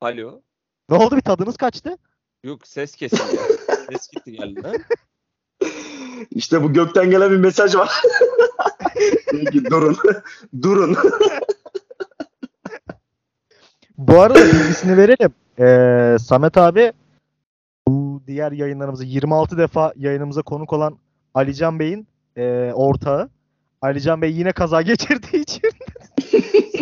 Alo. 0.00 0.40
Ne 0.90 0.96
oldu 0.96 1.16
bir 1.16 1.20
tadınız 1.20 1.56
kaçtı? 1.56 1.98
Yok 2.44 2.66
ses 2.66 2.96
kesildi. 2.96 3.40
ses 3.90 4.08
gitti 4.08 4.32
geldi. 4.32 4.62
Ha? 4.62 4.72
İşte 6.30 6.62
bu 6.62 6.72
gökten 6.72 7.10
gelen 7.10 7.30
bir 7.30 7.36
mesaj 7.36 7.74
var. 7.74 7.90
Diyor 9.32 9.52
ki, 9.52 9.64
durun. 9.64 9.96
durun. 10.62 10.96
Bu 13.98 14.20
arada 14.20 14.38
bilgisini 14.38 14.96
verelim. 14.96 15.34
Ee, 15.58 16.18
Samet 16.18 16.56
abi 16.56 16.92
bu 17.88 18.22
diğer 18.26 18.52
yayınlarımıza 18.52 19.04
26 19.04 19.58
defa 19.58 19.92
yayınımıza 19.96 20.42
konuk 20.42 20.72
olan 20.72 20.98
Alican 21.34 21.78
Bey'in 21.78 22.08
e, 22.36 22.72
ortağı. 22.74 23.30
Alican 23.82 24.22
Bey 24.22 24.32
yine 24.32 24.52
kaza 24.52 24.82
geçirdiği 24.82 25.42
için 25.42 25.55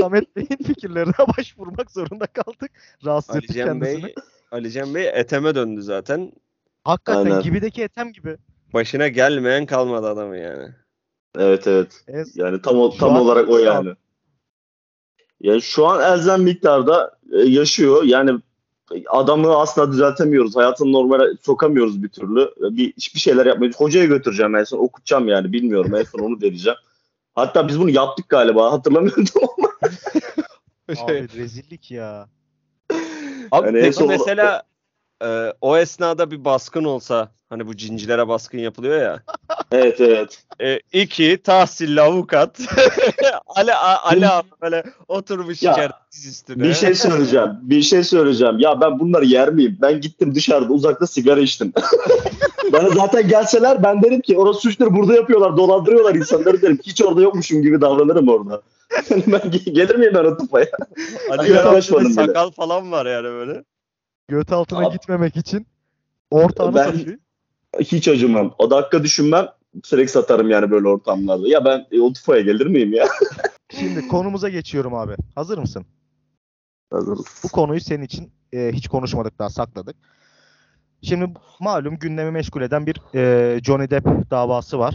Samet 0.04 0.36
Bey'in 0.36 0.64
fikirlerine 0.64 1.12
başvurmak 1.38 1.90
zorunda 1.90 2.26
kaldık. 2.26 2.70
Rahatsız 3.04 3.36
ettik 3.36 3.50
Alican 3.50 3.68
kendisini. 3.80 4.02
Bey, 4.04 4.14
Alican 4.52 4.94
Bey 4.94 5.08
eteme 5.14 5.54
döndü 5.54 5.82
zaten. 5.82 6.32
Hakikaten 6.84 7.24
Aynen. 7.30 7.42
gibideki 7.42 7.82
etem 7.82 8.12
gibi. 8.12 8.36
Başına 8.74 9.08
gelmeyen 9.08 9.66
kalmadı 9.66 10.06
adamın 10.06 10.36
yani. 10.36 10.68
Evet 11.38 11.66
evet. 11.66 12.04
E, 12.08 12.24
Yani 12.34 12.62
tam 12.62 12.78
o- 12.78 12.96
tam 12.96 13.10
an 13.10 13.20
olarak 13.20 13.48
o 13.48 13.58
şu 13.58 13.70
an- 13.70 13.74
yani. 13.74 13.94
Yani 15.40 15.62
şu 15.62 15.86
an 15.86 16.12
elzem 16.12 16.42
miktarda 16.42 17.18
e, 17.32 17.38
yaşıyor. 17.38 18.02
Yani 18.04 18.40
adamı 19.08 19.56
asla 19.56 19.92
düzeltemiyoruz. 19.92 20.56
Hayatını 20.56 20.92
normale 20.92 21.36
sokamıyoruz 21.42 22.02
bir 22.02 22.08
türlü. 22.08 22.50
Bir 22.60 22.92
hiçbir 22.92 23.20
şeyler 23.20 23.46
yapmayız. 23.46 23.76
Hocaya 23.80 24.04
götüreceğim 24.06 24.56
en 24.56 24.64
son 24.64 24.78
okutacağım 24.78 25.28
yani 25.28 25.52
bilmiyorum 25.52 25.94
en 25.94 26.02
son 26.02 26.18
onu 26.18 26.40
deneyeceğim. 26.40 26.78
Hatta 27.34 27.68
biz 27.68 27.80
bunu 27.80 27.90
yaptık 27.90 28.28
galiba 28.28 28.72
hatırlamıyorum 28.72 29.24
ama. 29.58 29.68
Abi 31.04 31.28
rezillik 31.36 31.90
ya. 31.90 32.28
Abi 33.50 33.66
Yani 33.66 33.80
peki 33.80 34.04
mesela 34.04 34.62
e, 35.24 35.52
o 35.60 35.76
esnada 35.76 36.30
bir 36.30 36.44
baskın 36.44 36.84
olsa 36.84 37.32
hani 37.48 37.66
bu 37.66 37.76
cincilere 37.76 38.28
baskın 38.28 38.58
yapılıyor 38.58 39.02
ya. 39.02 39.22
evet 39.72 40.00
evet. 40.00 40.44
E, 40.60 40.80
iki 40.92 41.42
tahsilli 41.42 42.00
avukat 42.00 42.60
Ali 43.54 43.74
Ali 43.74 44.28
abi 44.28 44.48
böyle 44.62 44.84
oturmuş 45.08 45.62
Ya, 45.62 45.72
içeride 45.72 45.94
diz 46.12 46.26
üstüne. 46.26 46.62
Bir 46.62 46.74
şey 46.74 46.94
söyleyeceğim. 46.94 47.50
Bir 47.62 47.82
şey 47.82 48.04
söyleyeceğim. 48.04 48.58
Ya 48.58 48.80
ben 48.80 48.98
bunları 49.00 49.24
yer 49.24 49.48
miyim? 49.48 49.78
Ben 49.82 50.00
gittim 50.00 50.34
dışarıda 50.34 50.72
uzakta 50.72 51.06
sigara 51.06 51.40
içtim. 51.40 51.72
Bana 52.72 52.90
zaten 52.90 53.28
gelseler 53.28 53.82
ben 53.82 54.02
derim 54.02 54.20
ki 54.20 54.38
orası 54.38 54.60
suçtur 54.60 54.94
burada 54.94 55.14
yapıyorlar 55.14 55.56
dolandırıyorlar 55.56 56.14
insanları 56.14 56.62
derim. 56.62 56.78
Hiç 56.86 57.02
orada 57.02 57.22
yokmuşum 57.22 57.62
gibi 57.62 57.80
davranırım 57.80 58.28
orada. 58.28 58.62
Ben 59.10 59.40
ge- 59.40 59.70
gelir 59.70 59.94
miyim 59.96 60.12
ben 60.14 60.24
o 60.24 60.36
tıpaya? 60.36 60.66
Ali 61.30 61.60
abi 61.60 61.82
sakal 62.12 62.50
falan 62.50 62.92
var 62.92 63.06
yani 63.06 63.24
böyle. 63.24 63.64
Göt 64.28 64.52
altına 64.52 64.86
Abi- 64.86 64.92
gitmemek 64.92 65.36
için 65.36 65.66
ortağını 66.30 66.74
Ben-. 66.74 67.18
Hiç 67.80 68.08
acımam. 68.08 68.54
O 68.58 68.70
dakika 68.70 69.02
düşünmem. 69.02 69.48
Sürekli 69.84 70.10
satarım 70.12 70.50
yani 70.50 70.70
böyle 70.70 70.88
ortamlarda. 70.88 71.48
Ya 71.48 71.64
ben 71.64 71.86
e, 71.92 72.00
o 72.00 72.12
tufaya 72.12 72.40
gelir 72.42 72.66
miyim 72.66 72.92
ya? 72.92 73.06
Şimdi 73.78 74.08
konumuza 74.08 74.48
geçiyorum 74.48 74.94
abi. 74.94 75.14
Hazır 75.34 75.58
mısın? 75.58 75.86
Hazırız. 76.92 77.26
Bu 77.44 77.48
konuyu 77.48 77.80
senin 77.80 78.04
için 78.04 78.32
e, 78.52 78.70
hiç 78.72 78.88
konuşmadık 78.88 79.38
daha 79.38 79.50
sakladık. 79.50 79.96
Şimdi 81.02 81.34
malum 81.60 81.98
gündemi 81.98 82.30
meşgul 82.30 82.62
eden 82.62 82.86
bir 82.86 83.00
e, 83.14 83.60
Johnny 83.62 83.90
Depp 83.90 84.30
davası 84.30 84.78
var. 84.78 84.94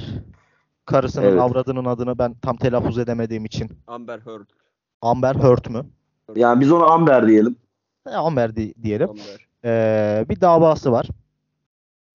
Karısının 0.85 1.25
Evet. 1.25 1.41
avradının 1.41 1.85
adını 1.85 2.17
ben 2.19 2.33
tam 2.33 2.57
telaffuz 2.57 2.97
edemediğim 2.99 3.45
için. 3.45 3.71
Amber 3.87 4.19
Heard. 4.19 4.49
Amber 5.01 5.35
Heard 5.35 5.65
mü? 5.69 5.85
Yani 6.35 6.59
biz 6.61 6.71
ona 6.71 6.85
Amber 6.85 7.27
diyelim. 7.27 7.55
E, 8.07 8.09
Amber 8.09 8.55
di- 8.55 8.73
diyelim. 8.83 9.09
Amber. 9.09 9.47
E, 9.65 10.25
bir 10.29 10.41
davası 10.41 10.91
var. 10.91 11.07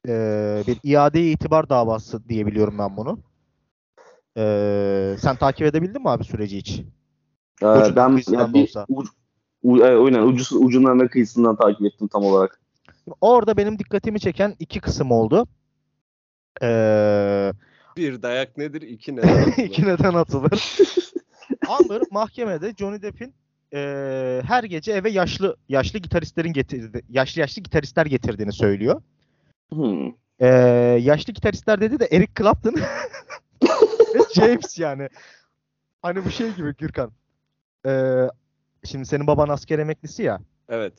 E, 0.09 0.65
bir 0.67 0.79
iade 0.83 1.31
itibar 1.31 1.69
davası 1.69 2.29
diye 2.29 2.47
biliyorum 2.47 2.79
ben 2.79 2.97
bunu. 2.97 3.19
E, 4.37 5.17
sen 5.21 5.37
takip 5.37 5.67
edebildin 5.67 6.03
mi 6.03 6.11
abi 6.11 6.25
süreci 6.25 6.57
hiç? 6.59 6.81
Ee, 7.63 7.67
Ucundan 7.67 8.21
ben 8.29 8.55
bir 8.55 8.63
olsa. 8.63 8.87
uc, 8.89 9.09
u, 9.63 9.79
e, 9.79 9.85
aynen, 9.85 10.23
ucu, 10.23 10.59
ucundan 10.59 11.01
ve 11.01 11.09
kıyısından 11.09 11.57
takip 11.57 11.87
ettim 11.87 12.09
tam 12.09 12.25
olarak. 12.25 12.61
Orada 13.21 13.57
benim 13.57 13.79
dikkatimi 13.79 14.21
çeken 14.21 14.57
iki 14.59 14.81
kısım 14.81 15.11
oldu. 15.11 15.47
E, 16.63 16.69
Bir 17.97 18.23
dayak 18.23 18.57
nedir? 18.57 18.83
iki 18.83 19.13
neden? 19.17 19.63
İki 19.65 19.87
neden 19.87 20.15
atılır. 20.15 20.79
Amber 21.69 22.03
mahkemede 22.11 22.75
Johnny 22.79 23.03
Depp'in 23.03 23.35
eee, 23.73 24.43
her 24.47 24.65
gece 24.65 24.93
eve 24.93 25.11
yaşlı 25.11 25.57
yaşlı 25.69 25.99
gitaristlerin 25.99 26.53
getirdi 26.53 27.03
yaşlı 27.11 27.41
yaşlı 27.41 27.63
gitaristler 27.63 28.07
getirdiğini 28.07 28.53
söylüyor. 28.53 29.03
Hmm. 29.73 30.07
Eee, 30.41 30.49
yaşlı 31.01 31.33
gitaristler 31.33 31.81
dedi 31.81 32.01
de 32.01 32.09
Eric 32.11 32.33
Clapton 32.39 32.75
ve 34.15 34.19
James 34.35 34.79
yani. 34.79 35.09
Hani 36.03 36.25
bu 36.25 36.31
şey 36.31 36.53
gibi 36.55 36.77
Gürkan. 36.77 37.13
Eee, 37.87 38.31
şimdi 38.85 39.07
senin 39.07 39.27
baban 39.27 39.49
asker 39.49 39.79
emeklisi 39.79 40.23
ya. 40.23 40.41
evet. 40.69 40.93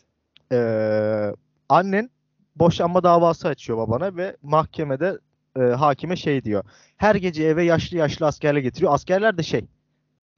Eee, 0.51 1.33
annen 1.69 2.09
boşanma 2.55 3.03
davası 3.03 3.47
açıyor 3.47 3.77
babana 3.77 4.15
ve 4.17 4.37
mahkemede 4.43 5.19
e, 5.57 5.61
hakime 5.61 6.15
şey 6.15 6.43
diyor. 6.43 6.63
Her 6.97 7.15
gece 7.15 7.43
eve 7.43 7.63
yaşlı 7.63 7.97
yaşlı 7.97 8.25
askerler 8.25 8.59
getiriyor. 8.61 8.93
Askerler 8.93 9.37
de 9.37 9.43
şey 9.43 9.65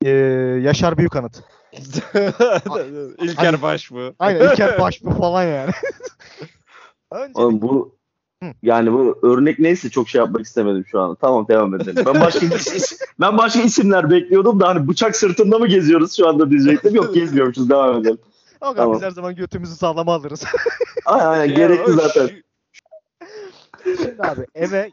e, 0.06 0.10
Yaşar 0.64 0.98
Büyükanıt. 0.98 1.44
İlker 3.22 3.62
Baş 3.62 3.92
mı? 3.92 4.14
Aynen 4.20 4.50
İlker 4.50 4.80
Başbuğ 4.80 5.12
falan 5.12 5.44
yani. 5.44 5.72
Önce 7.12 7.40
Oğlum 7.40 7.62
bu 7.62 7.97
Hı. 8.44 8.54
yani 8.64 8.94
bu 8.94 9.20
örnek 9.24 9.60
neyse 9.60 9.90
çok 9.90 10.10
şey 10.10 10.20
yapmak 10.20 10.42
istemedim 10.42 10.86
şu 10.88 11.00
an. 11.00 11.16
Tamam 11.22 11.48
devam 11.48 11.76
edelim. 11.76 12.04
Ben 12.06 12.22
başka 12.22 12.46
ben 13.22 13.38
başka 13.38 13.62
isimler 13.62 14.10
bekliyordum 14.10 14.60
da 14.60 14.68
hani 14.68 14.88
bıçak 14.88 15.16
sırtında 15.16 15.60
mı 15.60 15.68
geziyoruz 15.68 16.18
şu 16.18 16.28
anda 16.28 16.50
diyecektim. 16.50 16.96
Yok 16.96 17.14
gezmiyormuşuz 17.16 17.70
devam 17.70 18.02
edelim. 18.02 18.18
Ama 18.62 18.76
tamam. 18.76 18.96
biz 18.96 19.02
her 19.02 19.12
zaman 19.12 19.36
götümüzü 19.36 19.76
sağlama 19.76 20.14
alırız. 20.14 20.44
Aynen 21.06 21.26
aynen 21.26 21.56
gerekli 21.56 21.84
o 21.84 21.94
zaten. 21.94 22.28
şu- 22.28 22.42
Şimdi 23.84 24.22
abi 24.24 24.46
eve 24.56 24.92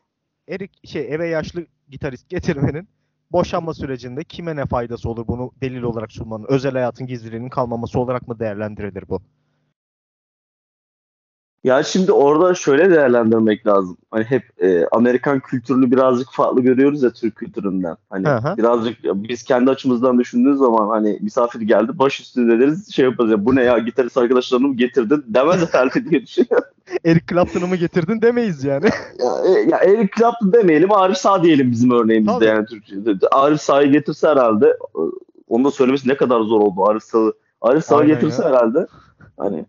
Erik 0.48 0.88
şey 0.88 1.14
eve 1.14 1.28
yaşlı 1.28 1.66
gitarist 1.88 2.28
getirmenin 2.28 2.88
boşanma 3.32 3.74
sürecinde 3.74 4.24
kime 4.24 4.56
ne 4.56 4.66
faydası 4.66 5.08
olur 5.08 5.26
bunu 5.28 5.50
delil 5.60 5.82
olarak 5.82 6.12
sunmanın 6.12 6.46
özel 6.48 6.72
hayatın 6.72 7.06
gizliliğinin 7.06 7.48
kalmaması 7.48 8.00
olarak 8.00 8.28
mı 8.28 8.38
değerlendirilir 8.38 9.04
bu? 9.08 9.22
Ya 11.64 11.82
şimdi 11.82 12.12
orada 12.12 12.54
şöyle 12.54 12.90
değerlendirmek 12.90 13.66
lazım. 13.66 13.96
Hani 14.10 14.24
hep 14.24 14.42
e, 14.62 14.86
Amerikan 14.92 15.40
kültürünü 15.40 15.90
birazcık 15.90 16.32
farklı 16.32 16.60
görüyoruz 16.60 17.02
ya 17.02 17.10
Türk 17.10 17.36
kültüründen. 17.36 17.96
Hani 18.10 18.28
hı. 18.28 18.56
birazcık 18.56 18.98
biz 19.04 19.42
kendi 19.42 19.70
açımızdan 19.70 20.18
düşündüğümüz 20.18 20.58
zaman 20.58 20.88
hani 20.88 21.18
misafir 21.20 21.60
geldi 21.60 21.92
baş 21.94 22.20
üstünde 22.20 22.60
deriz 22.60 22.94
şey 22.94 23.04
yaparız 23.04 23.30
ya 23.30 23.44
bu 23.44 23.56
ne 23.56 23.62
ya 23.62 23.78
gitarist 23.78 24.18
arkadaşlarını 24.18 24.68
mı 24.68 24.76
getirdin 24.76 25.24
demez 25.26 25.74
herhalde 25.74 26.10
diye 26.10 26.22
düşünüyorum. 26.22 26.68
Eric 27.04 27.24
Clapton'ı 27.30 27.66
mı 27.66 27.76
getirdin 27.76 28.22
demeyiz 28.22 28.64
yani. 28.64 28.88
Ya, 29.18 29.54
e, 29.54 29.70
ya 29.70 29.78
Eric 29.78 30.10
Clapton 30.18 30.52
demeyelim 30.52 30.92
Arif 30.92 31.16
Sağ 31.16 31.42
diyelim 31.42 31.70
bizim 31.70 31.90
örneğimizde 31.90 32.32
Tabii. 32.32 32.44
yani 32.44 32.66
Türkçe'de. 32.66 33.26
Arif 33.30 33.60
Sağ'ı 33.60 33.84
getirse 33.84 34.28
herhalde 34.28 34.76
onu 35.48 35.64
da 35.64 35.70
söylemesi 35.70 36.08
ne 36.08 36.16
kadar 36.16 36.40
zor 36.40 36.60
oldu 36.60 36.84
Arif 36.88 37.02
Sağ'ı. 37.02 37.32
Arif 37.60 37.84
Sağ'ı 37.84 38.06
getirse 38.06 38.42
ya. 38.42 38.48
herhalde 38.48 38.86
hani 39.36 39.66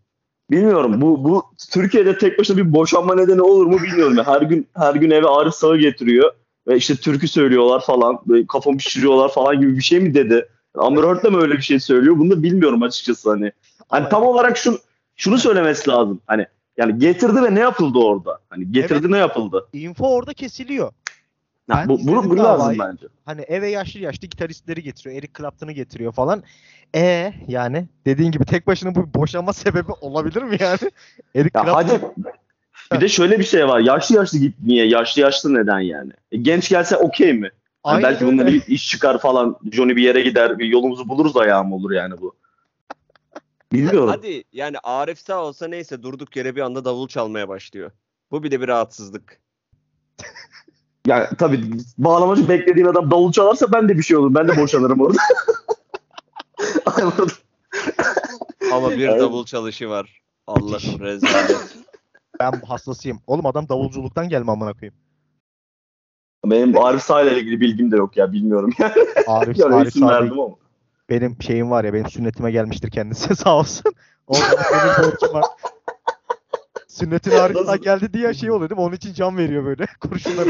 bilmiyorum 0.52 1.02
bu 1.02 1.24
bu 1.24 1.44
Türkiye'de 1.72 2.18
tek 2.18 2.40
başına 2.40 2.58
bir 2.58 2.74
boşanma 2.74 3.16
nedeni 3.16 3.42
olur 3.42 3.66
mu 3.66 3.80
bilmiyorum. 3.84 4.18
Yani 4.18 4.28
her 4.28 4.42
gün 4.42 4.68
her 4.76 4.96
gün 4.96 5.12
eve 5.12 5.28
Arif 5.28 5.54
Sağ'ı 5.54 5.78
getiriyor 5.78 6.32
ve 6.68 6.78
işte 6.78 6.96
türkü 6.96 7.28
söylüyorlar 7.28 7.86
falan 7.86 8.20
böyle 8.28 8.48
kafamı 8.48 8.82
şişiriyorlar 8.82 9.32
falan 9.32 9.60
gibi 9.60 9.78
bir 9.78 9.82
şey 9.82 10.00
mi 10.00 10.14
dedi? 10.14 10.50
Amber 10.76 11.04
Heard 11.04 11.24
de 11.24 11.30
mi 11.30 11.38
öyle 11.38 11.54
bir 11.54 11.62
şey 11.62 11.80
söylüyor? 11.80 12.20
Bunu 12.20 12.32
da 12.32 12.44
bilmiyorum 12.44 12.84
açıkçası 12.84 13.30
hani. 13.30 13.52
Hani 13.90 14.10
tam 14.10 14.24
olarak 14.24 14.58
şunu 14.58 14.78
şunu 15.16 15.38
söylemesi 15.38 15.90
lazım. 15.90 16.22
Hani 16.28 16.46
yani 16.78 17.00
getirdi 17.00 17.44
ve 17.44 17.56
ne 17.56 17.60
yapıldı 17.60 18.00
orada? 18.00 18.40
Hani 18.50 18.72
getirdi 18.72 19.00
Evet. 19.02 19.10
ne 19.10 19.18
yapıldı? 19.18 19.68
Info 19.74 20.08
orada 20.08 20.34
kesiliyor. 20.34 20.92
Ya 21.68 21.78
Ben 21.78 21.90
bu, 21.90 22.00
bunu, 22.08 22.30
bunu 22.30 22.44
lazım 22.44 22.62
davayı. 22.62 22.80
bence. 22.80 23.08
Hani 23.26 23.42
eve 23.42 23.70
yaşlı 23.70 24.00
yaşlı 24.00 24.28
gitaristleri 24.28 24.84
getiriyor. 24.84 25.16
Eric 25.16 25.34
Clapton'ı 25.38 25.72
getiriyor 25.72 26.12
falan. 26.12 26.44
E 26.96 27.34
yani 27.48 27.88
dediğin 28.06 28.32
gibi 28.32 28.46
tek 28.46 28.68
başına 28.68 28.96
bu 28.96 29.14
boşanma 29.14 29.54
sebebi 29.64 29.92
olabilir 30.02 30.42
mi 30.42 30.58
yani? 30.60 30.80
Eric 31.36 31.52
Ya 31.60 31.64
Clapton 31.64 31.74
hadi 31.74 32.02
bir 32.94 33.02
de 33.02 33.08
şöyle 33.08 33.40
bir 33.40 33.44
şey 33.44 33.68
var. 33.68 33.80
Yaşlı 33.80 34.16
yaşlı 34.16 34.38
git 34.38 34.56
niye? 34.64 34.88
Yaşlı 34.88 35.22
yaşlı 35.22 35.54
neden 35.54 35.80
yani? 35.80 36.12
E, 36.32 36.38
genç 36.38 36.70
gelse 36.70 36.98
okey 36.98 37.34
mi? 37.34 37.52
Aynen 37.84 38.04
belki 38.04 38.26
bundan 38.26 38.48
bir 38.48 38.68
iş 38.68 38.90
çıkar 38.90 39.20
falan. 39.20 39.58
Johnny 39.72 39.96
bir 39.96 40.04
yere 40.04 40.22
gider. 40.22 40.60
Bir 40.60 40.66
yolumuzu 40.66 41.10
buluruz 41.10 41.38
ayağı 41.38 41.64
mı 41.64 41.76
olur 41.76 41.92
yani 41.92 42.22
bu? 42.22 42.36
Bilmiyorum. 43.74 44.08
Hadi 44.08 44.44
yani 44.54 44.78
Arif 44.84 45.20
sağ 45.20 45.44
olsa 45.44 45.68
neyse 45.68 46.04
durduk 46.04 46.36
yere 46.36 46.56
bir 46.56 46.62
anda 46.62 46.86
davul 46.86 47.08
çalmaya 47.08 47.48
başlıyor. 47.50 47.92
Bu 48.32 48.44
bile 48.44 48.62
bir 48.62 48.68
rahatsızlık. 48.68 49.40
Yani 51.06 51.28
tabii 51.38 51.72
bağlamacı 51.98 52.50
beklediğin 52.50 52.86
adam 52.86 53.12
davul 53.12 53.32
çalarsa 53.32 53.72
ben 53.74 53.90
de 53.90 53.98
bir 53.98 54.04
şey 54.04 54.18
olur. 54.18 54.34
Ben 54.36 54.48
de 54.48 54.58
boşanırım 54.58 55.02
orada. 55.02 55.18
Ama 58.74 58.92
bir 58.92 59.08
Evet. 59.10 59.22
davul 59.22 59.46
çalışı 59.46 59.90
var. 59.90 60.22
Allah 60.48 60.78
rezalet. 61.00 61.76
ben 62.40 62.52
hastasıyım. 62.52 63.20
Oğlum 63.28 63.46
adam 63.46 63.70
davulculuktan 63.70 64.30
gelme 64.30 64.52
amına 64.52 64.74
koyayım. 64.74 64.96
Benim 66.46 66.78
Arif 66.78 67.02
Sağ 67.04 67.22
ile 67.22 67.40
ilgili 67.40 67.60
bilgim 67.62 67.92
de 67.92 67.96
yok 67.96 68.18
ya. 68.18 68.32
Bilmiyorum. 68.34 68.72
Arif, 69.28 69.58
yani 69.58 69.76
Arif 69.76 69.94
Sağ 69.94 70.18
ama. 70.18 70.48
benim 71.10 71.42
şeyim 71.42 71.72
var 71.72 71.84
ya 71.84 71.94
benim 71.94 72.10
sünnetime 72.10 72.52
gelmiştir 72.52 72.92
kendisi 72.92 73.36
sağ 73.36 73.58
olsun. 73.58 73.94
Orada 74.28 74.44
benim 74.74 75.12
borcum 75.12 75.34
var. 75.34 75.44
Sünnetin 76.88 77.32
Arif 77.32 77.58
Sağ 77.66 77.76
geldi 77.76 78.14
diye 78.14 78.34
şey 78.34 78.52
oluyor 78.52 78.70
değil 78.70 78.80
mi? 78.80 78.86
Onun 78.86 78.96
için 78.96 79.14
can 79.14 79.38
veriyor 79.38 79.66
böyle 79.66 79.86
kurşunları. 80.02 80.50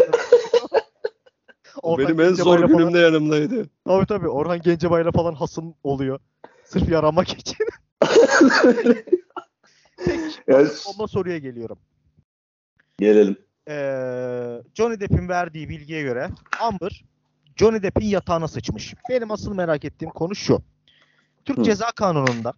Orhan 1.82 2.08
Benim 2.08 2.20
en 2.22 2.34
zor 2.34 2.36
Gencebay'la 2.36 2.68
falan- 2.68 2.78
günümde 2.78 3.00
yanımdaydı. 3.00 3.70
Tabii 3.88 4.06
tabii 4.06 4.28
Orhan 4.28 4.62
Gencebay'la 4.62 5.12
falan 5.12 5.34
hasım 5.34 5.76
oluyor. 5.84 6.20
Sırf 6.66 6.90
yaramak 6.90 7.30
için. 7.30 7.58
Yani, 10.48 10.68
Ondan 10.94 11.06
soruya 11.06 11.38
geliyorum. 11.38 11.80
gelelim. 13.00 13.38
Ee, 13.70 14.62
Johnny 14.74 15.00
Depp'in 15.00 15.30
verdiği 15.30 15.70
bilgiye 15.70 16.02
göre 16.02 16.30
Amber 16.60 17.04
Johnny 17.56 17.84
Depp'in 17.84 18.06
yatağına 18.06 18.48
sıçmış. 18.48 18.94
Benim 19.10 19.32
asıl 19.32 19.54
merak 19.56 19.86
ettiğim 19.86 20.12
konu 20.12 20.36
şu. 20.36 20.62
Türk 21.46 21.58
Hı. 21.58 21.64
Ceza 21.64 21.92
Kanunu'nda 21.96 22.54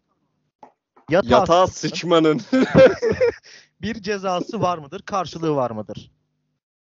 yatağa 1.09 1.30
Yatağa 1.30 1.68
sıçmanın. 1.68 2.41
bir 3.82 4.01
cezası 4.01 4.61
var 4.61 4.78
mıdır? 4.78 5.01
Karşılığı 5.01 5.55
var 5.55 5.72
mıdır? 5.72 6.11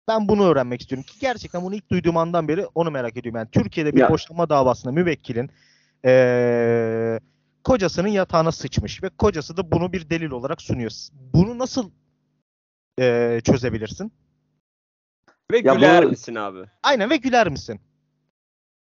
Ben 0.08 0.28
bunu 0.28 0.44
öğrenmek 0.46 0.80
istiyorum 0.80 1.02
ki 1.08 1.18
gerçekten 1.20 1.62
bunu 1.62 1.74
ilk 1.74 1.90
duyduğum 1.90 2.16
andan 2.16 2.48
beri 2.48 2.66
onu 2.74 2.90
merak 2.90 3.16
ediyorum. 3.16 3.38
Yani 3.38 3.48
Türkiye'de 3.52 3.92
bir 3.94 4.00
Ya. 4.00 4.10
boşanma 4.10 4.48
davasında 4.48 4.92
müvekkilin 4.92 5.50
ee, 6.04 7.20
kocasının 7.64 8.08
yatağına 8.08 8.52
sıçmış 8.52 9.02
ve 9.02 9.08
kocası 9.08 9.56
da 9.56 9.72
bunu 9.72 9.92
bir 9.92 10.10
delil 10.10 10.30
olarak 10.30 10.62
sunuyor. 10.62 10.90
Bunu 11.12 11.58
nasıl 11.58 11.90
ee, 13.00 13.40
çözebilirsin? 13.44 14.12
Ve 15.52 15.56
Ya 15.64 15.74
güler 15.74 16.02
bunu- 16.02 16.10
misin 16.10 16.34
abi? 16.34 16.58
Aynen 16.82 17.10
ve 17.10 17.16
güler 17.16 17.48
misin? 17.48 17.80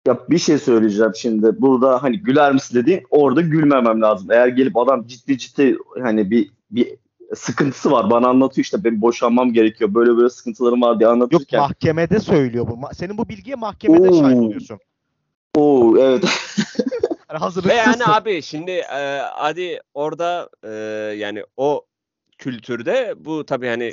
Ya 0.07 0.19
bir 0.29 0.37
şey 0.37 0.57
söyleyeceğim 0.57 1.11
şimdi. 1.15 1.61
Burada 1.61 2.03
hani 2.03 2.19
güler 2.19 2.53
misin 2.53 2.75
dediğin 2.75 3.03
orada 3.09 3.41
gülmemem 3.41 4.01
lazım. 4.01 4.31
Eğer 4.31 4.47
gelip 4.47 4.77
adam 4.77 5.07
ciddi 5.07 5.37
ciddi 5.37 5.77
hani 6.03 6.31
bir 6.31 6.51
bir 6.71 6.95
sıkıntısı 7.35 7.91
var. 7.91 8.09
Bana 8.09 8.27
anlatıyor 8.27 8.63
işte 8.63 8.83
benim 8.83 9.01
boşanmam 9.01 9.53
gerekiyor. 9.53 9.93
Böyle 9.93 10.17
böyle 10.17 10.29
sıkıntılarım 10.29 10.81
var 10.81 10.99
diye 10.99 11.07
Yok 11.07 11.13
anlatırken. 11.13 11.59
mahkemede 11.59 12.19
söylüyor 12.19 12.67
bu. 12.67 12.79
Senin 12.93 13.17
bu 13.17 13.29
bilgiye 13.29 13.55
mahkemede 13.55 14.09
Oo. 14.09 14.19
şahit 14.19 14.37
oluyorsun. 14.37 14.79
Oo 15.57 15.97
evet. 15.97 16.23
Yani 17.33 17.65
Ve 17.65 17.73
yani 17.73 18.05
abi 18.05 18.41
şimdi 18.41 18.71
e, 18.71 19.19
hadi 19.33 19.79
orada 19.93 20.49
e, 20.63 20.69
yani 21.17 21.43
o 21.57 21.85
kültürde 22.37 23.13
bu 23.17 23.45
tabii 23.45 23.67
hani 23.67 23.91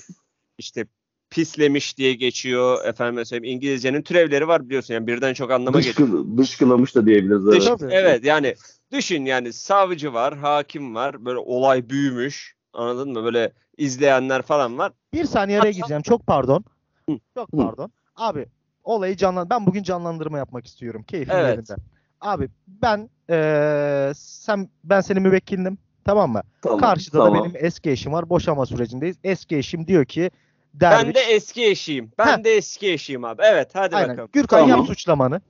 işte 0.58 0.86
pislemiş 1.30 1.98
diye 1.98 2.14
geçiyor. 2.14 2.84
Efendim 2.84 3.24
söyleyeyim 3.26 3.56
İngilizcenin 3.56 4.02
türevleri 4.02 4.48
var 4.48 4.68
biliyorsun 4.68 4.94
yani 4.94 5.06
birden 5.06 5.34
çok 5.34 5.50
anlama 5.50 5.80
geliyor. 5.80 5.96
Dışkı, 5.96 6.38
dışkılamış 6.38 6.94
da 6.94 7.06
diyebiliriz. 7.06 7.46
Evet. 7.48 7.80
Dış- 7.80 7.88
evet 7.90 8.24
yani 8.24 8.54
düşün 8.92 9.24
yani 9.24 9.52
savcı 9.52 10.12
var, 10.12 10.38
hakim 10.38 10.94
var. 10.94 11.24
Böyle 11.24 11.38
olay 11.38 11.90
büyümüş. 11.90 12.54
Anladın 12.72 13.12
mı? 13.12 13.24
Böyle 13.24 13.52
izleyenler 13.76 14.42
falan 14.42 14.78
var. 14.78 14.92
Bir 15.12 15.24
saniye 15.24 15.60
araya 15.60 15.70
gireceğim. 15.72 16.02
Çok 16.02 16.26
pardon. 16.26 16.64
Hı. 17.08 17.18
Çok 17.34 17.52
pardon. 17.52 17.92
Abi 18.16 18.46
olayı 18.84 19.16
canlan 19.16 19.50
ben 19.50 19.66
bugün 19.66 19.82
canlandırma 19.82 20.38
yapmak 20.38 20.66
istiyorum. 20.66 21.02
Keyfim 21.02 21.34
Evet. 21.36 21.50
yerinde. 21.50 21.74
Abi 22.20 22.48
ben 22.68 23.10
eee, 23.28 24.12
sen 24.16 24.68
ben 24.84 25.00
senin 25.00 25.22
müvekkilindim. 25.22 25.78
Tamam 26.04 26.32
mı? 26.32 26.42
Tamam, 26.62 26.80
Karşıda 26.80 27.18
tamam. 27.18 27.34
da 27.34 27.38
benim 27.44 27.52
eski 27.66 27.90
eşim 27.90 28.12
var. 28.12 28.30
Boşama 28.30 28.66
sürecindeyiz. 28.66 29.16
Eski 29.24 29.56
eşim 29.56 29.86
diyor 29.86 30.04
ki 30.04 30.30
Ben 30.74 30.90
derviş. 30.92 31.14
de 31.16 31.20
eski 31.20 31.66
eşiyim. 31.66 32.12
Ben 32.18 32.38
Heh. 32.38 32.44
de 32.44 32.50
eski 32.56 32.92
eşiyim 32.92 33.24
abi. 33.24 33.42
Evet 33.44 33.70
hadi 33.74 33.96
Aynen. 33.96 34.10
bakalım. 34.10 34.30
Gürkan 34.32 34.58
Tamam. 34.60 34.78
yap 34.78 34.86
suçlamanı. 34.86 35.40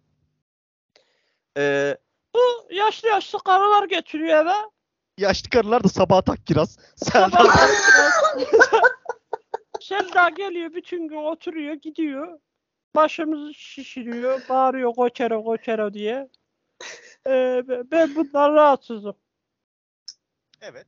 Ee, 1.58 1.96
bu 2.34 2.38
yaşlı 2.74 3.08
yaşlı 3.08 3.38
karılar 3.38 3.88
getiriyor 3.88 4.42
eve. 4.44 4.52
Yaşlı 5.20 5.50
karılar 5.50 5.84
da 5.84 5.88
sabah 5.88 6.22
tak 6.22 6.46
kiraz. 6.46 6.78
Sen 6.96 7.28
Sabah 7.28 7.56
Selda 9.80 10.28
geliyor 10.28 10.74
bütün 10.74 11.08
gün 11.08 11.16
oturuyor 11.16 11.74
gidiyor. 11.74 12.38
Başımızı 12.96 13.54
şişiriyor. 13.54 14.40
Bağırıyor 14.48 14.94
koçero 14.94 15.44
koçero 15.44 15.94
diye. 15.94 16.28
Ee, 17.26 17.62
ben 17.92 18.14
bundan 18.16 18.54
rahatsızım. 18.54 19.14
Evet. 20.60 20.86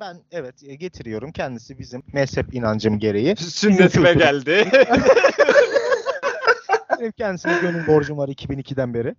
Ben 0.00 0.16
evet 0.30 0.62
e, 0.62 0.74
getiriyorum. 0.74 1.32
Kendisi 1.32 1.78
bizim 1.78 2.02
mezhep 2.12 2.54
inancım 2.54 2.98
gereği. 2.98 3.36
Sünnetime 3.36 3.88
kültürü. 3.88 4.18
geldi. 4.18 4.70
Benim 7.00 7.12
kendisine 7.12 7.58
gönül 7.60 7.86
borcum 7.86 8.18
var 8.18 8.28
2002'den 8.28 8.94
beri. 8.94 9.14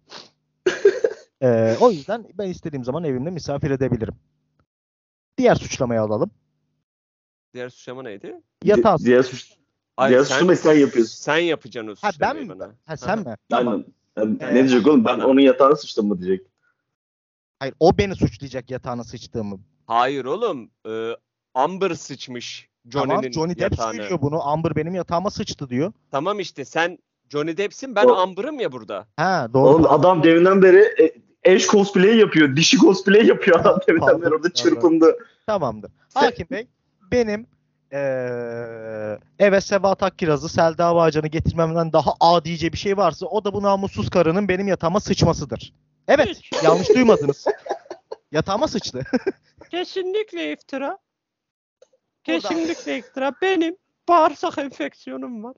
Ee, 1.42 1.76
o 1.82 1.92
yüzden 1.92 2.26
ben 2.34 2.50
istediğim 2.50 2.84
zaman 2.84 3.04
evimde 3.04 3.30
misafir 3.30 3.72
edebilirim. 3.72 4.16
Diğer 5.38 5.56
suçlamayı 5.56 6.02
alalım. 6.02 6.32
Diğer 7.54 7.70
suçlama 7.70 8.04
neydi? 8.04 8.42
Yatağı. 8.64 8.98
Diğer 8.98 9.24
suç, 9.24 9.54
Ay, 9.98 10.10
diğer 10.10 10.20
sen- 10.24 10.34
suçlamayı 10.34 10.58
sen 10.58 10.74
yapıyorsun. 10.74 11.16
Sen 11.16 11.38
yapacaksın 11.38 11.88
o 11.92 11.96
Ha 11.96 11.98
ben 12.08 12.12
suçlamayı 12.12 12.46
mi? 12.46 12.50
bana. 12.60 12.72
Ha 12.86 12.98
sen 12.98 13.20
mi? 13.20 13.26
Aynen. 13.26 13.38
Tamam. 13.50 13.84
Yani 14.18 14.38
Ee, 14.42 14.46
ne 14.46 14.54
diyecek 14.54 14.88
oğlum? 14.88 15.06
Ben 15.06 15.20
onun 15.20 15.42
yatağını 15.42 15.78
sıçtım 15.78 16.08
mı 16.08 16.22
diyecek. 16.22 16.48
Hayır 17.60 17.76
o 17.80 17.98
beni 17.98 18.16
suçlayacak 18.16 18.72
yatağına 18.72 19.04
sıçtığımı. 19.04 19.60
Hayır 19.88 20.26
oğlum. 20.26 20.70
E, 20.88 21.12
Amber 21.54 21.92
sıçmış 21.94 22.70
Johnny'nin 22.90 23.08
Tamam 23.16 23.34
Johnny 23.34 23.50
Depp 23.50 23.62
yatağına. 23.62 23.94
söylüyor 23.94 24.22
bunu. 24.22 24.44
Amber 24.48 24.76
benim 24.76 24.96
yatağıma 24.96 25.30
sıçtı 25.30 25.70
diyor. 25.70 25.94
Tamam 26.12 26.40
işte 26.40 26.66
sen 26.66 26.98
Johnny 27.30 27.58
Depp'sin 27.58 27.96
ben 27.96 28.06
O- 28.06 28.14
Amber'ım 28.16 28.60
ya 28.60 28.72
burada. 28.72 29.08
Ha 29.18 29.48
doğru. 29.54 29.70
Oğlum 29.70 29.86
adam 29.92 30.24
deminden 30.24 30.62
beri 30.62 30.80
e, 31.04 31.16
eş 31.46 31.68
cosplay 31.68 32.18
yapıyor. 32.18 32.56
Dişi 32.56 32.78
cosplay 32.78 33.26
yapıyor 33.26 33.60
adam 33.60 33.80
Pardon, 34.00 34.22
beri 34.22 34.30
orada 34.30 34.54
çırpındı. 34.54 35.18
Tamamdır. 35.48 35.92
Hakim 36.14 36.48
Bey 36.52 36.68
benim 37.12 37.48
eee 37.92 39.20
eve 39.40 39.62
Sevat 39.62 40.04
Akkiraz'ı 40.04 40.50
Selda 40.50 40.96
Bağcan'ı 40.96 41.28
getirmemden 41.28 41.94
daha 41.94 42.14
adice 42.20 42.74
bir 42.74 42.78
şey 42.78 42.98
varsa 42.98 43.26
o 43.26 43.44
da 43.46 43.54
bu 43.54 43.64
namussuz 43.64 44.10
karının 44.10 44.48
benim 44.48 44.68
yatağıma 44.68 45.00
sıçmasıdır. 45.00 45.74
Evet 46.08 46.28
Hiç. 46.28 46.64
yanlış 46.64 46.90
duymadınız. 46.90 47.46
Yatağıma 48.32 48.68
sıçtı. 48.68 49.04
Kesinlikle 49.72 50.52
iftira. 50.52 50.98
Kesinlikle 52.24 52.98
iftira. 52.98 53.32
Benim 53.42 53.78
bağırsak 54.10 54.58
enfeksiyonum 54.58 55.44
var. 55.44 55.56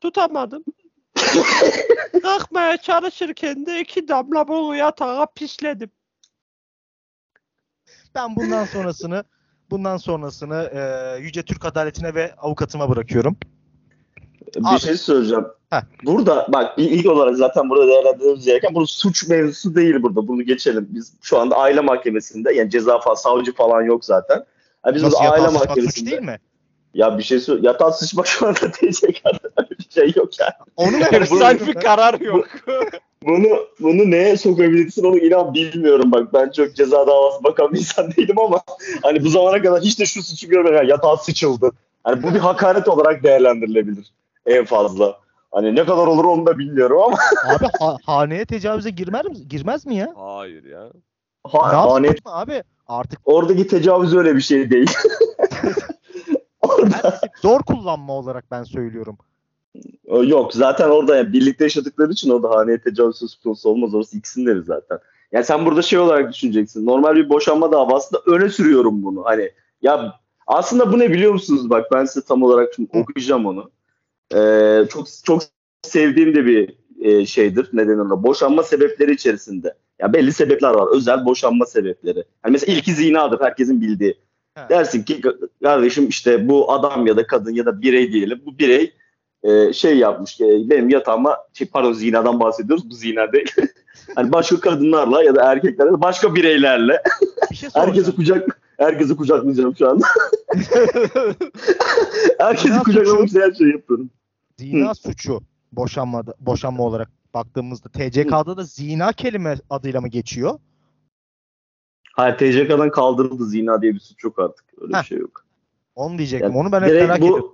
Tutamadım. 0.00 0.64
Kalkmaya 2.22 2.76
çalışırken 2.76 3.66
de 3.66 3.80
iki 3.80 4.08
damla 4.08 4.48
bunu 4.48 4.76
yatağa 4.76 5.26
pisledim. 5.26 5.90
Ben 8.14 8.36
bundan 8.36 8.64
sonrasını 8.64 9.24
bundan 9.70 9.96
sonrasını 9.96 10.70
eee, 10.74 11.22
Yüce 11.24 11.42
Türk 11.42 11.64
Adaletine 11.64 12.14
ve 12.14 12.34
avukatıma 12.34 12.90
bırakıyorum. 12.90 13.36
Bir 14.56 14.72
Abi. 14.72 14.80
şey 14.80 14.96
söyleyeceğim. 14.96 15.46
Heh. 15.70 15.80
Burada 16.04 16.46
bak 16.48 16.74
ilk 16.76 17.06
olarak 17.06 17.36
zaten 17.36 17.70
burada 17.70 17.86
değerlendirmemiz 17.86 18.44
gereken 18.44 18.74
bu 18.74 18.86
suç 18.86 19.28
mevzusu 19.28 19.74
değil 19.74 20.02
burada. 20.02 20.28
Bunu 20.28 20.42
geçelim. 20.42 20.88
Biz 20.90 21.12
şu 21.22 21.38
anda 21.38 21.56
aile 21.56 21.80
mahkemesinde 21.80 22.52
yani 22.54 22.70
ceza 22.70 22.98
falan 23.00 23.14
savcı 23.14 23.54
falan 23.54 23.82
yok 23.82 24.04
zaten. 24.04 24.44
Yani 24.86 24.94
biz 24.94 25.02
Nasıl 25.02 25.18
burada 25.18 25.30
aile 25.32 25.42
sıçmak 25.46 25.60
suç 25.60 25.68
mahkemesinde. 25.68 26.10
değil 26.10 26.22
mi? 26.22 26.38
Ya 26.94 27.18
bir 27.18 27.22
şey 27.22 27.40
söyle. 27.40 27.66
Yatağa 27.66 27.92
sıçmak 27.92 28.26
şu 28.26 28.46
anda 28.46 28.60
diyecek 28.80 29.22
bir 29.70 29.86
şey 29.90 30.12
yok 30.16 30.40
yani. 30.40 30.52
Onu 30.76 30.90
mu 30.98 31.04
Efsane 31.12 31.66
bir 31.66 31.74
karar 31.74 32.20
yok. 32.20 32.46
Bunu 33.26 33.46
bunu 33.80 34.10
neye 34.10 34.36
sokabilirsin 34.36 35.04
onu 35.04 35.18
inan 35.18 35.54
bilmiyorum 35.54 36.12
bak. 36.12 36.34
Ben 36.34 36.50
çok 36.50 36.74
ceza 36.76 37.06
davası 37.06 37.44
bakan 37.44 37.72
bir 37.72 37.78
insan 37.78 38.12
değilim 38.12 38.38
ama 38.38 38.60
hani 39.02 39.24
bu 39.24 39.28
zamana 39.28 39.62
kadar 39.62 39.80
hiç 39.82 39.98
de 40.00 40.06
şu 40.06 40.22
suçu 40.22 40.48
görmedim. 40.48 40.76
Yani 40.76 40.90
yatağa 40.90 41.16
sıçıldı. 41.16 41.70
Hani 42.04 42.22
bu 42.22 42.34
bir 42.34 42.38
hakaret 42.38 42.88
olarak 42.88 43.22
değerlendirilebilir 43.22 44.12
en 44.46 44.64
fazla. 44.64 45.18
Hani 45.52 45.74
ne 45.74 45.84
kadar 45.84 46.06
olur 46.06 46.24
onu 46.24 46.46
da 46.46 46.58
bilmiyorum 46.58 47.02
ama 47.02 47.16
Abi 47.56 47.66
ha- 47.80 47.96
haneye 48.06 48.44
tecavüze 48.44 48.90
girmez 48.90 49.24
mi? 49.26 49.48
Girmez 49.48 49.86
mi 49.86 49.96
ya? 49.96 50.14
Hayır 50.16 50.64
ya. 50.64 50.88
ha, 51.44 51.98
Ne 52.00 52.06
yapsın 52.06 52.22
abi? 52.24 52.62
Artık 52.88 53.20
oradaki 53.24 53.66
tecavüz 53.66 54.14
öyle 54.16 54.36
bir 54.36 54.40
şey 54.40 54.70
değil. 54.70 54.90
Orada 56.78 57.20
ben 57.22 57.28
zor 57.42 57.60
kullanma 57.62 58.12
olarak 58.12 58.44
ben 58.50 58.62
söylüyorum. 58.62 59.18
yok 60.22 60.54
zaten 60.54 60.88
orada 60.88 61.16
yani 61.16 61.32
birlikte 61.32 61.64
yaşadıkları 61.64 62.12
için 62.12 62.30
orada 62.30 62.50
haneye 62.50 62.80
tecavüz 62.80 63.16
söz 63.16 63.36
konusu 63.36 63.68
olmaz. 63.68 63.94
Orası 63.94 64.18
ikisindeniz 64.18 64.64
zaten. 64.64 64.98
Yani 65.32 65.44
sen 65.44 65.66
burada 65.66 65.82
şey 65.82 65.98
olarak 65.98 66.32
düşüneceksin. 66.32 66.86
Normal 66.86 67.16
bir 67.16 67.28
boşanma 67.28 67.72
davasında 67.72 68.22
öne 68.26 68.48
sürüyorum 68.48 69.02
bunu. 69.02 69.24
Hani 69.24 69.50
ya 69.82 70.14
aslında 70.46 70.92
bu 70.92 70.98
ne 70.98 71.10
biliyor 71.12 71.32
musunuz? 71.32 71.70
Bak 71.70 71.86
ben 71.92 72.04
size 72.04 72.26
tam 72.26 72.42
olarak 72.42 72.74
şimdi 72.74 72.90
okuyacağım 72.92 73.46
onu. 73.46 73.70
Ee, 74.34 74.84
çok 74.90 75.06
çok 75.24 75.42
sevdiğim 75.82 76.34
de 76.34 76.46
bir 76.46 76.74
e, 77.00 77.26
şeydir. 77.26 77.68
Neden 77.72 77.98
ona? 77.98 78.22
Boşanma 78.22 78.62
sebepleri 78.62 79.12
içerisinde. 79.12 79.74
Ya 79.98 80.12
belli 80.12 80.32
sebepler 80.32 80.74
var. 80.74 80.96
Özel 80.96 81.24
boşanma 81.24 81.66
sebepleri. 81.66 82.24
Hani 82.42 82.52
mesela 82.52 82.72
ilki 82.72 82.92
zinadır. 82.92 83.40
Herkesin 83.40 83.80
bildiği. 83.80 84.18
He. 84.58 84.68
Dersin 84.68 85.02
ki 85.02 85.20
kardeşim 85.62 86.08
işte 86.08 86.48
bu 86.48 86.72
adam 86.72 87.06
ya 87.06 87.16
da 87.16 87.26
kadın 87.26 87.52
ya 87.52 87.66
da 87.66 87.82
birey 87.82 88.12
diyelim. 88.12 88.42
Bu 88.46 88.58
birey 88.58 88.94
e, 89.42 89.72
şey 89.72 89.98
yapmış. 89.98 90.40
e, 90.40 90.44
benim 90.44 90.88
yatağıma 90.88 91.38
şey, 91.52 91.66
pardon 91.66 91.92
zinadan 91.92 92.40
bahsediyoruz. 92.40 92.90
Bu 92.90 92.94
zina 92.94 93.32
değil. 93.32 93.52
hani 94.14 94.32
başka 94.32 94.60
kadınlarla 94.60 95.22
ya 95.22 95.34
da 95.34 95.52
erkeklerle 95.52 96.00
başka 96.00 96.34
bireylerle 96.34 97.02
Bir 97.50 97.56
şey 97.56 97.68
herkesi 97.74 98.16
kucak 98.16 98.60
herkesi 98.78 99.16
kucaklayacağım 99.16 99.76
şu 99.76 99.90
anda. 99.90 100.06
herkesi 102.38 102.78
kucaklamak 102.78 103.28
için 103.28 103.40
her 103.40 103.52
şeyi 103.52 103.72
yapıyorum. 103.72 104.10
Zina 104.58 104.94
suçu 104.94 105.40
boşanmada 105.72 106.34
boşanma 106.40 106.84
olarak 106.84 107.10
baktığımızda 107.34 107.88
TCK'da 107.88 108.56
da 108.56 108.64
zina 108.64 109.12
kelime 109.12 109.56
adıyla 109.70 110.00
mı 110.00 110.08
geçiyor? 110.08 110.58
Hayır 112.18 112.36
TCK'dan 112.38 112.90
kaldırıldı 112.90 113.46
zina 113.46 113.82
diye 113.82 113.94
bir 113.94 114.00
suç 114.00 114.24
yok 114.24 114.38
artık. 114.38 114.64
Öyle 114.80 114.96
Heh. 114.96 115.02
bir 115.02 115.06
şey 115.06 115.18
yok. 115.18 115.44
Onu 115.94 116.18
diyecektim. 116.18 116.50
Yani 116.50 116.58
Onu 116.58 116.72
ben 116.72 116.82
hep 116.82 116.92
merak 116.92 117.20
bu, 117.20 117.24
ediyorum. 117.24 117.52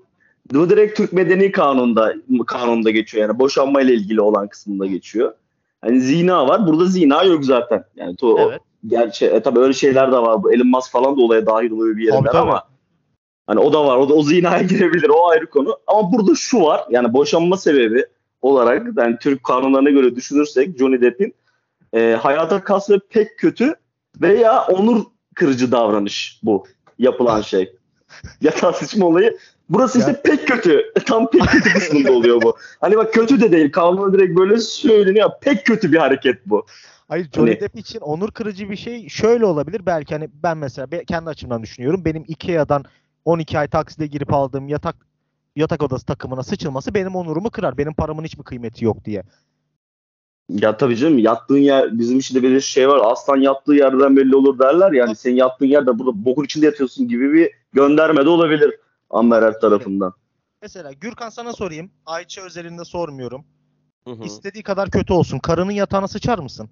Bu 0.52 0.70
direkt 0.70 0.96
Türk 0.96 1.12
Medeni 1.12 1.52
Kanunu'nda 1.52 2.14
kanunda 2.46 2.90
geçiyor. 2.90 3.28
Yani 3.28 3.38
boşanma 3.38 3.80
ile 3.80 3.94
ilgili 3.94 4.20
olan 4.20 4.48
kısmında 4.48 4.86
geçiyor. 4.86 5.32
Hani 5.80 6.00
zina 6.00 6.48
var. 6.48 6.66
Burada 6.66 6.84
zina 6.84 7.22
yok 7.22 7.44
zaten. 7.44 7.84
Yani 7.96 8.16
to, 8.16 8.38
Evet. 8.38 8.60
gerçi 8.86 9.26
e, 9.26 9.42
tabii 9.42 9.58
öyle 9.60 9.72
şeyler 9.72 10.12
de 10.12 10.16
var. 10.16 10.42
Bu 10.42 10.52
Elon 10.52 10.66
Musk 10.66 10.92
falan 10.92 11.16
da 11.16 11.20
olaya 11.20 11.46
dahil 11.46 11.70
oluyor 11.70 11.96
bir 11.96 12.04
yerden 12.04 12.18
Tabii, 12.18 12.32
tabii. 12.32 12.50
ama 12.50 12.62
hani 13.46 13.60
o 13.60 13.72
da 13.72 13.86
var. 13.86 13.96
O 13.96 14.08
da 14.08 14.14
o 14.14 14.22
zinaya 14.22 14.62
girebilir. 14.68 15.08
O 15.08 15.28
ayrı 15.28 15.46
konu. 15.46 15.78
Ama 15.86 16.12
burada 16.12 16.34
şu 16.34 16.60
var. 16.60 16.84
Yani 16.90 17.12
boşanma 17.12 17.56
sebebi 17.56 18.06
olarak 18.42 18.86
yani 18.96 19.16
Türk 19.20 19.44
kanunlarına 19.44 19.90
göre 19.90 20.16
düşünürsek 20.16 20.78
Johnny 20.78 21.00
Depp'in 21.00 21.34
e, 21.94 22.18
hayata 22.22 22.64
kastı 22.64 23.00
pek 23.10 23.38
kötü 23.38 23.74
veya 24.20 24.62
onur 24.66 25.04
kırıcı 25.34 25.72
davranış 25.72 26.40
bu 26.42 26.66
yapılan 26.98 27.40
şey. 27.40 27.76
Yatağa 28.40 28.72
sıçma 28.72 29.06
olayı. 29.06 29.38
Burası 29.68 29.98
işte 29.98 30.10
Ya. 30.10 30.22
pek 30.22 30.48
kötü. 30.48 30.92
Tam 31.06 31.30
pek 31.30 31.42
kötü 31.48 31.72
kısmında 31.72 32.12
oluyor 32.12 32.42
bu. 32.42 32.56
Hani 32.80 32.96
bak 32.96 33.14
kötü 33.14 33.40
de 33.40 33.52
değil. 33.52 33.72
Kanuna 33.72 34.12
direkt 34.12 34.38
böyle 34.38 34.58
söyleniyor. 34.58 35.30
Pek 35.40 35.66
kötü 35.66 35.92
bir 35.92 35.98
hareket 35.98 36.46
bu. 36.46 36.66
Hayır 37.08 37.28
Johnny 37.34 37.50
Hani- 37.50 37.60
Depp 37.60 37.76
için 37.78 38.00
onur 38.00 38.30
kırıcı 38.30 38.70
bir 38.70 38.76
şey 38.76 39.08
şöyle 39.08 39.44
olabilir. 39.46 39.86
Belki 39.86 40.14
hani 40.14 40.28
ben 40.42 40.58
mesela 40.58 40.86
kendi 41.06 41.30
açımdan 41.30 41.62
düşünüyorum. 41.62 42.04
Benim 42.04 42.24
Ikea'dan 42.28 42.84
12 43.24 43.58
ay 43.58 43.68
takside 43.68 44.06
girip 44.06 44.32
aldığım 44.32 44.68
yatak 44.68 44.96
yatak 45.56 45.82
odası 45.82 46.06
takımına 46.06 46.42
sıçılması 46.42 46.94
benim 46.94 47.16
onurumu 47.16 47.50
kırar. 47.50 47.78
Benim 47.78 47.94
paramın 47.94 48.24
hiçbir 48.24 48.42
kıymeti 48.44 48.84
yok 48.84 49.04
diye. 49.04 49.22
Ya 50.48 50.76
tabii 50.76 50.96
canım 50.96 51.18
yattığın 51.18 51.58
yer 51.58 51.98
bizim 51.98 52.18
işte 52.18 52.42
bir 52.42 52.60
şey 52.60 52.88
var. 52.88 53.00
Aslan 53.12 53.36
yattığı 53.36 53.72
yerden 53.74 54.16
belli 54.16 54.36
olur 54.36 54.58
derler. 54.58 54.92
Yani 54.92 55.16
senin 55.16 55.36
yattığın 55.36 55.66
yerde 55.66 55.98
burada 55.98 56.24
bokun 56.24 56.44
içinde 56.44 56.66
yatıyorsun 56.66 57.08
gibi 57.08 57.32
bir 57.32 57.50
gönderme 57.72 58.24
de 58.24 58.28
olabilir 58.28 58.74
Amber 59.10 59.60
tarafından. 59.60 60.12
Mesela 60.62 60.92
Gürkan 60.92 61.28
sana 61.28 61.52
sorayım. 61.52 61.90
Ayça 62.06 62.42
özelinde 62.42 62.84
sormuyorum. 62.84 63.44
Hı 64.08 64.10
hı. 64.10 64.24
İstediği 64.24 64.62
kadar 64.62 64.90
kötü 64.90 65.12
olsun. 65.12 65.38
Karının 65.38 65.72
yatağına 65.72 66.08
sıçar 66.08 66.38
mısın? 66.38 66.70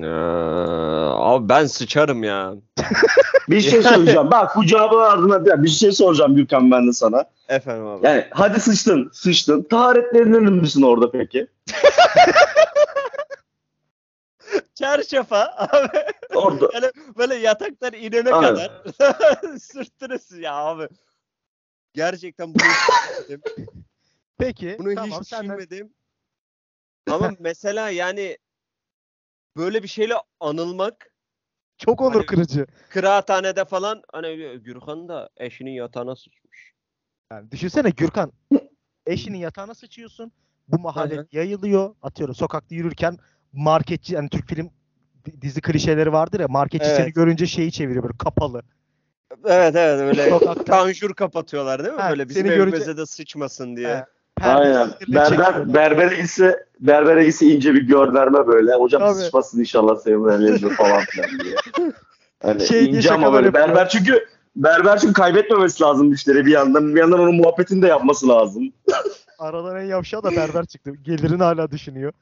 Ee, 0.00 0.06
abi 0.06 1.48
ben 1.48 1.66
sıçarım 1.66 2.24
ya. 2.24 2.54
Bir 3.48 3.60
şey 3.60 3.82
söyleyeceğim. 3.82 4.30
Bak 4.30 4.56
bu 4.56 4.66
cevabın 4.66 4.98
ardına 5.00 5.44
bir- 5.46 5.62
bir 5.62 5.68
şey 5.68 5.92
soracağım 5.92 6.36
Gürkan 6.36 6.70
ben 6.70 6.88
de 6.88 6.92
sana. 6.92 7.24
Efendim 7.48 7.86
abi. 7.86 8.06
Yani 8.06 8.26
hadi 8.30 8.60
sıçtın, 8.60 9.10
sıçtın. 9.12 9.62
Taharetlenir 9.62 10.38
misin 10.38 10.82
orada 10.82 11.10
peki? 11.10 11.46
Çarşafa 14.74 15.54
abi. 15.56 15.98
Orada. 16.34 16.68
Böyle, 16.72 16.92
böyle 17.18 17.34
yataktan 17.34 17.92
inene 17.92 18.32
Aynen. 18.32 18.54
kadar 18.54 18.82
sürttünüz 19.58 20.30
ya 20.32 20.54
abi. 20.54 20.88
Gerçekten 21.94 22.54
bunu 22.54 22.62
hiç 22.62 23.18
düşünmedim. 23.28 23.42
Peki. 24.38 24.76
Bunu 24.78 24.94
tamam, 24.94 25.20
hiç 25.20 25.28
senden- 25.28 25.58
düşünmedim. 25.58 25.94
Ama 27.10 27.32
mesela 27.40 27.90
yani 27.90 28.38
böyle 29.56 29.82
bir 29.82 29.88
şeyle 29.88 30.14
anılmak 30.40 31.10
Çok 31.78 32.00
onur 32.00 32.14
Hani- 32.14 32.26
kırıcı. 32.26 32.66
kıraathanede 32.90 33.64
falan 33.64 34.02
hani 34.12 34.58
Gürkan 34.58 35.08
da 35.08 35.30
eşinin 35.36 35.70
yatağına 35.70 36.16
sıçmış. 36.16 36.72
Yani 37.32 37.50
düşünsene 37.50 37.90
Gürkan. 37.90 38.32
Eşinin 39.06 39.38
yatağına 39.38 39.74
sıçıyorsun. 39.74 40.32
Bu 40.68 40.78
mahalle 40.78 41.16
Hı 41.16 41.20
hı. 41.20 41.26
yayılıyor. 41.32 41.94
Atıyorum 42.02 42.34
sokakta 42.34 42.74
yürürken 42.74 43.16
marketçi 43.52 44.14
yani 44.14 44.28
Türk 44.28 44.48
film 44.48 44.70
di- 45.24 45.42
dizi 45.42 45.60
klişeleri 45.60 46.12
vardır 46.12 46.40
ya 46.40 46.48
marketçi 46.48 46.86
seni 46.88 47.04
Evet. 47.04 47.14
görünce 47.14 47.46
şeyi 47.46 47.72
çeviriyor 47.72 48.02
böyle 48.04 48.18
kapalı. 48.18 48.62
Evet 49.44 49.76
evet 49.76 50.00
öyle 50.00 50.38
panjur 50.66 51.14
kapatıyorlar 51.14 51.84
değil 51.84 51.94
mi? 51.94 52.00
Ha, 52.00 52.10
böyle 52.10 52.28
bizim 52.28 52.46
seni 52.46 52.54
görünce- 52.56 52.76
evimize 52.76 52.96
de 52.96 53.06
sıçmasın 53.06 53.76
diye. 53.76 53.96
He. 53.96 54.04
Aynen. 54.42 54.88
Berber, 55.08 55.74
berbere 55.74 56.16
gitse, 56.16 56.66
berbere 56.80 57.24
gitse 57.24 57.46
ince 57.46 57.74
bir 57.74 57.82
gönderme 57.82 58.46
böyle. 58.46 58.72
Hocam 58.74 59.00
Tabii. 59.00 59.14
sıçmasın 59.14 59.60
inşallah 59.60 60.06
evlenir 60.06 60.70
falan 60.70 61.00
filan 61.00 61.30
diye. 61.44 61.56
Hani 62.42 62.66
Şey 62.66 62.90
ince 62.90 63.12
ama 63.12 63.32
böyle. 63.32 63.46
yapıyor. 63.46 63.68
Berber 63.68 63.88
çünkü 63.88 64.26
berber 64.56 64.98
çünkü 64.98 65.12
kaybetmemesi 65.12 65.82
lazım 65.82 66.06
müşteri 66.08 66.46
bir 66.46 66.52
yandan. 66.52 66.94
Bir 66.94 67.00
yandan 67.00 67.20
onun 67.20 67.34
muhabbetini 67.34 67.82
de 67.82 67.86
yapması 67.86 68.28
lazım. 68.28 68.72
Aradan 69.38 69.76
en 69.76 69.84
yavşağı 69.84 70.22
da 70.22 70.30
berber 70.30 70.64
çıktı. 70.66 70.92
Gelirini 71.02 71.42
hala 71.42 71.70
düşünüyor. 71.70 72.12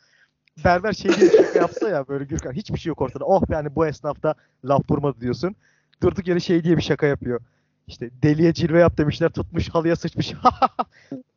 Berber 0.64 0.92
şey 0.92 1.16
diye 1.16 1.30
şaka 1.30 1.58
yapsa 1.58 1.88
ya 1.88 2.08
böyle 2.08 2.24
Gürkan 2.24 2.52
hiçbir 2.52 2.78
şey 2.78 2.90
yok 2.90 3.00
ortada. 3.00 3.24
Oh 3.24 3.42
be 3.50 3.54
hani 3.54 3.74
bu 3.76 3.86
esnafta 3.86 4.34
laf 4.64 4.90
vurmadı 4.90 5.20
diyorsun. 5.20 5.56
Durduk 6.02 6.28
yere 6.28 6.40
şey 6.40 6.64
diye 6.64 6.76
bir 6.76 6.82
şaka 6.82 7.06
yapıyor. 7.06 7.40
İşte 7.86 8.10
deliye 8.22 8.52
cilve 8.54 8.80
yap 8.80 8.98
demişler 8.98 9.28
tutmuş 9.28 9.68
halıya 9.68 9.96
sıçmış. 9.96 10.32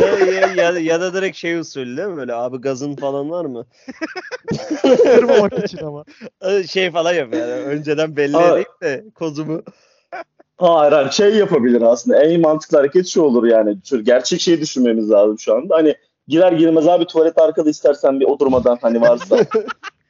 ya, 0.00 0.26
ya, 0.26 0.48
ya, 0.56 0.78
ya 0.78 1.00
da 1.00 1.14
direkt 1.14 1.36
şey 1.36 1.58
usulü 1.58 1.96
değil 1.96 2.08
mi? 2.08 2.16
Böyle 2.16 2.34
abi 2.34 2.56
gazın 2.56 2.96
falan 2.96 3.30
var 3.30 3.44
mı? 3.44 3.66
Kırmamak 4.82 5.64
için 5.64 5.78
ama. 5.78 6.04
Şey 6.70 6.90
falan 6.90 7.12
yapıyor 7.12 7.48
yani. 7.48 7.62
Önceden 7.62 8.16
belli 8.16 8.36
edeyim 8.36 8.66
de 8.82 9.04
kozumu. 9.14 9.62
Hayır 10.56 10.92
hayır 10.92 11.10
şey 11.10 11.34
yapabilir 11.34 11.82
aslında. 11.82 12.22
En 12.22 12.40
mantıklı 12.40 12.78
hareket 12.78 13.06
şu 13.06 13.22
olur 13.22 13.44
yani. 13.44 13.76
Şöyle 13.84 14.02
gerçek 14.02 14.40
şeyi 14.40 14.60
düşünmemiz 14.60 15.10
lazım 15.10 15.38
şu 15.38 15.54
anda. 15.54 15.74
Hani 15.74 15.94
girer 16.28 16.52
girmez 16.52 16.88
abi 16.88 17.04
tuvalet 17.04 17.38
arkada 17.38 17.70
istersen 17.70 18.20
bir 18.20 18.24
oturmadan 18.24 18.78
hani 18.82 19.00
varsa. 19.00 19.36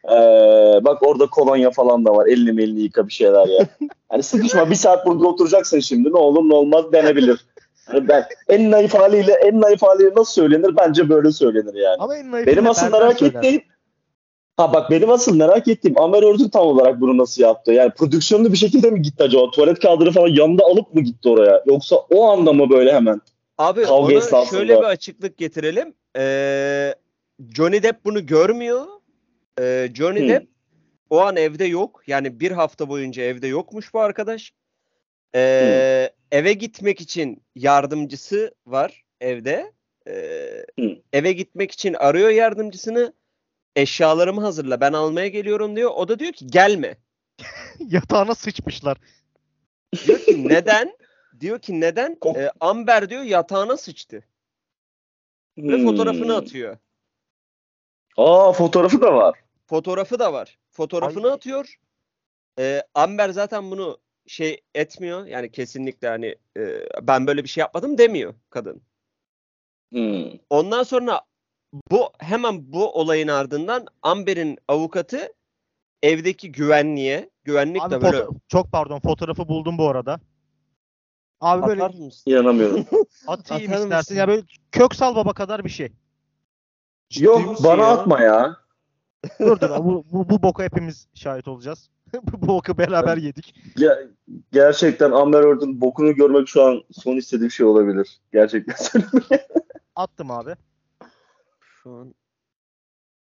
Ee, 0.09 0.80
bak 0.82 1.03
orada 1.03 1.26
kolonya 1.26 1.70
falan 1.70 2.05
da 2.05 2.16
var. 2.16 2.26
Elini 2.26 2.53
melini 2.53 2.80
yıka 2.80 3.07
bir 3.07 3.12
şeyler 3.12 3.49
ya. 3.49 3.66
Hani 4.09 4.22
sıkışma 4.22 4.70
bir 4.70 4.74
saat 4.74 5.07
burada 5.07 5.26
oturacaksın 5.26 5.80
şimdi. 5.80 6.12
Ne 6.12 6.16
olur 6.16 6.49
ne 6.49 6.55
olmaz 6.55 6.93
denebilir. 6.93 7.47
Ben 7.93 8.24
en 8.49 8.70
naif 8.70 8.95
haliyle 8.95 9.32
en 9.32 9.61
naif 9.61 9.82
haliyle 9.82 10.11
nasıl 10.16 10.32
söylenir? 10.32 10.76
Bence 10.76 11.09
böyle 11.09 11.32
söylenir 11.32 11.74
yani. 11.74 11.97
Ama 11.99 12.16
en 12.16 12.32
naif 12.32 12.47
Benim 12.47 12.66
asıl 12.66 12.91
merak 12.91 13.22
ettiğim 13.22 13.62
Ha 14.57 14.72
bak 14.72 14.91
benim 14.91 15.11
asıl 15.11 15.37
merak 15.37 15.68
ettiğim 15.68 16.01
Amer 16.01 16.22
Örtün 16.22 16.49
tam 16.49 16.66
olarak 16.66 17.01
bunu 17.01 17.18
nasıl 17.18 17.43
yaptı? 17.43 17.72
Yani 17.72 17.91
prodüksiyonlu 17.91 18.53
bir 18.53 18.57
şekilde 18.57 18.91
mi 18.91 19.03
gitti 19.03 19.22
acaba? 19.22 19.51
Tuvalet 19.51 19.78
kağıdını 19.78 20.12
falan 20.12 20.28
yanında 20.28 20.64
alıp 20.64 20.95
mı 20.95 21.01
gitti 21.01 21.28
oraya? 21.28 21.62
Yoksa 21.66 21.97
o 21.97 22.24
anda 22.30 22.53
mı 22.53 22.70
böyle 22.70 22.93
hemen? 22.93 23.20
Abi 23.59 23.82
Kavga 23.82 23.95
ona 23.95 24.12
esnasında. 24.12 24.59
şöyle 24.59 24.78
bir 24.78 24.85
açıklık 24.85 25.39
getirelim. 25.39 25.95
Ee, 26.16 26.95
Johnny 27.57 27.82
Depp 27.82 28.05
bunu 28.05 28.26
görmüyor. 28.26 28.82
Ee, 29.61 29.89
Johnny 29.95 30.20
Hmm. 30.20 30.28
Depp 30.28 30.47
o 31.11 31.20
an 31.20 31.37
evde 31.37 31.64
yok. 31.64 32.03
Yani 32.07 32.41
bir 32.41 32.51
hafta 32.51 32.89
boyunca 32.89 33.22
evde 33.22 33.47
yokmuş 33.47 33.95
bu 33.95 34.01
arkadaş. 34.01 34.53
Ee, 35.35 36.11
eve 36.32 36.53
gitmek 36.53 37.01
için 37.01 37.43
yardımcısı 37.55 38.55
var 38.66 39.05
evde. 39.20 39.72
Ee, 40.09 40.66
Hmm. 40.78 40.95
eve 41.12 41.32
gitmek 41.32 41.70
için 41.70 41.95
arıyor 41.95 42.28
yardımcısını. 42.30 43.14
Eşyalarımı 43.76 44.41
hazırla 44.41 44.80
ben 44.80 44.93
almaya 44.93 45.28
geliyorum 45.28 45.76
diyor. 45.76 45.91
O 45.95 46.09
da 46.09 46.18
diyor 46.18 46.32
ki 46.32 46.47
gelme. 46.47 46.97
Yatağına 47.78 48.35
sıçmışlar. 48.35 48.97
Diyor 50.07 50.18
ki 50.18 50.49
neden? 50.49 50.97
diyor 51.41 51.59
ki 51.59 51.80
neden? 51.80 52.18
Ee, 52.37 52.51
Amber 52.61 53.11
diyor 53.11 53.22
yatağına 53.22 53.76
sıçtı. 53.76 54.24
Ve 55.59 55.76
Hmm. 55.76 55.85
fotoğrafını 55.85 56.37
atıyor. 56.37 56.76
Aa 58.16 58.53
fotoğrafı 58.53 59.01
da 59.01 59.14
var. 59.14 59.39
Fotoğrafı 59.66 60.18
da 60.18 60.32
var. 60.32 60.59
Fotoğrafını 60.70 61.26
Ay. 61.26 61.32
atıyor. 61.32 61.74
Ee, 62.59 62.82
Amber 62.95 63.28
zaten 63.30 63.70
bunu 63.70 63.99
şey 64.27 64.61
etmiyor. 64.75 65.27
Yani 65.27 65.53
kesinlikle 65.53 66.09
hani 66.09 66.35
e, 66.57 66.62
ben 67.03 67.27
böyle 67.27 67.43
bir 67.45 67.49
şey 67.49 67.61
yapmadım 67.61 67.99
demiyor 67.99 68.35
kadın. 68.51 68.83
Hmm. 69.93 70.31
Ondan 70.51 70.83
sonra 70.83 71.20
bu 71.91 72.12
hemen 72.18 72.72
bu 72.72 72.93
olayın 73.01 73.29
ardından 73.29 73.87
Amber'in 74.03 74.59
avukatı 74.68 75.33
evdeki 76.03 76.53
güvenliğe, 76.53 77.31
güvenlik 77.45 77.83
Abi 77.83 77.95
de 77.95 78.03
böyle 78.03 78.16
foto- 78.18 78.39
çok 78.49 78.72
pardon 78.72 79.01
fotoğrafı 79.01 79.49
buldum 79.49 79.79
bu 79.79 79.89
arada. 79.89 80.20
Abi 81.41 81.66
böyle 81.66 81.83
atar 81.85 81.99
mısın? 81.99 82.31
İnanamıyorum. 82.31 82.87
atayım 83.27 83.72
Atar 83.72 83.83
istersin. 83.83 83.89
mısın? 83.89 84.14
Ya 84.14 84.29
böyle 84.29 84.43
Köksal 84.72 85.16
Baba 85.16 85.33
kadar 85.33 85.64
bir 85.64 85.70
şey. 85.70 85.93
Ciddi 87.09 87.25
Yok 87.25 87.64
bana 87.64 87.83
ya? 87.83 87.89
atma 87.89 88.20
ya. 88.20 88.57
Dur 89.41 89.61
dur 89.61 89.70
bu, 89.70 90.05
bu, 90.12 90.29
bu 90.29 90.43
boka 90.43 90.62
hepimiz 90.62 91.09
şahit 91.14 91.49
olacağız. 91.49 91.91
bu 92.33 92.47
boku 92.47 92.79
beraber 92.79 93.17
yedik. 93.17 93.55
Ge- 93.77 94.09
gerçekten 94.53 95.11
Amer 95.11 95.41
Örtün 95.41 95.81
bokunu 95.81 96.15
görmek 96.15 96.49
şu 96.49 96.62
an 96.62 96.83
son 96.93 97.17
istediğim 97.17 97.51
şey 97.51 97.67
olabilir. 97.67 98.21
Gerçekten 98.33 98.75
söylüyorum. 98.79 99.21
Attım 99.97 100.31
abi. 100.31 100.55
Şu 101.61 101.91
an 101.91 102.15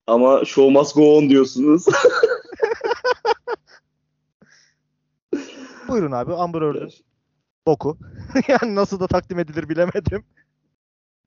Ama 0.06 0.44
show 0.44 0.72
must 0.78 0.94
go 0.94 1.16
on 1.18 1.28
diyorsunuz. 1.28 1.84
Buyurun 5.88 6.12
abi 6.12 6.34
Amber 6.34 6.62
Heard'ın 6.62 6.90
boku. 7.66 7.98
yani 8.48 8.74
nasıl 8.74 9.00
da 9.00 9.06
takdim 9.06 9.38
edilir 9.38 9.68
bilemedim. 9.68 10.24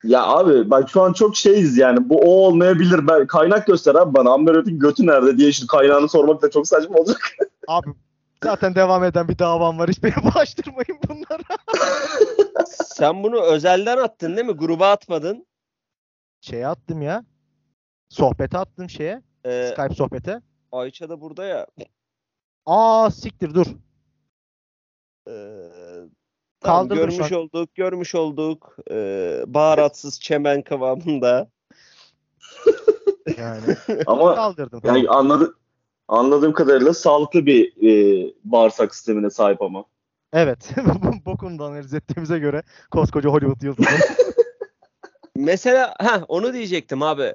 Ya 0.03 0.23
abi 0.23 0.69
bak 0.69 0.89
şu 0.89 1.01
an 1.01 1.13
çok 1.13 1.35
şeyiz 1.37 1.77
yani. 1.77 2.09
Bu 2.09 2.17
o 2.17 2.29
olmayabilir. 2.29 3.07
Ben 3.07 3.27
kaynak 3.27 3.67
göster 3.67 3.95
abi 3.95 4.13
bana. 4.13 4.31
Amber 4.31 4.55
Örtün 4.55 4.79
götü 4.79 5.05
nerede 5.07 5.37
diye 5.37 5.51
şimdi 5.51 5.67
kaynağını 5.67 6.09
sormak 6.09 6.41
da 6.41 6.49
çok 6.49 6.67
saçma 6.67 6.97
olacak. 6.97 7.17
Abi 7.67 7.89
zaten 8.43 8.75
devam 8.75 9.03
eden 9.03 9.27
bir 9.27 9.39
davam 9.39 9.79
var. 9.79 9.89
Hiç 9.89 10.03
beni 10.03 10.13
bulaştırmayın 10.23 10.99
bunlara. 11.09 11.57
sen 12.85 13.23
bunu 13.23 13.41
özelden 13.41 13.97
attın 13.97 14.37
değil 14.37 14.47
mi? 14.47 14.53
Gruba 14.53 14.91
atmadın. 14.91 15.47
Şeye 16.41 16.67
attım 16.67 17.01
ya. 17.01 17.25
Sohbete 18.09 18.57
attım 18.57 18.89
şeye. 18.89 19.21
Ee, 19.45 19.69
Skype 19.73 19.95
sohbete. 19.95 20.41
Ayça 20.71 21.09
da 21.09 21.21
burada 21.21 21.45
ya. 21.45 21.67
Aa 22.65 23.11
siktir 23.11 23.53
dur. 23.53 23.67
Tamam, 26.61 26.87
Kaldırdım 26.87 27.11
şu 27.11 27.17
görmüş 27.17 27.31
an. 27.31 27.39
olduk, 27.39 27.75
görmüş 27.75 28.15
olduk. 28.15 28.75
Ee, 28.91 29.43
baharatsız 29.47 30.19
çemen 30.19 30.61
kıvamında. 30.61 31.49
Yani 33.37 33.61
Ama 34.05 34.35
kaldırdım. 34.35 34.81
yani 34.83 35.05
tamam. 35.05 35.19
anladı, 35.19 35.55
anladığım 36.07 36.53
kadarıyla 36.53 36.93
sağlıklı 36.93 37.45
bir 37.45 37.87
e, 37.87 38.33
bağırsak 38.43 38.95
sistemine 38.95 39.29
sahip 39.29 39.61
ama. 39.61 39.85
Evet. 40.33 40.69
Bokunu 41.25 41.59
da 41.59 41.63
analiz 41.65 41.93
ettiğimize 41.93 42.39
göre 42.39 42.63
koskoca 42.91 43.29
Hollywood 43.29 43.61
yıldızı. 43.61 43.89
Mesela 45.35 45.95
ha 45.99 46.25
onu 46.27 46.53
diyecektim 46.53 47.03
abi. 47.03 47.33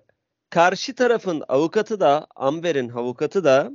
Karşı 0.50 0.94
tarafın 0.94 1.42
avukatı 1.48 2.00
da 2.00 2.26
Amber'in 2.36 2.88
avukatı 2.88 3.44
da 3.44 3.70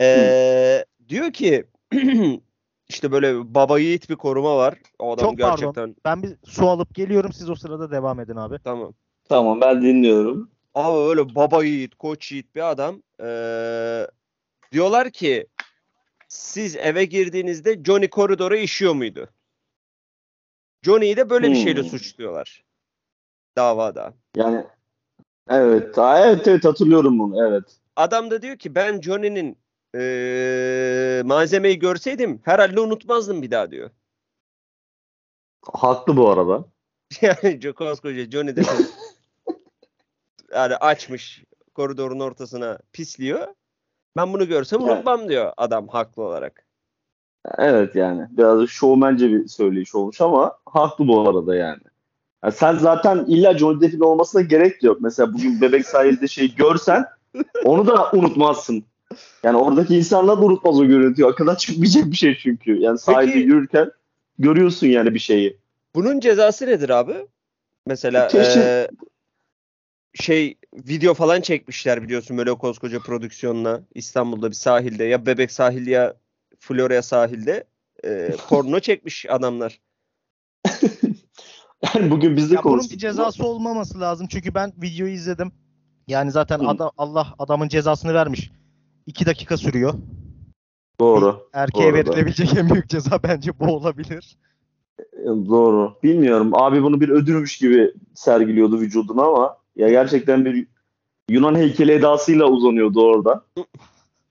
ee, 0.00 0.84
diyor 1.08 1.32
ki 1.32 1.64
işte 2.88 3.12
böyle 3.12 3.54
baba 3.54 3.78
yiğit 3.78 4.10
bir 4.10 4.16
koruma 4.16 4.56
var. 4.56 4.74
O 4.98 5.12
adam 5.12 5.24
Çok 5.24 5.38
pardon. 5.38 5.56
gerçekten 5.56 5.96
ben 6.04 6.22
bir 6.22 6.36
su 6.44 6.68
alıp 6.68 6.94
geliyorum. 6.94 7.32
Siz 7.32 7.50
o 7.50 7.54
sırada 7.54 7.90
devam 7.90 8.20
edin 8.20 8.36
abi. 8.36 8.58
tamam. 8.64 8.94
Tamam 9.28 9.60
ben 9.60 9.82
dinliyorum. 9.82 10.50
Abi 10.74 11.08
öyle 11.10 11.34
baba 11.34 11.64
yiğit, 11.64 11.94
koç 11.94 12.32
yiğit 12.32 12.54
bir 12.54 12.70
adam. 12.70 13.02
Ee, 13.22 14.06
diyorlar 14.72 15.10
ki 15.10 15.46
siz 16.28 16.76
eve 16.76 17.04
girdiğinizde 17.04 17.84
Johnny 17.84 18.08
koridora 18.08 18.56
işiyor 18.56 18.94
muydu? 18.94 19.28
Johnny'yi 20.82 21.16
de 21.16 21.30
böyle 21.30 21.50
bir 21.50 21.56
şeyle 21.56 21.80
Hmm. 21.82 21.88
suçluyorlar. 21.88 22.64
Davada. 23.56 24.14
Yani 24.36 24.64
evet. 25.50 25.98
Evet 25.98 26.48
evet 26.48 26.64
hatırlıyorum 26.64 27.18
bunu. 27.18 27.48
Evet. 27.48 27.64
Adam 27.96 28.30
da 28.30 28.42
diyor 28.42 28.56
ki 28.56 28.74
ben 28.74 29.00
Johnny'nin 29.00 29.58
eee, 29.98 31.22
malzemeyi 31.22 31.78
görseydim 31.78 32.40
herhalde 32.44 32.80
unutmazdım 32.80 33.42
bir 33.42 33.50
daha 33.50 33.70
diyor. 33.70 33.90
Haklı 35.72 36.16
bu 36.16 36.30
arada. 36.30 36.64
Yani 37.20 37.72
koskoca 37.74 38.30
Johnny 38.30 38.56
de 38.56 38.62
yani 40.54 40.76
açmış 40.76 41.44
koridorun 41.74 42.20
ortasına 42.20 42.78
pisliyor. 42.92 43.46
Ben 44.16 44.32
bunu 44.32 44.48
görsem 44.48 44.82
unutmam 44.82 45.28
diyor 45.28 45.52
adam 45.56 45.88
haklı 45.88 46.22
olarak. 46.22 46.66
Evet 47.58 47.96
yani. 47.96 48.26
Biraz 48.30 48.68
şovmence 48.68 49.28
bir 49.28 49.48
söyleyiş 49.48 49.94
olmuş 49.94 50.20
ama 50.20 50.58
haklı 50.66 51.08
bu 51.08 51.28
arada 51.28 51.56
yani. 51.56 51.82
Ya 52.44 52.50
sen 52.50 52.74
zaten 52.74 53.24
illa 53.28 53.58
Johnny 53.58 53.80
Depp'in 53.80 54.00
olmasına 54.00 54.42
gerek 54.42 54.82
yok. 54.82 55.00
Mesela 55.00 55.34
bugün 55.34 55.60
Bebek 55.60 55.86
Sahil'de 55.86 56.28
şey 56.28 56.54
görsen 56.54 57.04
onu 57.64 57.86
da 57.86 58.10
unutmazsın. 58.12 58.84
Yani 59.42 59.56
oradaki 59.56 59.96
insanlar 59.96 60.36
da 60.38 60.44
unutmaz 60.44 60.80
o 60.80 60.86
görüntüyü. 60.86 61.26
Akıldan 61.28 61.54
çıkmayacak 61.54 62.10
bir 62.10 62.16
şey 62.16 62.38
çünkü. 62.42 62.76
Yani 62.80 62.98
sahilde 62.98 63.32
Peki- 63.32 63.46
yürürken 63.46 63.90
görüyorsun 64.38 64.86
yani 64.86 65.14
bir 65.14 65.18
şeyi. 65.18 65.56
Bunun 65.94 66.20
cezası 66.20 66.66
nedir 66.66 66.88
abi? 66.90 67.14
Mesela 67.86 68.28
Keşke- 68.28 68.60
eee, 68.60 68.88
şey 70.14 70.58
video 70.74 71.14
falan 71.14 71.40
çekmişler 71.40 72.02
biliyorsun 72.02 72.38
böyle 72.38 72.54
koskoca 72.54 72.98
prodüksiyonla 73.00 73.80
İstanbul'da 73.94 74.50
bir 74.50 74.54
sahilde 74.56 75.04
ya 75.04 75.26
Bebek 75.26 75.52
sahil 75.52 75.86
ya 75.86 76.14
Florya 76.58 77.02
sahilde 77.02 77.64
eee, 78.04 78.36
porno 78.48 78.80
çekmiş 78.80 79.26
adamlar. 79.28 79.80
Yani 81.94 82.10
bugün 82.10 82.36
biz 82.36 82.50
de 82.50 82.54
Ya 82.54 82.64
bunun 82.64 82.72
konuştuk. 82.72 82.92
bir 82.92 82.98
cezası 82.98 83.46
olmaması 83.46 84.00
lazım. 84.00 84.26
Çünkü 84.30 84.54
ben 84.54 84.72
videoyu 84.82 85.12
izledim. 85.12 85.52
Yani 86.08 86.30
zaten 86.30 86.58
adam, 86.58 86.90
Allah 86.98 87.34
adamın 87.38 87.68
cezasını 87.68 88.14
vermiş. 88.14 88.50
2 89.06 89.26
dakika 89.26 89.56
sürüyor. 89.56 89.94
Doğru. 91.00 91.48
Erkeğe 91.52 91.92
Bu 91.92 91.96
arada. 91.96 92.10
verilebilecek 92.10 92.54
en 92.56 92.70
büyük 92.70 92.88
ceza 92.88 93.18
bence 93.22 93.50
bu 93.60 93.64
olabilir. 93.66 94.36
Doğru. 95.26 95.94
Bilmiyorum. 96.02 96.50
Abi 96.54 96.82
bunu 96.82 97.00
bir 97.00 97.08
ödülmüş 97.08 97.58
gibi 97.58 97.92
sergiliyordu 98.14 98.80
vücuduna 98.80 99.22
ama 99.22 99.56
ya 99.76 99.88
gerçekten 99.88 100.44
bir 100.44 100.66
Yunan 101.30 101.54
heykeli 101.54 101.92
edasıyla 101.92 102.46
uzanıyordu 102.46 103.02
orada. 103.02 103.44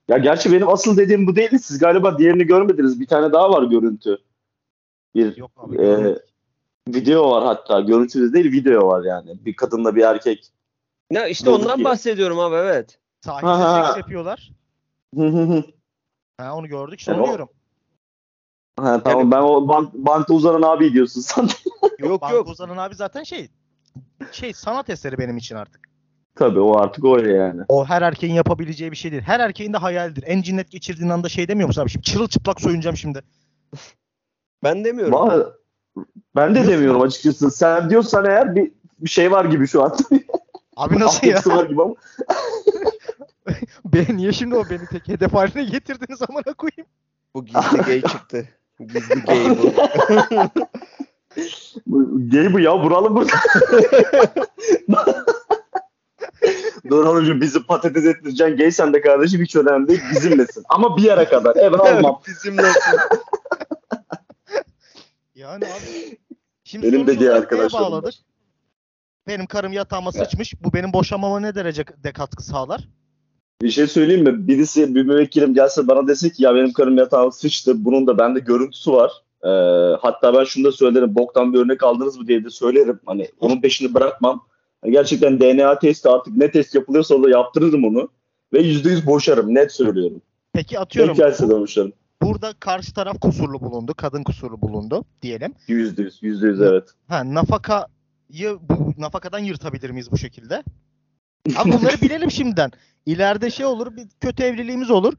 Ya 0.08 0.18
gerçi 0.18 0.52
benim 0.52 0.68
asıl 0.68 0.96
dediğim 0.96 1.26
bu 1.26 1.36
değildi. 1.36 1.58
Siz 1.58 1.78
galiba 1.78 2.18
diğerini 2.18 2.44
görmediniz. 2.44 3.00
Bir 3.00 3.06
tane 3.06 3.32
daha 3.32 3.50
var 3.50 3.62
görüntü. 3.62 4.18
Bir 5.14 5.36
Yok 5.36 5.50
abi. 5.56 5.76
e, 5.82 6.18
video 6.88 7.30
var 7.30 7.44
hatta. 7.44 7.80
Görüntü 7.80 8.20
de 8.28 8.32
değil 8.32 8.52
video 8.52 8.88
var 8.88 9.04
yani. 9.04 9.44
Bir 9.44 9.56
kadınla 9.56 9.96
bir 9.96 10.02
erkek. 10.02 10.46
Ne 11.10 11.30
işte 11.30 11.46
Doğru 11.46 11.62
ondan 11.62 11.84
bahsediyorum 11.84 12.38
abi 12.38 12.54
evet. 12.54 12.98
Sahilde 13.20 13.86
seks 13.86 13.96
yapıyorlar. 13.96 14.52
Ha 15.14 15.62
Ha, 16.40 16.54
onu 16.56 16.68
gördük 16.68 16.98
işte 17.00 17.12
Yani 17.12 17.20
onu 17.20 17.26
o- 17.26 17.28
diyorum. 17.28 17.48
tamam 19.04 19.30
ben 19.30 19.38
o 19.42 19.68
bank, 19.68 19.94
bankta 19.94 20.34
uzanan 20.34 20.62
abi 20.62 20.92
diyorsun 20.92 21.20
sandım. 21.20 21.54
Yok 21.98 22.22
Banka 22.22 22.34
yok. 22.34 22.48
uzanan 22.48 22.76
abi 22.76 22.94
zaten 22.94 23.22
şey 23.22 23.48
şey 24.32 24.52
sanat 24.52 24.90
eseri 24.90 25.18
benim 25.18 25.36
için 25.36 25.56
artık. 25.56 25.80
Tabii 26.34 26.60
o 26.60 26.78
artık 26.78 27.04
o 27.04 27.18
yani. 27.18 27.62
O 27.68 27.84
her 27.86 28.02
erkeğin 28.02 28.34
yapabileceği 28.34 28.90
bir 28.90 28.96
şey 28.96 29.10
değil. 29.12 29.22
Her 29.22 29.40
erkeğin 29.40 29.72
de 29.72 29.76
hayaldir. 29.76 30.24
En 30.26 30.42
cinnet 30.42 30.70
geçirdiğin 30.70 31.10
anda 31.10 31.28
şey 31.28 31.48
demiyor 31.48 31.66
musun 31.66 31.82
abi? 31.82 31.90
Şimdi 31.90 32.04
çırılçıplak 32.06 32.60
soyunacağım 32.60 32.96
şimdi. 32.96 33.22
Ben 34.64 34.84
demiyorum. 34.84 35.12
Vallahi 35.14 35.42
ben 36.36 36.50
de 36.50 36.54
Diyorsun 36.54 36.72
demiyorum 36.72 37.00
açıkçası. 37.00 37.50
Sen 37.50 37.90
diyorsan 37.90 38.24
eğer 38.24 38.54
bir, 38.56 38.72
bir 38.98 39.10
şey 39.10 39.30
var 39.30 39.44
gibi 39.44 39.66
şu 39.68 39.82
an. 39.82 39.96
Abi 40.76 40.98
nasıl 40.98 41.26
ya? 41.26 41.40
Var 41.46 41.64
gibi 41.64 41.82
ama. 41.82 41.94
Ben 43.84 44.16
niye 44.16 44.32
şimdi 44.32 44.54
o 44.54 44.64
beni 44.70 44.86
tek 44.86 45.08
hedef 45.08 45.34
haline 45.34 45.64
getirdiniz 45.64 46.18
amına 46.28 46.54
koyayım? 46.54 46.86
Bu 47.34 47.44
gizli 47.44 47.78
gay 47.86 48.02
çıktı. 48.12 48.48
Gizli 48.80 49.20
gay 49.20 49.58
bu. 49.58 49.72
Bu- 51.86 52.30
Gay 52.30 52.52
bu 52.52 52.60
ya 52.60 52.78
vuralım 52.78 53.16
burada. 53.16 53.32
Dorhan'cığım 56.90 57.40
bizi 57.40 57.62
patates 57.66 58.04
ettireceksin. 58.04 58.56
Gay 58.56 58.70
sen 58.70 58.92
de 58.94 59.00
kardeşim 59.00 59.42
hiç 59.42 59.56
önemli 59.56 59.88
değil. 59.88 60.00
Bizimlesin. 60.10 60.64
Ama 60.68 60.96
bir 60.96 61.02
yere 61.02 61.24
kadar. 61.24 61.56
Evet 61.56 61.80
almam. 61.80 62.20
Bizim 62.26 62.56
nasıl? 62.56 62.98
Yani 65.34 65.64
abi. 65.64 66.18
Şimdi 66.64 66.86
Benim 66.92 67.06
de 67.06 67.16
neye 67.20 67.30
arkadaşlarım 67.32 67.84
bağladık? 67.86 68.14
Benim 69.26 69.46
karım 69.46 69.72
yatağıma 69.72 70.12
sıçmış. 70.12 70.54
Bu 70.62 70.72
benim 70.72 70.92
boşanmama 70.92 71.40
ne 71.40 71.54
derece 71.54 71.84
de 72.04 72.12
katkı 72.12 72.42
sağlar? 72.42 72.88
Bir 73.62 73.70
şey 73.70 73.86
söyleyeyim 73.86 74.24
mi? 74.24 74.48
Birisi 74.48 74.94
bir 74.94 75.02
müvekkilim 75.02 75.54
gelse 75.54 75.88
bana 75.88 76.08
dese 76.08 76.30
ki 76.30 76.44
ya 76.44 76.54
benim 76.54 76.72
karım 76.72 76.98
yatağıma 76.98 77.30
sıçtı. 77.30 77.84
Bunun 77.84 78.06
da 78.06 78.18
bende 78.18 78.40
görüntüsü 78.40 78.92
var. 78.92 79.12
Ee, 79.44 79.48
hatta 80.00 80.34
ben 80.34 80.44
şunu 80.44 80.64
da 80.64 80.72
söylerim. 80.72 81.14
Boktan 81.14 81.52
bir 81.52 81.58
örnek 81.58 81.82
aldınız 81.82 82.18
mı 82.18 82.26
diye 82.28 82.44
de 82.44 82.50
söylerim. 82.50 83.00
Hani 83.06 83.28
onun 83.40 83.60
peşini 83.60 83.94
bırakmam. 83.94 84.46
Gerçekten 84.90 85.40
DNA 85.40 85.78
testi 85.78 86.08
artık 86.08 86.36
ne 86.36 86.50
test 86.50 86.74
yapılıyorsa 86.74 87.14
orada 87.14 87.30
yaptırırım 87.30 87.84
onu. 87.84 88.08
Ve 88.52 88.60
%100 88.60 89.06
boşarım. 89.06 89.54
Net 89.54 89.72
söylüyorum. 89.72 90.22
Peki 90.52 90.74
Denk 90.74 90.82
atıyorum. 90.82 91.14
gelse 91.14 91.48
de 91.48 91.60
boşarım. 91.60 91.92
Burada 92.22 92.52
karşı 92.60 92.94
taraf 92.94 93.20
kusurlu 93.20 93.60
bulundu. 93.60 93.94
Kadın 93.96 94.24
kusurlu 94.24 94.60
bulundu 94.60 95.04
diyelim. 95.22 95.54
%100. 95.68 96.22
%100 96.22 96.68
evet. 96.68 96.88
Ha 97.08 97.34
nafakayı 97.34 98.58
bu 98.60 98.92
nafakadan 98.98 99.38
yırtabilir 99.38 99.90
miyiz 99.90 100.12
bu 100.12 100.18
şekilde? 100.18 100.62
Abi 101.56 101.72
bunları 101.72 102.00
bilelim 102.02 102.30
şimdiden. 102.30 102.70
İleride 103.06 103.50
şey 103.50 103.66
olur, 103.66 103.96
bir 103.96 104.06
kötü 104.20 104.42
evliliğimiz 104.42 104.90
olur. 104.90 105.12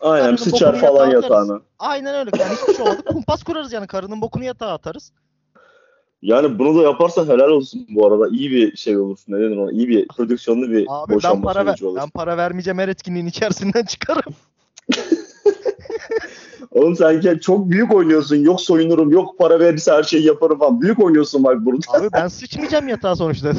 Aynen 0.00 0.20
Karının 0.22 0.36
sıçar 0.36 0.80
falan 0.80 1.10
yatağına. 1.10 1.60
Aynen 1.78 2.14
öyle. 2.14 2.30
Yani 2.40 2.52
hiçbir 2.52 2.74
şey 2.74 2.82
olmadı. 2.82 3.02
Kumpas 3.06 3.42
kurarız 3.42 3.72
yani. 3.72 3.86
Karının 3.86 4.20
bokunu 4.20 4.44
yatağa 4.44 4.72
atarız. 4.72 5.12
Yani 6.22 6.58
bunu 6.58 6.78
da 6.78 6.82
yaparsan 6.82 7.26
helal 7.26 7.48
olsun 7.48 7.86
bu 7.90 8.06
arada. 8.06 8.28
İyi 8.28 8.50
bir 8.50 8.76
şey 8.76 8.98
olursun. 8.98 9.32
Ne 9.32 9.38
denir 9.38 9.56
ona? 9.56 9.72
İyi 9.72 9.88
bir 9.88 10.08
prodüksiyonlu 10.08 10.70
bir 10.70 10.86
Abi 10.88 11.10
ben 11.10 11.16
boşanma 11.16 11.52
para 11.52 11.66
ver, 11.66 11.70
süreci 11.70 11.86
olur. 11.86 11.96
ben 11.96 12.10
para 12.10 12.36
vermeyeceğim 12.36 12.78
her 12.78 12.88
etkinliğin 12.88 13.26
içerisinden 13.26 13.84
çıkarım. 13.84 14.34
Oğlum 16.70 16.96
sen 16.96 17.38
çok 17.38 17.70
büyük 17.70 17.94
oynuyorsun. 17.94 18.36
Yok 18.36 18.60
soyunurum, 18.60 19.10
yok 19.10 19.38
para 19.38 19.60
verirse 19.60 19.92
her 19.92 20.02
şeyi 20.02 20.26
yaparım 20.26 20.58
falan. 20.58 20.80
Büyük 20.80 21.04
oynuyorsun 21.04 21.44
bak 21.44 21.56
burada. 21.60 21.98
Abi 21.98 22.08
ben 22.12 22.28
sıçmayacağım 22.28 22.88
yatağa 22.88 23.16
sonuçta. 23.16 23.52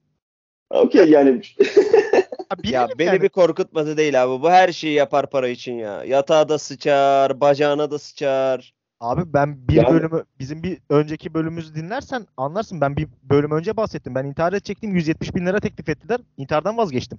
Okey 0.70 1.10
yani 1.10 1.42
Bilelim 2.58 2.74
Ya 2.74 2.88
beni 2.98 3.06
yani. 3.08 3.22
bir 3.22 3.28
korkutmadı 3.28 3.96
değil 3.96 4.22
abi. 4.24 4.42
Bu 4.42 4.50
her 4.50 4.72
şeyi 4.72 4.94
yapar 4.94 5.30
para 5.30 5.48
için 5.48 5.74
ya. 5.74 6.04
Yatağa 6.04 6.48
da 6.48 6.58
sıçar, 6.58 7.40
bacağına 7.40 7.90
da 7.90 7.98
sıçar. 7.98 8.74
Abi 9.00 9.22
ben 9.32 9.68
bir 9.68 9.74
Yani- 9.74 9.88
bölümü 9.90 10.24
bizim 10.38 10.62
bir 10.62 10.78
önceki 10.90 11.34
bölümümüzü 11.34 11.74
dinlersen 11.74 12.26
anlarsın. 12.36 12.80
Ben 12.80 12.96
bir 12.96 13.08
bölüm 13.22 13.50
önce 13.50 13.76
bahsettim. 13.76 14.14
Ben 14.14 14.24
intihar 14.24 14.52
edecektim. 14.52 14.94
170 14.96 15.34
bin 15.34 15.46
lira 15.46 15.60
teklif 15.60 15.88
ettiler. 15.88 16.20
İntihardan 16.36 16.76
vazgeçtim. 16.76 17.18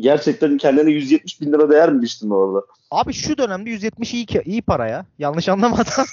gerçekten 0.00 0.58
kendine 0.58 0.90
170 0.90 1.40
bin 1.40 1.52
lira 1.52 1.70
değer 1.70 1.92
mi 1.92 2.02
biçtin 2.02 2.30
orada? 2.30 2.66
Abi 2.90 3.12
şu 3.12 3.38
dönemde 3.38 3.70
170 3.70 4.14
iyi, 4.14 4.26
iyi 4.44 4.62
para 4.62 4.88
ya. 4.88 5.06
Yanlış 5.18 5.48
anlamadan. 5.48 6.06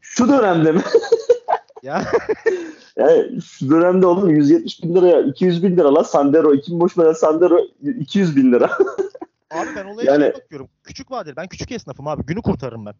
Şu 0.00 0.28
dönemde 0.28 0.72
mi? 0.72 0.82
ya 1.82 2.04
Yani 2.96 3.42
şu 3.42 3.70
dönemde 3.70 4.06
oğlum 4.06 4.30
170 4.30 4.82
bin 4.82 4.94
liraya 4.94 5.20
200 5.22 5.62
bin 5.62 5.76
lira 5.76 5.94
la 5.94 6.04
Sandero. 6.04 6.52
Kim 6.52 6.80
boş 6.80 6.98
veren 6.98 7.12
Sandero 7.12 7.58
200 7.82 8.36
bin 8.36 8.52
lira. 8.52 8.70
abi 9.50 9.68
ben 9.76 9.84
olaya 9.84 10.12
Yani- 10.12 10.22
şey 10.22 10.34
bakıyorum. 10.34 10.68
Küçük 10.84 11.10
vadeli. 11.10 11.36
Ben 11.36 11.48
küçük 11.48 11.72
esnafım 11.72 12.06
abi. 12.08 12.22
Günü 12.26 12.42
kurtarırım 12.42 12.86
ben. 12.86 12.94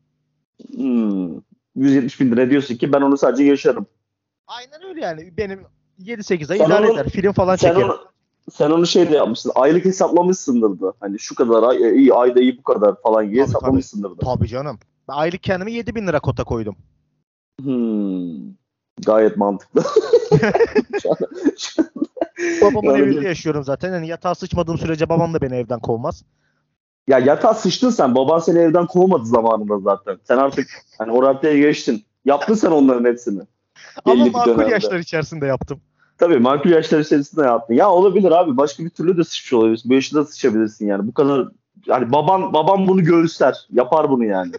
Hmm. 0.77 1.41
170 1.77 2.21
bin 2.21 2.31
lira 2.33 2.51
diyorsun 2.51 2.77
ki 2.77 2.93
ben 2.93 3.01
onu 3.01 3.17
sadece 3.19 3.45
yaşarım. 3.45 3.87
Aynen 4.47 4.89
öyle 4.89 5.01
yani. 5.01 5.33
Benim 5.37 5.61
7-8 5.99 6.51
ay 6.53 6.59
Sen 6.59 6.67
idare 6.67 6.87
onu- 6.91 6.95
eder. 7.01 7.09
Film 7.11 7.33
falan 7.33 7.57
Sen 7.57 7.69
çekerim. 7.69 7.89
onu, 7.89 7.99
sen 8.53 8.71
onu 8.71 8.87
şey 8.87 9.11
de 9.11 9.17
yapmışsın. 9.17 9.53
Aylık 9.55 9.85
hesaplamışsındır 9.85 10.81
da. 10.81 10.93
Hani 11.01 11.19
şu 11.19 11.35
kadar 11.35 11.63
ay, 11.63 11.85
e, 11.85 11.95
iyi 11.95 12.15
ayda 12.15 12.41
iyi 12.41 12.59
bu 12.59 12.63
kadar 12.63 13.03
falan 13.03 13.31
diye 13.31 13.43
hesaplamışsındır 13.43 14.11
da. 14.11 14.21
Tabii 14.21 14.49
canım. 14.49 14.79
Ben 15.09 15.15
aylık 15.15 15.43
kendime 15.43 15.73
7 15.73 15.95
bin 15.95 16.07
lira 16.07 16.21
kota 16.21 16.45
koydum. 16.45 16.77
Hmm. 17.63 18.60
Gayet 19.07 19.37
mantıklı. 19.37 19.83
Şu 21.03 21.09
şu 21.59 21.83
Babamın 22.63 22.91
Yani 22.91 23.03
evinde 23.03 23.29
yaşıyorum 23.29 23.65
zaten. 23.65 23.93
Yani 23.93 24.09
yatağa 24.09 24.35
sıçmadığım 24.35 24.79
sürece 24.79 25.09
babam 25.09 25.35
da 25.35 25.41
beni 25.41 25.57
evden 25.57 25.81
kovmaz. 25.81 26.25
ya 27.09 27.19
yatağa 27.19 27.55
sıçtın 27.55 27.91
sen. 27.91 28.15
Baban 28.15 28.39
seni 28.39 28.59
evden 28.59 28.87
kovmadı 28.87 29.25
zamanında 29.25 29.79
zaten. 29.79 30.19
Sen 30.25 30.37
artık 30.37 30.69
hani 30.99 31.13
o 31.13 31.23
raddeye 31.23 31.59
geçtin. 31.59 32.05
Yaptın 32.25 32.55
sen 32.55 32.71
onların 32.71 33.05
hepsini. 33.05 33.43
Ama 34.05 34.25
makul 34.25 34.51
dönemde. 34.51 34.73
yaşlar 34.73 34.99
içerisinde 34.99 35.47
yaptım. 35.47 35.81
Tabii 36.19 36.39
makul 36.39 36.71
yaşlar 36.71 37.01
içerisinde 37.01 37.43
yaptın. 37.43 37.75
Ya 37.75 37.91
olabilir 37.91 38.31
abi. 38.31 38.57
Başka 38.57 38.85
bir 38.85 38.91
türlü 38.91 39.17
de 39.17 39.25
sıçmış 39.25 39.53
olabilirsin. 39.53 39.91
Bu 39.91 39.95
yaşta 39.95 40.17
da 40.19 40.25
sıçabilirsin 40.25 40.87
yani. 40.87 41.07
Bu 41.07 41.15
kadar 41.15 41.49
yani 41.87 42.13
baban 42.13 42.53
baban 42.53 42.89
bunu 42.89 43.05
göğüsler. 43.05 43.67
Yapar 43.71 44.11
bunu 44.11 44.25
yani. 44.25 44.53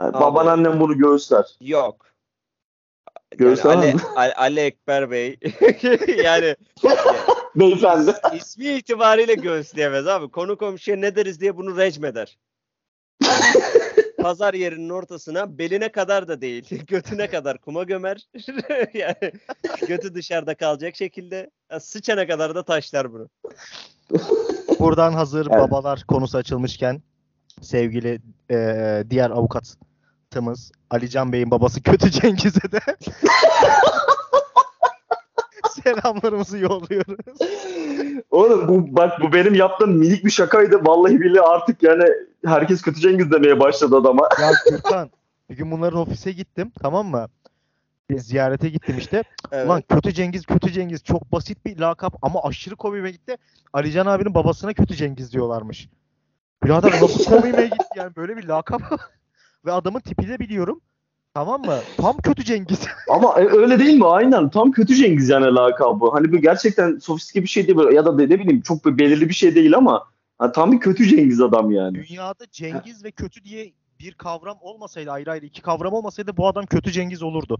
Yani 0.00 0.12
baban 0.20 0.46
annem 0.46 0.80
bunu 0.80 0.98
göğüsler. 0.98 1.44
Yok. 1.60 2.05
Görsel 3.36 3.70
yani 3.70 3.84
Ali? 3.84 3.94
Ali, 4.16 4.34
Ali 4.34 4.60
Ekber 4.60 5.10
Bey 5.10 5.38
yani 6.24 6.56
Beyefendi. 7.56 8.12
ismi 8.36 8.64
itibariyle 8.66 9.34
göğüsleyemez 9.34 10.06
abi. 10.06 10.30
Konu 10.30 10.58
komşuya 10.58 10.96
ne 10.96 11.16
deriz 11.16 11.40
diye 11.40 11.56
bunu 11.56 11.76
recmeder. 11.76 12.38
Pazar 14.22 14.54
yerinin 14.54 14.88
ortasına 14.90 15.58
beline 15.58 15.92
kadar 15.92 16.28
da 16.28 16.40
değil, 16.40 16.84
götüne 16.86 17.26
kadar 17.30 17.58
kuma 17.58 17.82
gömer. 17.82 18.28
yani 18.94 19.32
götü 19.88 20.14
dışarıda 20.14 20.54
kalacak 20.54 20.96
şekilde 20.96 21.50
sıçana 21.80 22.26
kadar 22.26 22.54
da 22.54 22.62
taşlar 22.62 23.12
bunu. 23.12 23.28
Buradan 24.78 25.12
hazır 25.12 25.46
Evet. 25.50 25.60
babalar 25.60 26.04
konusu 26.08 26.38
açılmışken 26.38 27.02
sevgili 27.62 28.20
eee, 28.50 29.04
diğer 29.10 29.30
avukatımız 30.36 30.72
Alican 30.90 31.32
Bey'in 31.32 31.50
babası 31.50 31.82
Kötü 31.82 32.10
Cengiz'e 32.10 32.72
de 32.72 32.80
selamlarımızı 35.84 36.58
yolluyoruz. 36.58 37.38
Oğlum 38.30 38.68
bu 38.68 38.96
bak 38.96 39.12
bu 39.22 39.32
benim 39.32 39.54
yaptığım 39.54 39.90
minik 39.90 40.24
bir 40.24 40.30
şakaydı. 40.30 40.80
Vallahi 40.84 41.20
billahi 41.20 41.46
artık 41.46 41.82
yani 41.82 42.04
herkes 42.44 42.82
kötü 42.82 43.00
Cengiz 43.00 43.30
demeye 43.30 43.60
başladı 43.60 43.96
adama. 43.96 44.28
Ya 44.40 44.50
Gürkan 44.70 45.10
bir 45.50 45.56
gün 45.56 45.70
bunların 45.70 45.98
ofise 45.98 46.32
gittim 46.32 46.72
tamam 46.82 47.06
mı? 47.06 47.26
Bir 48.10 48.18
ziyarete 48.18 48.68
gittim 48.68 48.98
işte. 48.98 49.22
Evet. 49.52 49.66
Ulan 49.66 49.82
Kötü 49.88 50.12
Cengiz, 50.12 50.46
Kötü 50.46 50.72
Cengiz 50.72 51.04
çok 51.04 51.32
basit 51.32 51.64
bir 51.64 51.78
lakap 51.78 52.14
ama 52.22 52.42
aşırı 52.42 52.76
komiğime 52.76 53.10
gitti. 53.10 53.36
Alican 53.72 54.06
abinin 54.06 54.34
babasına 54.34 54.74
Kötü 54.74 54.94
Cengiz 54.94 55.32
diyorlarmış. 55.32 55.88
Birader 56.64 56.90
nasıl 56.90 57.24
komiğime 57.24 57.64
gitti 57.64 57.84
yani 57.96 58.16
böyle 58.16 58.36
bir 58.36 58.44
lakap. 58.44 58.82
Ve 59.66 59.72
adamın 59.72 60.00
tipini 60.00 60.28
de 60.28 60.38
biliyorum. 60.38 60.80
Tamam 61.34 61.60
mı? 61.64 61.78
Tam 61.96 62.16
Kötü 62.16 62.44
Cengiz. 62.44 62.86
Ama 63.10 63.40
e, 63.40 63.46
öyle 63.46 63.78
değil 63.78 63.98
mi? 63.98 64.06
Aynen. 64.06 64.50
Tam 64.50 64.70
kötü 64.70 64.94
Cengiz 64.94 65.28
yani 65.28 65.54
lakabı. 65.54 66.10
Hani 66.12 66.32
bu 66.32 66.36
gerçekten 66.36 66.98
sofistike 66.98 67.42
bir 67.42 67.48
şey 67.48 67.66
değil 67.66 67.78
böyle 67.78 67.96
ya 67.96 68.04
da 68.04 68.12
ne 68.12 68.30
bileyim 68.30 68.60
çok 68.60 68.84
belirli 68.84 69.28
bir 69.28 69.34
şey 69.34 69.54
değil 69.54 69.76
ama 69.76 70.04
ha, 70.38 70.52
tam 70.52 70.72
bir 70.72 70.80
kötü 70.80 71.06
Cengiz 71.06 71.40
adam 71.40 71.70
yani. 71.70 71.94
Dünyada 72.08 72.44
Cengiz 72.50 73.04
ve 73.04 73.10
kötü 73.10 73.44
diye 73.44 73.72
bir 74.00 74.14
kavram 74.14 74.56
olmasaydı 74.60 75.10
ayrı 75.10 75.30
ayrı 75.30 75.46
iki 75.46 75.62
kavram 75.62 75.92
olmasaydı 75.92 76.36
bu 76.36 76.48
adam 76.48 76.66
Kötü 76.66 76.92
Cengiz 76.92 77.22
olurdu. 77.22 77.58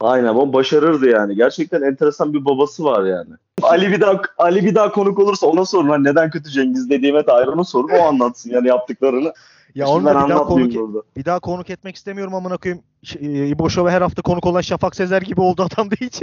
Aynen 0.00 0.26
ama 0.26 0.52
başarırdı 0.52 1.08
yani. 1.08 1.36
Gerçekten 1.36 1.82
enteresan 1.82 2.34
bir 2.34 2.44
babası 2.44 2.84
var 2.84 3.04
yani. 3.04 3.30
Ali 3.62 3.90
bir 3.90 4.00
daha 4.00 4.20
Ali 4.38 4.64
bir 4.64 4.74
daha 4.74 4.92
konuk 4.92 5.18
olursa 5.18 5.46
ona 5.46 5.64
sorun 5.64 5.88
hani 5.88 6.04
neden 6.04 6.30
kötü 6.30 6.50
Cengiz 6.50 6.90
dediğime 6.90 7.26
dair 7.26 7.46
ona 7.46 7.64
sorun 7.64 7.88
o 7.88 8.02
anlatsın 8.02 8.50
yani 8.50 8.68
yaptıklarını. 8.68 9.32
Ya 9.74 9.88
onu 9.88 10.04
da 10.04 10.24
bir 10.24 10.30
daha 10.30 10.44
konuk, 10.44 10.74
burada. 10.74 11.02
bir 11.16 11.24
daha 11.24 11.40
konuk 11.40 11.70
etmek 11.70 11.96
istemiyorum 11.96 12.34
amına 12.34 12.56
koyayım. 12.56 12.82
E, 13.20 13.46
İbo 13.46 13.70
Show'a 13.70 13.92
her 13.92 14.02
hafta 14.02 14.22
konuk 14.22 14.46
olan 14.46 14.60
Şafak 14.60 14.96
Sezer 14.96 15.22
gibi 15.22 15.40
oldu 15.40 15.68
adam 15.72 15.90
da 15.90 15.94
hiç 16.00 16.22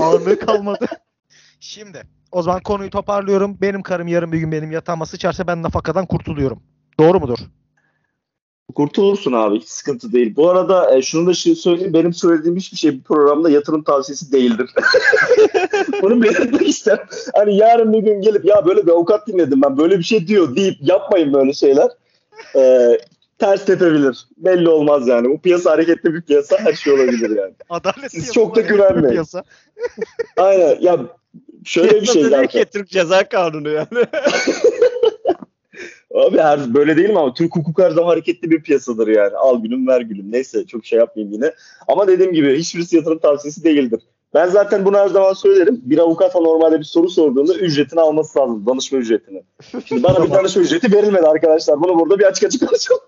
ağırlığı 0.00 0.38
kalmadı. 0.38 0.86
Şimdi 1.60 2.02
o 2.32 2.42
zaman 2.42 2.60
konuyu 2.60 2.90
toparlıyorum. 2.90 3.58
Benim 3.60 3.82
karım 3.82 4.08
yarın 4.08 4.32
bir 4.32 4.38
gün 4.38 4.52
benim 4.52 4.70
yatağıma 4.70 5.06
sıçarsa 5.06 5.46
ben 5.46 5.62
nafakadan 5.62 6.06
kurtuluyorum. 6.06 6.62
Doğru 7.00 7.20
mudur? 7.20 7.38
Kurtulursun 8.74 9.32
abi 9.32 9.60
hiç 9.60 9.68
sıkıntı 9.68 10.12
değil. 10.12 10.36
Bu 10.36 10.50
arada 10.50 10.96
e, 10.96 11.02
şunu 11.02 11.26
da 11.26 11.34
şey 11.34 11.54
söyleyeyim 11.54 11.92
benim 11.92 12.14
söylediğim 12.14 12.56
hiçbir 12.56 12.76
şey 12.76 12.98
bu 12.98 13.02
programda 13.02 13.50
yatırım 13.50 13.82
tavsiyesi 13.82 14.32
değildir. 14.32 14.70
Bunu 16.02 16.22
belirtmek 16.22 16.68
isterim. 16.68 17.04
Hani 17.34 17.56
yarın 17.56 17.92
bir 17.92 17.98
gün 17.98 18.20
gelip 18.20 18.44
ya 18.44 18.66
böyle 18.66 18.86
bir 18.86 18.92
avukat 18.92 19.26
dinledim 19.26 19.62
ben 19.62 19.78
böyle 19.78 19.98
bir 19.98 20.04
şey 20.04 20.28
diyor 20.28 20.56
deyip 20.56 20.76
yapmayın 20.80 21.32
böyle 21.32 21.52
şeyler. 21.52 21.88
E, 22.56 22.98
ters 23.38 23.64
tepebilir. 23.64 24.26
Belli 24.36 24.68
olmaz 24.68 25.08
yani. 25.08 25.28
Bu 25.28 25.40
piyasa 25.40 25.70
hareketli 25.70 26.14
bir 26.14 26.22
piyasa 26.22 26.58
her 26.58 26.72
şey 26.72 26.92
olabilir 26.92 27.30
yani. 27.36 27.52
Adalet 27.70 28.10
Siz 28.10 28.32
çok 28.32 28.56
da 28.56 28.60
güvenmeyin. 28.60 29.10
piyasa. 29.10 29.42
Aynen 30.36 30.80
ya 30.80 30.98
şöyle 31.64 32.00
bir 32.00 32.06
şey 32.06 32.14
Piyasa 32.22 32.30
zaten. 32.30 32.46
ki 32.46 32.64
Türk 32.72 32.88
Ceza 32.88 33.28
Kanunu 33.28 33.68
yani. 33.70 33.86
Abi 36.14 36.38
her 36.38 36.74
böyle 36.74 36.96
değil 36.96 37.10
mi 37.10 37.18
ama 37.18 37.34
Türk 37.34 37.56
hukuku 37.56 37.82
her 37.82 37.90
zaman 37.90 38.08
hareketli 38.08 38.50
bir 38.50 38.62
piyasadır 38.62 39.08
yani. 39.08 39.36
Al 39.36 39.62
gülüm 39.62 39.88
ver 39.88 40.00
gülüm. 40.00 40.32
Neyse 40.32 40.66
çok 40.66 40.86
şey 40.86 40.98
yapmayayım 40.98 41.34
yine. 41.34 41.54
Ama 41.88 42.08
dediğim 42.08 42.32
gibi 42.32 42.58
hiçbirisi 42.58 42.96
yatırım 42.96 43.18
tavsiyesi 43.18 43.64
değildir. 43.64 44.00
Ben 44.34 44.46
zaten 44.48 44.84
bunu 44.84 44.96
her 44.96 45.08
zaman 45.08 45.32
söylerim. 45.32 45.80
Bir 45.84 45.98
avukata 45.98 46.40
normalde 46.40 46.78
bir 46.78 46.84
soru 46.84 47.10
sorduğunda 47.10 47.54
ücretini 47.54 48.00
alması 48.00 48.38
lazım. 48.38 48.66
Danışma 48.66 48.98
ücretini. 48.98 49.42
Şimdi 49.84 50.02
bana 50.02 50.24
bir 50.24 50.30
danışma 50.30 50.62
ücreti 50.62 50.92
verilmedi 50.92 51.26
arkadaşlar. 51.26 51.80
Bunu 51.80 51.98
burada 51.98 52.18
bir 52.18 52.24
açık 52.24 52.44
açık 52.44 52.68
konuşalım. 52.68 53.00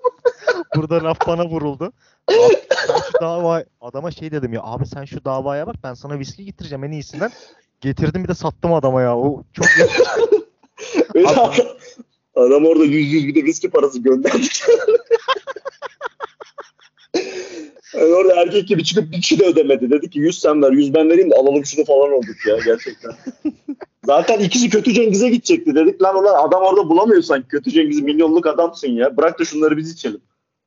Burada 0.77 1.05
laf 1.05 1.27
bana 1.27 1.47
vuruldu. 1.47 1.93
Abi, 2.29 2.57
şu 3.12 3.21
dava 3.21 3.64
adama 3.81 4.11
şey 4.11 4.31
dedim 4.31 4.53
ya 4.53 4.61
abi 4.62 4.87
sen 4.87 5.05
şu 5.05 5.25
davaya 5.25 5.66
bak 5.66 5.77
ben 5.85 5.95
sana 5.95 6.18
viski 6.18 6.45
getireceğim 6.45 6.85
en 6.85 6.91
iyisinden. 6.91 7.31
Getirdim 7.81 8.25
bir 8.25 8.29
de 8.29 8.35
sattım 8.35 8.73
adama 8.73 9.03
ya. 9.03 9.16
O 9.16 9.43
çok 9.53 9.66
adam, 11.27 11.53
adam 12.35 12.66
orada 12.66 12.85
yüz 12.85 13.12
yüz 13.12 13.27
bir 13.27 13.35
de 13.35 13.45
viski 13.45 13.71
parası 13.71 13.99
gönderdi. 13.99 14.37
Yani 17.95 18.15
orada 18.15 18.43
erkek 18.43 18.69
gibi 18.69 18.85
çıkıp 18.85 19.13
bir 19.13 19.21
kişi 19.21 19.39
de 19.39 19.47
ödemedi. 19.47 19.91
Dedi 19.91 20.11
ki 20.11 20.19
100 20.19 20.39
sen 20.39 20.63
ver 20.63 20.73
100 20.73 20.95
ben 20.95 21.11
vereyim 21.11 21.31
de 21.31 21.35
alalım 21.35 21.65
şunu 21.65 21.85
falan 21.85 22.13
olduk 22.13 22.47
ya 22.47 22.57
gerçekten. 22.65 23.13
Zaten 24.05 24.41
ikisi 24.41 24.71
kötü 24.71 24.93
Cengiz'e 24.93 25.29
gidecekti. 25.29 25.75
Dedik 25.75 26.03
lan 26.03 26.17
ulan 26.17 26.49
adam 26.49 26.63
orada 26.63 26.89
bulamıyor 26.89 27.23
sanki. 27.23 27.49
Kötü 27.49 27.71
Cengiz 27.71 28.01
milyonluk 28.01 28.47
adamsın 28.47 28.89
ya. 28.89 29.17
Bırak 29.17 29.39
da 29.41 29.45
şunları 29.45 29.77
biz 29.77 29.93
içelim. 29.93 30.21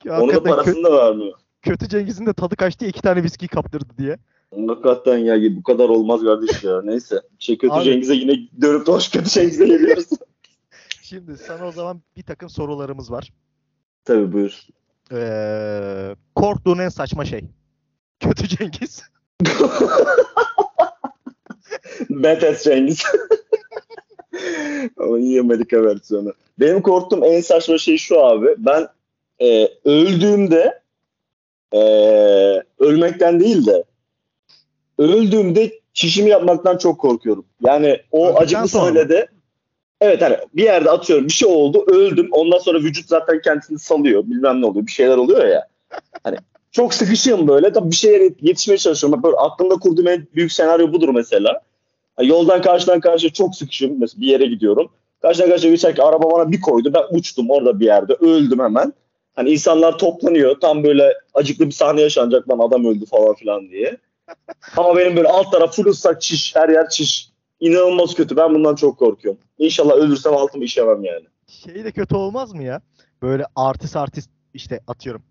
Onun 0.05 0.15
da 0.15 0.21
hakikaten 0.23 0.51
kö- 0.51 0.55
parasını 0.55 0.83
da 0.83 1.05
vermiyor. 1.05 1.33
kötü 1.61 1.89
Cengiz'in 1.89 2.25
de 2.25 2.33
tadı 2.33 2.55
kaçtı 2.55 2.85
iki 2.85 3.01
tane 3.01 3.23
viski 3.23 3.47
kaptırdı 3.47 3.93
diye. 3.97 4.17
Hakikaten 4.67 5.17
ya 5.17 5.55
bu 5.57 5.63
kadar 5.63 5.89
olmaz 5.89 6.21
kardeş 6.21 6.63
ya. 6.63 6.81
Neyse. 6.81 7.21
Şey 7.39 7.57
kötü 7.57 7.73
Abi- 7.73 7.83
Cengiz'e 7.83 8.13
yine 8.13 8.33
dönüp 8.61 8.85
doş 8.85 9.09
kötü 9.09 9.29
Cengiz'e 9.29 9.65
geliyoruz. 9.67 10.05
Şimdi 11.01 11.37
sana 11.37 11.67
o 11.67 11.71
zaman 11.71 12.01
bir 12.17 12.23
takım 12.23 12.49
sorularımız 12.49 13.11
var. 13.11 13.33
Tabii 14.05 14.33
buyur. 14.33 14.67
Ee, 15.11 16.15
korktuğun 16.35 16.77
en 16.77 16.89
saçma 16.89 17.25
şey. 17.25 17.43
Kötü 18.19 18.47
Cengiz. 18.47 19.03
Betes 22.09 22.63
Cengiz. 22.63 23.03
Ama 24.97 25.19
iyi 25.19 25.41
Amerika 25.41 25.83
versiyonu. 25.83 26.33
Benim 26.59 26.81
korktuğum 26.81 27.25
en 27.25 27.41
saçma 27.41 27.77
şey 27.77 27.97
şu 27.97 28.25
abi. 28.25 28.47
Ben 28.57 28.87
e, 29.41 29.69
öldüğümde 29.85 30.81
e, 31.73 31.79
ölmekten 32.79 33.39
değil 33.39 33.65
de 33.65 33.83
öldüğümde 34.97 35.71
çişimi 35.93 36.29
yapmaktan 36.29 36.77
çok 36.77 36.99
korkuyorum. 36.99 37.45
Yani 37.61 38.01
o 38.11 38.25
Öldükten 38.25 38.43
acıklı 38.43 38.67
sonra 38.67 38.85
sahnede 38.85 39.27
evet 40.03 40.21
hani 40.21 40.37
bir 40.53 40.63
yerde 40.63 40.89
atıyorum 40.89 41.27
bir 41.27 41.33
şey 41.33 41.49
oldu 41.49 41.85
öldüm 41.87 42.27
ondan 42.31 42.57
sonra 42.57 42.79
vücut 42.79 43.07
zaten 43.07 43.41
kendisini 43.41 43.79
salıyor 43.79 44.23
bilmem 44.25 44.61
ne 44.61 44.65
oluyor 44.65 44.87
bir 44.87 44.91
şeyler 44.91 45.17
oluyor 45.17 45.45
ya. 45.45 45.67
Hani 46.23 46.37
çok 46.71 46.93
sıkışığım 46.93 47.47
böyle 47.47 47.73
tabii 47.73 47.91
bir 47.91 47.95
şeye 47.95 48.33
yetişmeye 48.41 48.77
çalışıyorum. 48.77 49.23
Böyle 49.23 49.35
aklımda 49.35 49.75
kurduğum 49.75 50.07
en 50.07 50.27
büyük 50.35 50.51
senaryo 50.51 50.93
budur 50.93 51.09
mesela. 51.09 51.61
Hani 52.15 52.27
Yoldan 52.27 52.61
karşıdan 52.61 52.99
karşıya 52.99 53.33
çok 53.33 53.55
sıkışım. 53.55 53.99
Mesela 53.99 54.21
bir 54.21 54.27
yere 54.27 54.45
gidiyorum. 54.45 54.89
Karşıdan 55.21 55.49
karşıya 55.49 55.71
geçerken 55.71 56.03
araba 56.03 56.31
bana 56.31 56.51
bir 56.51 56.61
koydu. 56.61 56.93
Ben 56.93 57.17
uçtum 57.17 57.49
orada 57.49 57.79
bir 57.79 57.85
yerde. 57.85 58.13
Öldüm 58.13 58.59
hemen. 58.59 58.93
Hani 59.35 59.49
insanlar 59.49 59.97
toplanıyor. 59.97 60.59
Tam 60.59 60.83
böyle 60.83 61.13
acıklı 61.33 61.65
bir 61.65 61.71
sahne 61.71 62.01
yaşanacak 62.01 62.49
lan 62.49 62.59
adam 62.59 62.85
öldü 62.85 63.05
falan 63.05 63.33
filan 63.33 63.69
diye. 63.69 63.97
Ama 64.77 64.97
benim 64.97 65.15
böyle 65.17 65.27
alt 65.27 65.51
taraf 65.51 65.75
full 65.75 65.85
ıslak 65.85 66.21
çiş. 66.21 66.55
Her 66.55 66.69
yer 66.69 66.89
çiş. 66.89 67.29
İnanılmaz 67.63 68.13
kötü. 68.15 68.37
Ben 68.37 68.53
bundan 68.55 68.75
çok 68.75 68.99
korkuyorum. 68.99 69.41
İnşallah 69.57 69.93
ölürsem 69.93 70.33
altımı 70.33 70.63
işemem 70.63 71.03
yani. 71.03 71.25
Şey 71.47 71.85
de 71.85 71.91
kötü 71.91 72.15
olmaz 72.15 72.53
mı 72.53 72.63
ya? 72.63 72.81
Böyle 73.21 73.45
artist 73.55 73.95
artist 73.95 74.29
işte 74.53 74.79
atıyorum. 74.87 75.21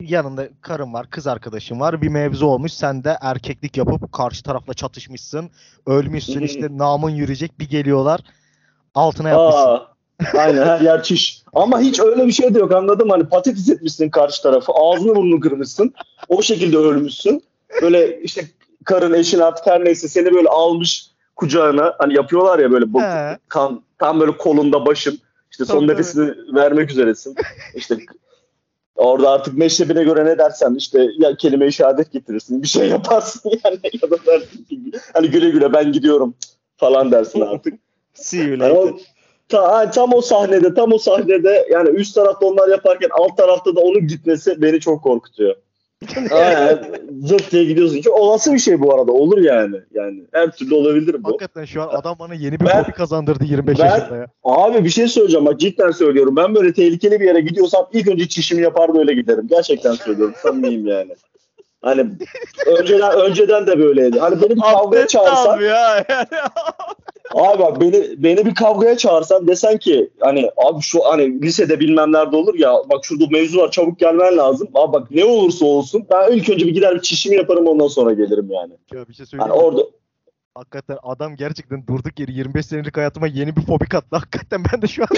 Yanında 0.00 0.48
karın 0.60 0.92
var, 0.92 1.10
kız 1.10 1.26
arkadaşın 1.26 1.80
var. 1.80 2.02
Bir 2.02 2.08
mevzu 2.08 2.46
olmuş. 2.46 2.72
Sen 2.72 3.04
de 3.04 3.16
erkeklik 3.20 3.76
yapıp 3.76 4.12
karşı 4.12 4.42
tarafla 4.42 4.74
çatışmışsın. 4.74 5.50
Ölmüşsün 5.86 6.40
işte 6.42 6.68
namın 6.70 7.10
yürüyecek. 7.10 7.58
Bir 7.58 7.68
geliyorlar. 7.68 8.20
Altına 8.94 9.28
yapmışsın. 9.28 9.60
Aa, 9.60 9.88
aynen 10.38 10.66
her 10.66 10.80
yer 10.80 11.02
çiş. 11.02 11.42
Ama 11.52 11.80
hiç 11.80 12.00
öyle 12.00 12.26
bir 12.26 12.32
şey 12.32 12.54
de 12.54 12.58
yok 12.58 12.72
anladın 12.72 13.06
mı? 13.06 13.12
Hani 13.12 13.28
patates 13.28 13.68
etmişsin 13.68 14.10
karşı 14.10 14.42
tarafı. 14.42 14.72
Ağzını 14.72 15.16
burnunu 15.16 15.40
kırmışsın. 15.40 15.94
O 16.28 16.42
şekilde 16.42 16.76
ölmüşsün. 16.76 17.44
Böyle 17.82 18.22
işte 18.22 18.48
karın 18.84 19.14
eşin 19.14 19.38
artık 19.38 19.66
her 19.66 19.84
neyse 19.84 20.08
seni 20.08 20.34
böyle 20.34 20.48
almış 20.48 21.13
kucağına. 21.36 21.94
Hani 21.98 22.14
yapıyorlar 22.16 22.58
ya 22.58 22.70
böyle 22.70 22.92
bu 22.92 23.02
He. 23.02 23.38
kan 23.48 23.82
tam 23.98 24.20
böyle 24.20 24.36
kolunda 24.36 24.86
başın. 24.86 25.18
İşte 25.50 25.64
son 25.64 25.78
Tabii, 25.80 25.88
nefesini 25.92 26.54
vermek 26.54 26.90
üzeresin. 26.90 27.34
İşte 27.74 27.96
orada 28.96 29.30
artık 29.30 29.58
meşrebine 29.58 30.04
göre 30.04 30.24
ne 30.24 30.38
dersen 30.38 30.74
işte 30.74 31.06
ya 31.18 31.36
kelime-i 31.36 31.72
şehadet 31.72 32.12
getirirsin. 32.12 32.62
Bir 32.62 32.68
şey 32.68 32.88
yaparsın 32.88 33.50
yani 33.64 33.78
ya 34.02 34.10
da 34.10 34.16
dersin 34.26 34.64
ki 34.64 34.80
hani 35.12 35.30
güle 35.30 35.50
güle 35.50 35.72
ben 35.72 35.92
gidiyorum 35.92 36.34
falan 36.76 37.12
dersin 37.12 37.40
artık. 37.40 37.74
See 38.14 38.42
you 38.42 38.50
Yani 38.50 38.72
o, 38.72 38.86
later. 38.86 39.00
ta- 39.48 39.90
tam 39.90 40.12
o 40.14 40.20
sahnede, 40.20 40.74
tam 40.74 40.92
o 40.92 40.98
sahnede 40.98 41.66
yani 41.70 41.88
üst 41.88 42.14
tarafta 42.14 42.46
onlar 42.46 42.68
yaparken 42.68 43.08
alt 43.12 43.36
tarafta 43.36 43.76
da 43.76 43.80
onun 43.80 44.06
gitmesi 44.06 44.62
beni 44.62 44.80
çok 44.80 45.02
korkutuyor. 45.02 45.56
Aynen. 46.30 46.78
Zırt 47.24 47.52
diye 47.52 47.64
gidiyorsun. 47.64 48.00
Ki 48.00 48.10
olası 48.10 48.54
bir 48.54 48.58
şey 48.58 48.80
bu 48.80 48.94
arada. 48.94 49.12
Olur 49.12 49.38
yani. 49.38 49.76
Yani 49.94 50.22
her 50.32 50.50
türlü 50.50 50.74
olabilir 50.74 51.16
bu. 51.24 51.28
Hakikaten 51.28 51.64
şu 51.64 51.82
an 51.82 51.88
adam 51.88 52.16
bana 52.18 52.34
yeni 52.34 52.60
bir 52.60 52.66
Ben- 52.66 52.82
hobi 52.82 52.92
kazandırdı 52.92 53.44
25 53.44 53.78
ben- 53.78 53.84
yaşında 53.90 54.16
ya. 54.16 54.26
Abi 54.44 54.84
bir 54.84 54.90
şey 54.90 55.08
söyleyeceğim. 55.08 55.46
Bak 55.46 55.60
cidden 55.60 55.90
söylüyorum. 55.90 56.36
Ben 56.36 56.54
böyle 56.54 56.72
tehlikeli 56.72 57.20
bir 57.20 57.26
yere 57.26 57.40
gidiyorsam 57.40 57.86
ilk 57.92 58.08
önce 58.08 58.28
çişimi 58.28 58.62
yapar 58.62 58.94
da 58.94 58.98
öyle 58.98 59.14
giderim. 59.14 59.46
Gerçekten 59.50 59.92
söylüyorum. 59.92 60.34
Samimiyim 60.42 60.86
yani. 60.86 61.14
Hani 61.84 62.06
önceden 62.66 63.12
önceden 63.20 63.66
de 63.66 63.78
böyleydi. 63.78 64.18
Hani 64.18 64.42
beni 64.42 64.56
bir 64.56 64.60
kavgaya 64.60 65.06
çağırsan 65.06 65.60
ya. 65.60 66.04
Abi 67.34 67.58
bak 67.58 67.80
beni 67.80 68.04
beni 68.24 68.46
bir 68.46 68.54
kavgaya 68.54 68.96
çağırsan 68.96 69.48
desen 69.48 69.78
ki 69.78 70.10
hani 70.20 70.50
abi 70.56 70.80
şu 70.80 71.04
hani 71.04 71.42
lisede 71.42 71.80
bilmem 71.80 72.12
nerede 72.12 72.36
olur 72.36 72.54
ya 72.58 72.74
bak 72.90 73.04
şurada 73.04 73.24
mevzu 73.30 73.58
var 73.60 73.70
çabuk 73.70 73.98
gelmen 73.98 74.36
lazım. 74.36 74.68
Abi 74.74 74.92
bak 74.92 75.10
ne 75.10 75.24
olursa 75.24 75.66
olsun 75.66 76.06
ben 76.10 76.32
ilk 76.32 76.48
önce 76.50 76.66
bir 76.66 76.74
gider 76.74 76.94
bir 76.94 77.00
çişimi 77.00 77.36
yaparım 77.36 77.66
ondan 77.66 77.88
sonra 77.88 78.12
gelirim 78.12 78.48
yani. 78.50 78.72
ya 78.92 79.08
bir 79.08 79.14
şey 79.14 79.26
Hani 79.26 79.28
söyleyeyim. 79.28 79.54
mi? 79.54 79.62
orada 79.62 79.82
Hakikaten 80.54 80.98
adam 81.02 81.36
gerçekten 81.36 81.86
durduk 81.86 82.20
yeri 82.20 82.32
25 82.32 82.66
senelik 82.66 82.96
hayatıma 82.96 83.26
yeni 83.26 83.56
bir 83.56 83.62
fobi 83.62 83.88
kattı. 83.88 84.06
Hakikaten 84.16 84.62
ben 84.72 84.82
de 84.82 84.86
şu 84.86 85.02
an 85.02 85.08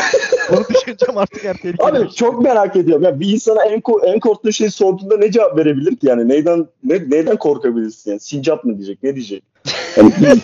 bunu 0.51 0.65
düşüneceğim 0.69 1.19
artık 1.19 1.45
her 1.45 1.55
tehlikeli. 1.57 1.87
abi 1.87 1.99
şey. 1.99 2.09
çok 2.09 2.43
merak 2.43 2.77
ediyorum. 2.77 3.05
Ya 3.05 3.21
bir 3.21 3.33
insana 3.33 3.65
en 3.65 3.83
en 4.05 4.21
korktuğu 4.21 4.53
şey 4.53 4.71
sorduğunda 4.71 5.17
ne 5.17 5.31
cevap 5.31 5.59
verebilir 5.59 5.97
ki 5.97 6.07
yani? 6.07 6.29
Neyden 6.29 6.67
ne, 6.85 7.11
neyden 7.11 7.37
korkabilirsin 7.37 8.11
yani? 8.11 8.21
Sincap 8.21 8.65
mı 8.65 8.77
diyecek? 8.77 9.03
Ne 9.03 9.15
diyecek? 9.15 9.45
Yani, 9.97 10.13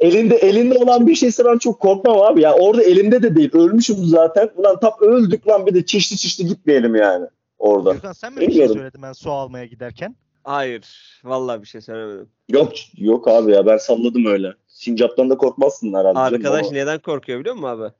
elinde 0.00 0.36
elinde 0.36 0.78
olan 0.78 1.06
bir 1.06 1.14
şeyse 1.14 1.44
ben 1.44 1.58
çok 1.58 1.80
korkmam 1.80 2.22
abi. 2.22 2.40
Ya 2.42 2.54
orada 2.54 2.82
elimde 2.82 3.22
de 3.22 3.36
değil. 3.36 3.50
Ölmüşüm 3.52 3.96
zaten. 4.04 4.50
Ulan 4.56 4.80
tam 4.80 4.92
öldük 5.00 5.48
lan 5.48 5.66
bir 5.66 5.74
de 5.74 5.86
çişli 5.86 6.16
çişli 6.16 6.46
gitmeyelim 6.46 6.94
yani 6.94 7.26
orada. 7.58 7.92
Gürkan 7.92 8.12
sen 8.12 8.32
mi 8.32 8.36
bir 8.36 8.40
şey 8.40 8.48
Bilmiyorum. 8.48 8.76
söyledin 8.76 9.02
ben 9.02 9.12
su 9.12 9.30
almaya 9.30 9.66
giderken? 9.66 10.16
Hayır. 10.46 11.20
Vallahi 11.24 11.62
bir 11.62 11.66
şey 11.66 11.80
söylemedim. 11.80 12.28
Yok 12.48 12.72
yok 12.98 13.28
abi 13.28 13.52
ya 13.52 13.66
ben 13.66 13.76
salladım 13.76 14.26
öyle. 14.26 14.54
Sincaptan 14.68 15.30
da 15.30 15.36
korkmazsın 15.36 15.94
herhalde. 15.94 16.18
Arkadaş 16.18 16.62
ama 16.62 16.72
neden 16.72 16.98
korkuyor 16.98 17.40
biliyor 17.40 17.54
musun 17.54 17.68
abi? 17.68 17.92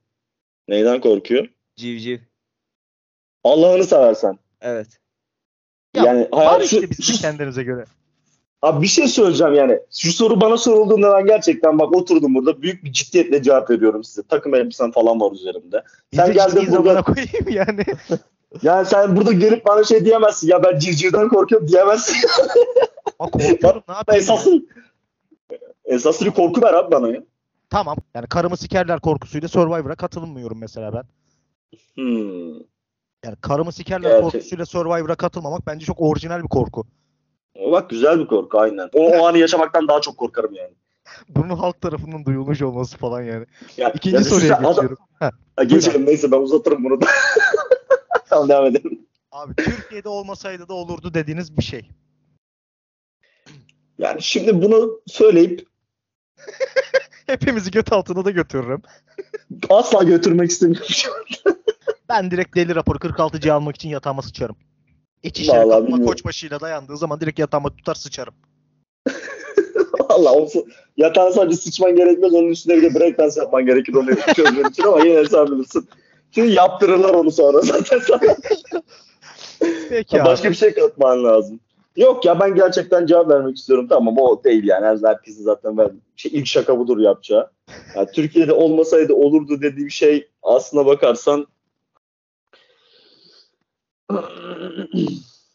Neyden 0.68 1.00
korkuyor? 1.00 1.48
Civciv. 1.76 2.18
Allah'ını 3.44 3.84
seversen. 3.84 4.38
Evet. 4.60 4.86
Ya, 5.96 6.04
yani 6.04 6.28
hayat 6.32 6.64
işte 6.64 6.80
şu, 6.80 6.90
bizim 6.90 7.14
şu- 7.14 7.22
kendinize 7.22 7.62
göre. 7.62 7.84
Abi 8.62 8.82
bir 8.82 8.86
şey 8.86 9.08
söyleyeceğim 9.08 9.54
yani. 9.54 9.80
Şu 9.90 10.12
soru 10.12 10.40
bana 10.40 10.56
sorulduğunda 10.56 11.12
ben 11.12 11.26
gerçekten 11.26 11.78
bak 11.78 11.96
oturdum 11.96 12.34
burada 12.34 12.62
büyük 12.62 12.84
bir 12.84 12.92
ciddiyetle 12.92 13.42
cevap 13.42 13.70
veriyorum 13.70 14.04
size. 14.04 14.22
Takım 14.28 14.54
elbisem 14.54 14.92
falan 14.92 15.20
var 15.20 15.32
üzerimde. 15.32 15.82
Sen 16.14 16.24
Bizi 16.28 16.38
geldin 16.38 16.60
ciddi 16.60 16.76
burada- 16.76 17.02
koyayım 17.02 17.48
yani. 17.48 17.84
Yani 18.62 18.86
sen 18.86 19.16
burada 19.16 19.32
gelip 19.32 19.66
bana 19.66 19.84
şey 19.84 20.04
diyemezsin. 20.04 20.48
Ya 20.48 20.62
ben 20.62 20.78
civcivden 20.78 21.28
korkuyorum 21.28 21.68
diyemezsin. 21.68 22.16
Aa, 23.18 23.30
korkuyorum 23.30 23.82
ne 23.88 23.94
yapayım? 23.94 24.06
ya? 24.08 24.14
Esaslı 24.16 24.62
esaslı 25.84 26.26
bir 26.26 26.30
korku 26.30 26.62
ver 26.62 26.74
abi 26.74 26.90
bana 26.92 27.08
ya. 27.08 27.22
Tamam. 27.70 27.96
Yani 28.14 28.26
karımı 28.26 28.56
sikerler 28.56 29.00
korkusuyla 29.00 29.48
Survivor'a 29.48 29.94
katılmıyorum 29.94 30.58
mesela 30.60 30.92
ben. 30.94 31.02
Hmm. 31.94 32.52
Yani 33.24 33.36
karımı 33.40 33.72
sikerler 33.72 34.10
Gerçek- 34.10 34.22
korkusuyla 34.22 34.66
Survivor'a 34.66 35.14
katılmamak 35.14 35.66
bence 35.66 35.86
çok 35.86 36.00
orijinal 36.00 36.42
bir 36.42 36.48
korku. 36.48 36.84
O 37.58 37.72
bak 37.72 37.90
güzel 37.90 38.18
bir 38.18 38.26
korku 38.26 38.58
aynen. 38.58 38.88
O, 38.94 39.00
o 39.10 39.26
anı 39.26 39.38
yaşamaktan 39.38 39.88
daha 39.88 40.00
çok 40.00 40.16
korkarım 40.18 40.54
yani. 40.54 40.70
Bunun 41.28 41.56
halk 41.56 41.80
tarafından 41.80 42.24
duyulmuş 42.24 42.62
olması 42.62 42.96
falan 42.98 43.22
yani. 43.22 43.46
Ya, 43.76 43.90
İkinci 43.90 44.16
ya 44.16 44.24
soruya 44.24 44.56
adam- 44.58 44.70
geçiyorum. 44.72 44.96
Heh. 45.18 45.30
Ha, 45.56 45.64
geçelim 45.64 46.06
neyse 46.06 46.32
ben 46.32 46.38
uzatırım 46.40 46.84
bunu 46.84 47.00
da. 47.00 47.06
tamam 48.30 48.48
devam 48.48 48.66
edelim. 48.66 49.06
Abi 49.32 49.54
Türkiye'de 49.54 50.08
olmasaydı 50.08 50.68
da 50.68 50.74
olurdu 50.74 51.14
dediğiniz 51.14 51.56
bir 51.56 51.62
şey. 51.62 51.90
Yani 53.98 54.22
şimdi 54.22 54.62
bunu 54.62 55.00
söyleyip 55.06 55.68
Hepimizi 57.26 57.70
göt 57.70 57.92
altına 57.92 58.24
da 58.24 58.30
götürürüm. 58.30 58.82
asla 59.70 60.02
götürmek 60.02 60.50
istemiyorum. 60.50 60.88
Ben 62.08 62.30
direkt 62.30 62.56
deli 62.56 62.74
raporu 62.74 62.98
46'cı 62.98 63.54
almak 63.54 63.76
için 63.76 63.88
yatağıma 63.88 64.22
sıçarım. 64.22 64.56
Vallahi 65.24 65.68
kapıma 65.68 66.04
koçbaşıyla 66.04 66.60
dayandığı 66.60 66.96
zaman 66.96 67.20
direkt 67.20 67.38
yatağıma 67.38 67.76
tutar 67.76 67.94
sıçarım. 67.94 68.34
Allah 70.08 70.32
olsun. 70.32 70.64
Yatağın 70.96 71.30
sadece 71.30 71.56
sıçman 71.56 71.96
gerekmez. 71.96 72.34
Onun 72.34 72.48
üstüne 72.48 72.76
bir 72.76 72.82
de 72.82 73.00
breakdance 73.00 73.40
yapman 73.40 73.66
gerekir 73.66 73.94
onu 73.94 74.34
çözmen 74.34 74.70
için 74.70 74.82
ama 74.82 75.00
yine 75.00 75.24
sen 75.24 75.46
bilirsin. 75.46 75.88
Çünkü 76.32 76.52
yaptırırlar 76.52 77.14
onu 77.14 77.30
sonra 77.30 77.60
zaten 77.60 77.98
sana. 77.98 78.20
Peki 79.88 80.22
abi. 80.22 80.28
Başka 80.28 80.50
bir 80.50 80.54
şey 80.54 80.74
katman 80.74 81.24
lazım. 81.24 81.60
Yok 81.96 82.24
ya 82.24 82.40
ben 82.40 82.54
gerçekten 82.54 83.06
cevap 83.06 83.28
vermek 83.28 83.56
istiyorum. 83.56 83.86
Tamam 83.88 84.18
o 84.18 84.44
değil 84.44 84.64
yani. 84.64 84.86
Her 84.86 84.98
herkesin 85.08 85.44
zaten 85.44 85.78
ben 85.78 85.90
şey, 86.16 86.32
ilk 86.34 86.46
şaka 86.46 86.78
budur 86.78 86.98
yapacağı. 86.98 87.50
Yani 87.96 88.08
Türkiye'de 88.14 88.52
olmasaydı 88.52 89.14
olurdu 89.14 89.62
dediğim 89.62 89.90
şey 89.90 90.28
aslına 90.42 90.86
bakarsan 90.86 91.46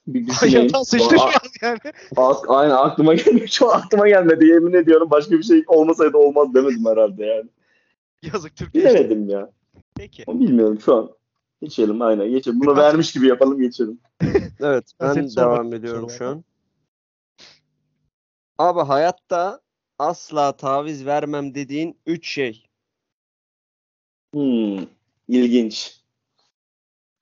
bir 0.08 0.28
düşüneyim. 0.28 0.70
Sıçtı 0.70 1.16
şu 1.16 1.22
an 1.22 1.32
yani. 1.62 1.80
Aynen 2.48 2.76
aklıma 2.76 3.14
gelmiyor. 3.14 3.48
Şu 3.48 3.72
aklıma 3.72 4.08
gelmedi. 4.08 4.46
Yemin 4.46 4.74
ediyorum 4.74 5.12
başka 5.12 5.32
bir 5.32 5.44
şey 5.44 5.64
olmasaydı 5.68 6.18
olmaz 6.18 6.54
demedim 6.54 6.86
herhalde 6.86 7.26
yani. 7.26 7.50
Yazık 8.34 8.56
Türkiye. 8.56 8.86
Bilemedim 8.86 9.30
ya. 9.30 9.50
Peki. 10.02 10.24
Ama 10.28 10.40
bilmiyorum 10.40 10.80
şu 10.86 10.96
an. 10.96 11.12
Geçelim 11.62 12.02
aynen 12.02 12.30
geçelim. 12.30 12.60
Bunu 12.60 12.76
vermiş 12.76 13.14
gibi 13.14 13.28
yapalım 13.28 13.62
geçelim. 13.62 14.00
Evet 14.60 14.92
Ben 15.02 15.16
devam 15.36 15.74
ediyorum 15.74 16.10
şu 16.10 16.28
an. 16.28 16.44
Abi 18.58 18.80
hayatta 18.80 19.62
asla 20.00 20.52
taviz 20.52 21.06
vermem 21.06 21.56
dediğin 21.56 22.00
3 22.06 22.28
şey. 22.28 22.66
Hmm, 24.34 24.80
ilginç. 25.28 26.02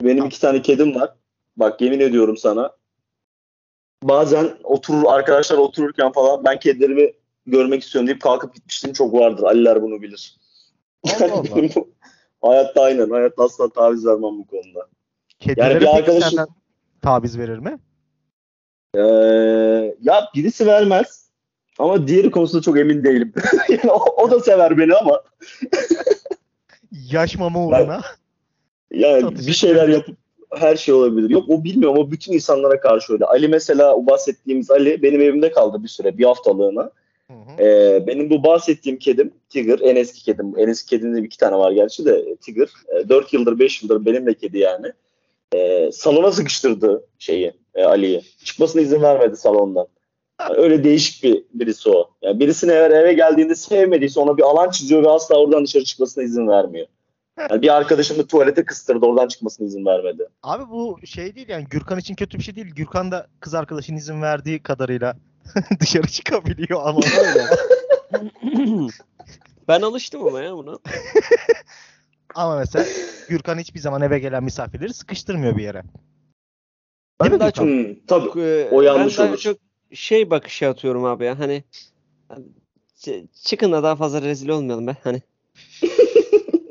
Benim 0.01 0.25
iki 0.25 0.41
tane 0.41 0.61
kedim 0.61 0.95
var. 0.95 1.15
Bak 1.57 1.81
yemin 1.81 1.99
ediyorum 1.99 2.37
sana. 2.37 2.71
Bazen 4.03 4.57
oturur 4.63 5.03
arkadaşlar 5.07 5.57
otururken 5.57 6.11
falan 6.11 6.45
ben 6.45 6.59
kedilerimi 6.59 7.13
görmek 7.45 7.83
istiyorum 7.83 8.07
deyip 8.07 8.21
kalkıp 8.21 8.55
gitmiştim 8.55 8.93
çok 8.93 9.13
vardır. 9.13 9.43
Aliler 9.43 9.81
bunu 9.81 10.01
bilir. 10.01 10.37
Allah 11.03 11.33
Allah. 11.33 11.69
Hayatta 12.41 12.81
aynen. 12.81 13.09
Hayatta 13.09 13.43
asla 13.43 13.69
taviz 13.69 14.05
vermem 14.05 14.21
bu 14.39 14.47
konuda. 14.47 14.87
Kedilere 15.39 15.75
bir 15.75 15.79
peki 15.79 15.89
arkadaşım- 15.89 16.47
taviz 17.01 17.37
verir 17.37 17.57
mi? 17.57 17.79
Ee, 18.95 18.99
ya 20.01 20.29
birisi 20.35 20.67
vermez. 20.67 21.29
Ama 21.79 22.07
diğeri 22.07 22.31
konusunda 22.31 22.61
çok 22.61 22.79
emin 22.79 23.03
değilim. 23.03 23.33
yani 23.69 23.91
o, 23.91 24.23
o 24.23 24.31
da 24.31 24.39
sever 24.39 24.77
beni 24.77 24.93
ama 24.95 25.23
Yaş 27.11 27.35
mama 27.37 27.65
uğruna. 27.65 28.01
yani 28.91 29.21
Satış 29.21 29.47
bir 29.47 29.53
şeyler 29.53 29.87
yapıp 29.87 30.17
her 30.55 30.75
şey 30.75 30.93
olabilir. 30.93 31.29
Yok 31.29 31.49
o 31.49 31.63
bilmiyorum 31.63 31.97
o 31.97 32.11
bütün 32.11 32.33
insanlara 32.33 32.79
karşı 32.79 33.13
öyle. 33.13 33.25
Ali 33.25 33.47
mesela 33.47 33.95
o 33.95 34.05
bahsettiğimiz 34.05 34.71
Ali 34.71 35.03
benim 35.03 35.21
evimde 35.21 35.51
kaldı 35.51 35.83
bir 35.83 35.87
süre 35.87 36.17
bir 36.17 36.25
haftalığına. 36.25 36.91
Hı 37.29 37.33
hı. 37.33 37.63
Ee, 37.63 38.07
benim 38.07 38.29
bu 38.29 38.43
bahsettiğim 38.43 38.99
kedim 38.99 39.33
Tigger 39.49 39.79
en 39.79 39.95
eski 39.95 40.23
kedim. 40.23 40.53
En 40.57 40.67
eski 40.67 40.89
kedimde 40.89 41.21
iki 41.21 41.37
tane 41.37 41.55
var 41.55 41.71
gerçi 41.71 42.05
de 42.05 42.35
Tigger. 42.35 42.69
E, 42.87 43.09
4 43.09 43.33
yıldır 43.33 43.59
5 43.59 43.83
yıldır 43.83 44.05
benimle 44.05 44.33
kedi 44.33 44.57
yani. 44.57 44.87
Ee, 45.53 45.89
salona 45.93 46.31
sıkıştırdı 46.31 47.03
şeyi 47.19 47.53
e, 47.75 47.83
Ali'yi. 47.83 48.21
Çıkmasına 48.43 48.81
izin 48.81 49.01
vermedi 49.01 49.37
salondan. 49.37 49.87
Yani 50.41 50.57
öyle 50.57 50.83
değişik 50.83 51.23
bir 51.23 51.43
birisi 51.53 51.89
o. 51.89 52.09
Yani 52.21 52.39
birisini 52.39 52.71
eğer 52.71 52.91
eve 52.91 53.13
geldiğinde 53.13 53.55
sevmediyse 53.55 54.19
ona 54.19 54.37
bir 54.37 54.43
alan 54.43 54.69
çiziyor 54.69 55.03
ve 55.03 55.09
asla 55.09 55.35
oradan 55.35 55.65
dışarı 55.65 55.83
çıkmasına 55.83 56.23
izin 56.23 56.47
vermiyor. 56.47 56.87
Yani 57.49 57.61
bir 57.61 57.75
arkadaşımı 57.75 58.27
tuvalete 58.27 58.65
kıstırdı 58.65 59.05
oradan 59.05 59.27
çıkmasına 59.27 59.67
izin 59.67 59.85
vermedi. 59.85 60.27
Abi 60.43 60.63
bu 60.71 60.99
şey 61.05 61.35
değil 61.35 61.49
yani 61.49 61.65
Gürkan 61.69 61.99
için 61.99 62.15
kötü 62.15 62.37
bir 62.37 62.43
şey 62.43 62.55
değil. 62.55 62.67
Gürkan 62.67 63.11
da 63.11 63.27
kız 63.39 63.53
arkadaşın 63.53 63.95
izin 63.95 64.21
verdiği 64.21 64.63
kadarıyla 64.63 65.15
dışarı 65.79 66.07
çıkabiliyor 66.07 66.81
ama 66.83 66.99
ben 69.67 69.81
alıştım 69.81 70.27
ama 70.27 70.41
ya 70.41 70.57
buna. 70.57 70.79
ama 72.35 72.55
mesela 72.57 72.85
Gürkan 73.29 73.59
hiçbir 73.59 73.79
zaman 73.79 74.01
eve 74.01 74.19
gelen 74.19 74.43
misafirleri 74.43 74.93
sıkıştırmıyor 74.93 75.57
bir 75.57 75.63
yere. 75.63 75.83
Ben 77.19 77.31
mi 77.31 77.39
daha 77.39 77.47
Gürkan? 77.49 77.63
çok 77.63 77.67
Hmm, 77.67 78.05
tabii. 78.07 78.41
e, 78.41 78.69
O 78.71 78.81
yanlış 78.81 79.17
ben 79.17 79.23
daha 79.23 79.31
olur. 79.31 79.39
çok 79.39 79.57
şey 79.93 80.29
bakışı 80.29 80.69
atıyorum 80.69 81.05
abi 81.05 81.25
ya 81.25 81.39
hani 81.39 81.63
çıkın 83.43 83.71
da 83.71 83.83
daha 83.83 83.95
fazla 83.95 84.21
rezil 84.21 84.49
olmayalım 84.49 84.87
be 84.87 84.95
hani. 85.03 85.21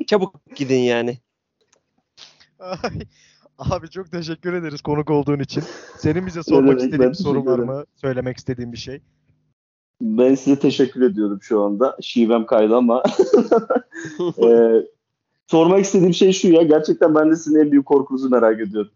Çabuk 0.07 0.55
gidin 0.55 0.79
yani. 0.79 1.17
Abi 3.59 3.89
çok 3.89 4.11
teşekkür 4.11 4.53
ederiz 4.53 4.81
konuk 4.81 5.09
olduğun 5.09 5.39
için. 5.39 5.63
Senin 5.97 6.25
bize 6.25 6.43
sormak 6.43 6.69
demek, 6.69 6.83
istediğin 6.83 7.11
bir 7.11 7.15
sorun 7.15 7.45
var 7.45 7.59
mı? 7.59 7.85
Söylemek 7.95 8.37
istediğin 8.37 8.71
bir 8.71 8.77
şey. 8.77 9.01
Ben 10.01 10.35
size 10.35 10.59
teşekkür 10.59 11.01
ediyorum 11.01 11.39
şu 11.41 11.61
anda. 11.61 11.97
Şivem 12.01 12.45
kaydı 12.45 12.75
ama 12.75 13.03
Ee, 14.43 14.85
sormak 15.47 15.85
istediğim 15.85 16.13
şey 16.13 16.31
şu 16.31 16.47
ya. 16.47 16.61
Gerçekten 16.61 17.15
ben 17.15 17.31
de 17.31 17.35
sizin 17.35 17.59
en 17.59 17.71
büyük 17.71 17.85
korkunuzu 17.85 18.29
merak 18.29 18.61
ediyorum. 18.61 18.91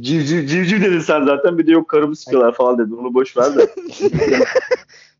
Civciv, 0.00 0.46
civciv 0.46 0.80
dedin 0.82 1.00
sen 1.00 1.24
zaten. 1.24 1.58
Bir 1.58 1.66
de 1.66 1.70
yok 1.70 1.88
karımı 1.88 2.16
sikiyorlar 2.16 2.54
falan 2.54 2.78
dedin. 2.78 2.96
Onu 2.96 3.14
boş 3.14 3.36
ver 3.36 3.56
de. 3.56 3.74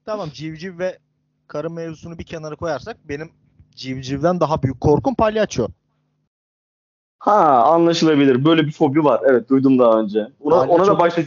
Tamam 0.04 0.28
civciv 0.32 0.78
ve 0.78 0.98
karı 1.46 1.70
mevzusunu 1.70 2.18
bir 2.18 2.24
kenara 2.24 2.56
koyarsak 2.56 2.96
benim 3.08 3.30
civcivden 3.76 4.40
daha 4.40 4.62
büyük 4.62 4.80
korkum 4.80 5.14
palyaço. 5.14 5.68
Ha 7.18 7.62
anlaşılabilir. 7.64 8.44
Böyle 8.44 8.66
bir 8.66 8.72
fobi 8.72 9.04
var. 9.04 9.20
Evet 9.28 9.48
duydum 9.48 9.78
daha 9.78 10.00
önce. 10.00 10.28
Ona, 10.40 10.54
Palyaço- 10.54 10.68
ona 10.68 10.86
da 10.86 10.98
başta 10.98 11.22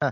Heh. 0.00 0.10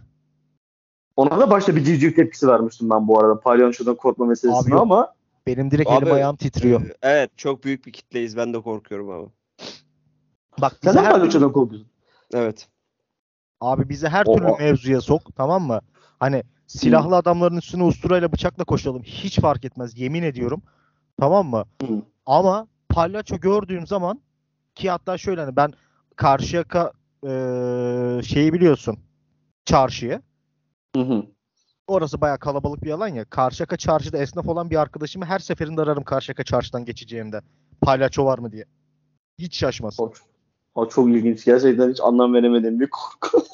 ona 1.16 1.40
da 1.40 1.50
başta 1.50 1.76
bir 1.76 1.84
civciv 1.84 2.14
tepkisi 2.14 2.48
vermiştim 2.48 2.90
ben 2.90 3.08
bu 3.08 3.20
arada. 3.20 3.40
Palyaçodan 3.40 3.94
korkma 3.94 4.26
meselesine 4.26 4.74
Abi 4.74 4.80
ama 4.80 5.14
Benim 5.46 5.70
direkt 5.70 5.90
Abi, 5.90 6.04
elim 6.04 6.14
ayağım 6.14 6.36
titriyor. 6.36 6.80
Ee, 6.88 6.94
Evet 7.02 7.30
çok 7.36 7.64
büyük 7.64 7.86
bir 7.86 7.92
kitleyiz. 7.92 8.36
Ben 8.36 8.54
de 8.54 8.60
korkuyorum 8.60 9.10
abi. 9.10 9.30
Bak 10.60 10.72
sen 10.82 10.94
de 10.94 11.10
palyaçodan 11.10 11.52
korkuyorsun. 11.52 11.88
Evet. 12.34 12.68
abi 13.60 13.88
bize 13.88 14.08
her 14.08 14.26
O- 14.26 14.36
türlü 14.36 14.46
mevzuya 14.58 15.00
sok 15.00 15.36
tamam 15.36 15.62
mı? 15.62 15.80
Hani 16.20 16.42
silahlı 16.66 17.16
adamların 17.16 17.56
üstüne 17.56 17.82
usturayla 17.82 18.32
bıçakla 18.32 18.64
koşalım. 18.64 19.02
Hiç 19.02 19.40
fark 19.40 19.64
etmez 19.64 19.98
yemin 19.98 20.22
ediyorum. 20.22 20.62
Tamam 21.20 21.46
mı? 21.46 21.64
Hı. 21.82 22.02
Ama 22.26 22.66
palyaço 22.88 23.36
gördüğüm 23.36 23.86
zaman 23.86 24.20
ki 24.78 24.90
hatta 24.90 25.18
şöyle 25.18 25.40
hani 25.40 25.56
ben 25.56 25.72
Karşıyaka 26.16 26.92
eee 27.22 28.20
şeyi 28.22 28.52
biliyorsun. 28.52 28.98
Çarşıyı. 29.64 30.22
Hı 30.96 31.02
hı. 31.02 31.26
Orası 31.86 32.20
bayağı 32.20 32.38
kalabalık 32.38 32.82
bir 32.82 32.90
alan 32.90 33.08
ya. 33.08 33.24
Karşıyaka 33.24 33.76
çarşıda 33.76 34.18
esnaf 34.18 34.48
olan 34.48 34.70
bir 34.70 34.76
arkadaşımı 34.76 35.24
her 35.24 35.38
seferinde 35.38 35.80
ararım 35.80 36.04
Karşıyaka 36.04 36.44
çarşıdan 36.44 36.84
geçeceğimde. 36.84 37.40
Palyaço 37.82 38.24
var 38.24 38.38
mı 38.38 38.52
diye. 38.52 38.64
Hiç 39.38 39.56
şaşmaz. 39.56 40.00
O, 40.00 40.12
o 40.74 40.88
çok 40.88 41.08
ilginç. 41.08 41.44
Gerçekten 41.44 41.90
hiç 41.90 42.00
anlam 42.00 42.34
veremediğim 42.34 42.80
bir 42.80 42.90
korku. 42.90 43.44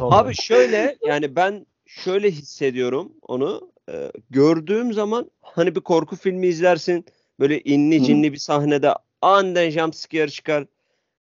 Abi 0.00 0.34
şöyle 0.34 0.96
yani 1.06 1.36
ben 1.36 1.66
şöyle 1.86 2.30
hissediyorum 2.30 3.12
onu. 3.22 3.70
Ee, 3.90 4.12
gördüğüm 4.30 4.92
zaman 4.92 5.30
hani 5.42 5.74
bir 5.74 5.80
korku 5.80 6.16
filmi 6.16 6.46
izlersin. 6.46 7.04
Böyle 7.40 7.60
inli 7.60 8.00
Hı. 8.00 8.04
cinli 8.04 8.32
bir 8.32 8.38
sahnede 8.38 8.94
aniden 9.24 9.70
jumpscare 9.70 10.28
çıkar. 10.30 10.66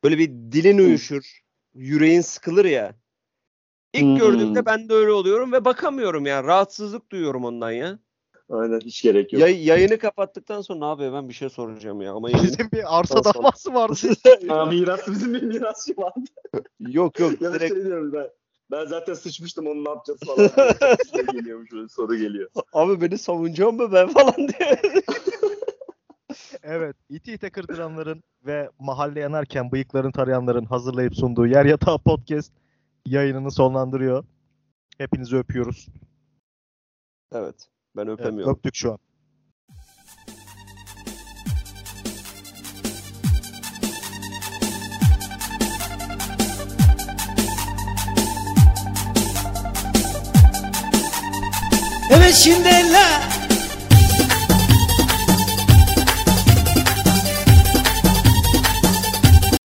Böyle 0.04 0.18
bir 0.18 0.28
dilin 0.28 0.78
uyuşur. 0.78 1.40
Yüreğin 1.74 2.20
sıkılır 2.20 2.64
ya. 2.64 2.94
İlk 3.92 4.20
Hı. 4.20 4.24
gördüğümde 4.24 4.66
ben 4.66 4.88
de 4.88 4.94
öyle 4.94 5.12
oluyorum 5.12 5.52
ve 5.52 5.64
bakamıyorum 5.64 6.26
ya. 6.26 6.44
Rahatsızlık 6.44 7.12
duyuyorum 7.12 7.44
ondan 7.44 7.70
ya. 7.70 7.98
Aynen 8.50 8.80
hiç 8.80 9.02
gerek 9.02 9.32
yok. 9.32 9.42
Yay- 9.42 9.64
yayını 9.66 9.98
kapattıktan 9.98 10.60
sonra 10.60 10.84
abi 10.86 11.12
ben 11.12 11.28
bir 11.28 11.34
şey 11.34 11.48
soracağım 11.48 12.00
ya 12.00 12.12
ama 12.12 12.30
yayını- 12.30 12.46
Bizim 12.46 12.68
bir 12.72 12.98
arsa 12.98 13.24
davası 13.24 13.74
vardı. 13.74 13.94
Ha, 14.48 14.64
miras 14.70 15.08
bizim 15.08 15.34
bir 15.34 15.42
mirasçı 15.42 15.96
vardı. 15.96 16.20
yok 16.80 17.20
yok 17.20 17.40
Ya 17.42 17.52
bir 17.52 17.58
direkt 17.60 17.74
şey 17.74 17.84
diyorum 17.84 18.12
ben. 18.12 18.28
Ben 18.70 18.86
zaten 18.86 19.14
sıçmıştım 19.14 19.66
onu 19.66 19.84
ne 19.84 19.88
yapacağız 19.88 20.20
falan. 20.26 20.50
şey 21.14 21.24
geliyormuş 21.32 21.92
soru 21.92 22.16
geliyor. 22.16 22.50
abi 22.72 23.00
beni 23.00 23.18
savunacağım 23.18 23.76
mı 23.76 23.92
ben 23.92 24.08
falan 24.08 24.34
diye. 24.36 24.80
Evet. 26.62 26.96
İti 27.08 27.32
ite 27.32 27.50
kırdıranların 27.50 28.22
ve 28.46 28.70
mahalle 28.78 29.20
yanarken 29.20 29.72
bıyıklarını 29.72 30.12
tarayanların 30.12 30.64
hazırlayıp 30.64 31.16
sunduğu 31.16 31.46
Yer 31.46 31.64
Yatağı 31.64 31.98
Podcast 31.98 32.52
yayınını 33.06 33.50
sonlandırıyor. 33.50 34.24
Hepinizi 34.98 35.36
öpüyoruz. 35.36 35.86
evet 37.32 37.68
ben 37.96 38.06
Evet, 38.06 38.20
öpemiyorum. 38.20 38.52
öptük 38.54 38.74
şu 38.74 38.92
an. 38.92 38.98
Evet 52.10 52.34
şimdi 52.34 52.68
eller 52.68 53.45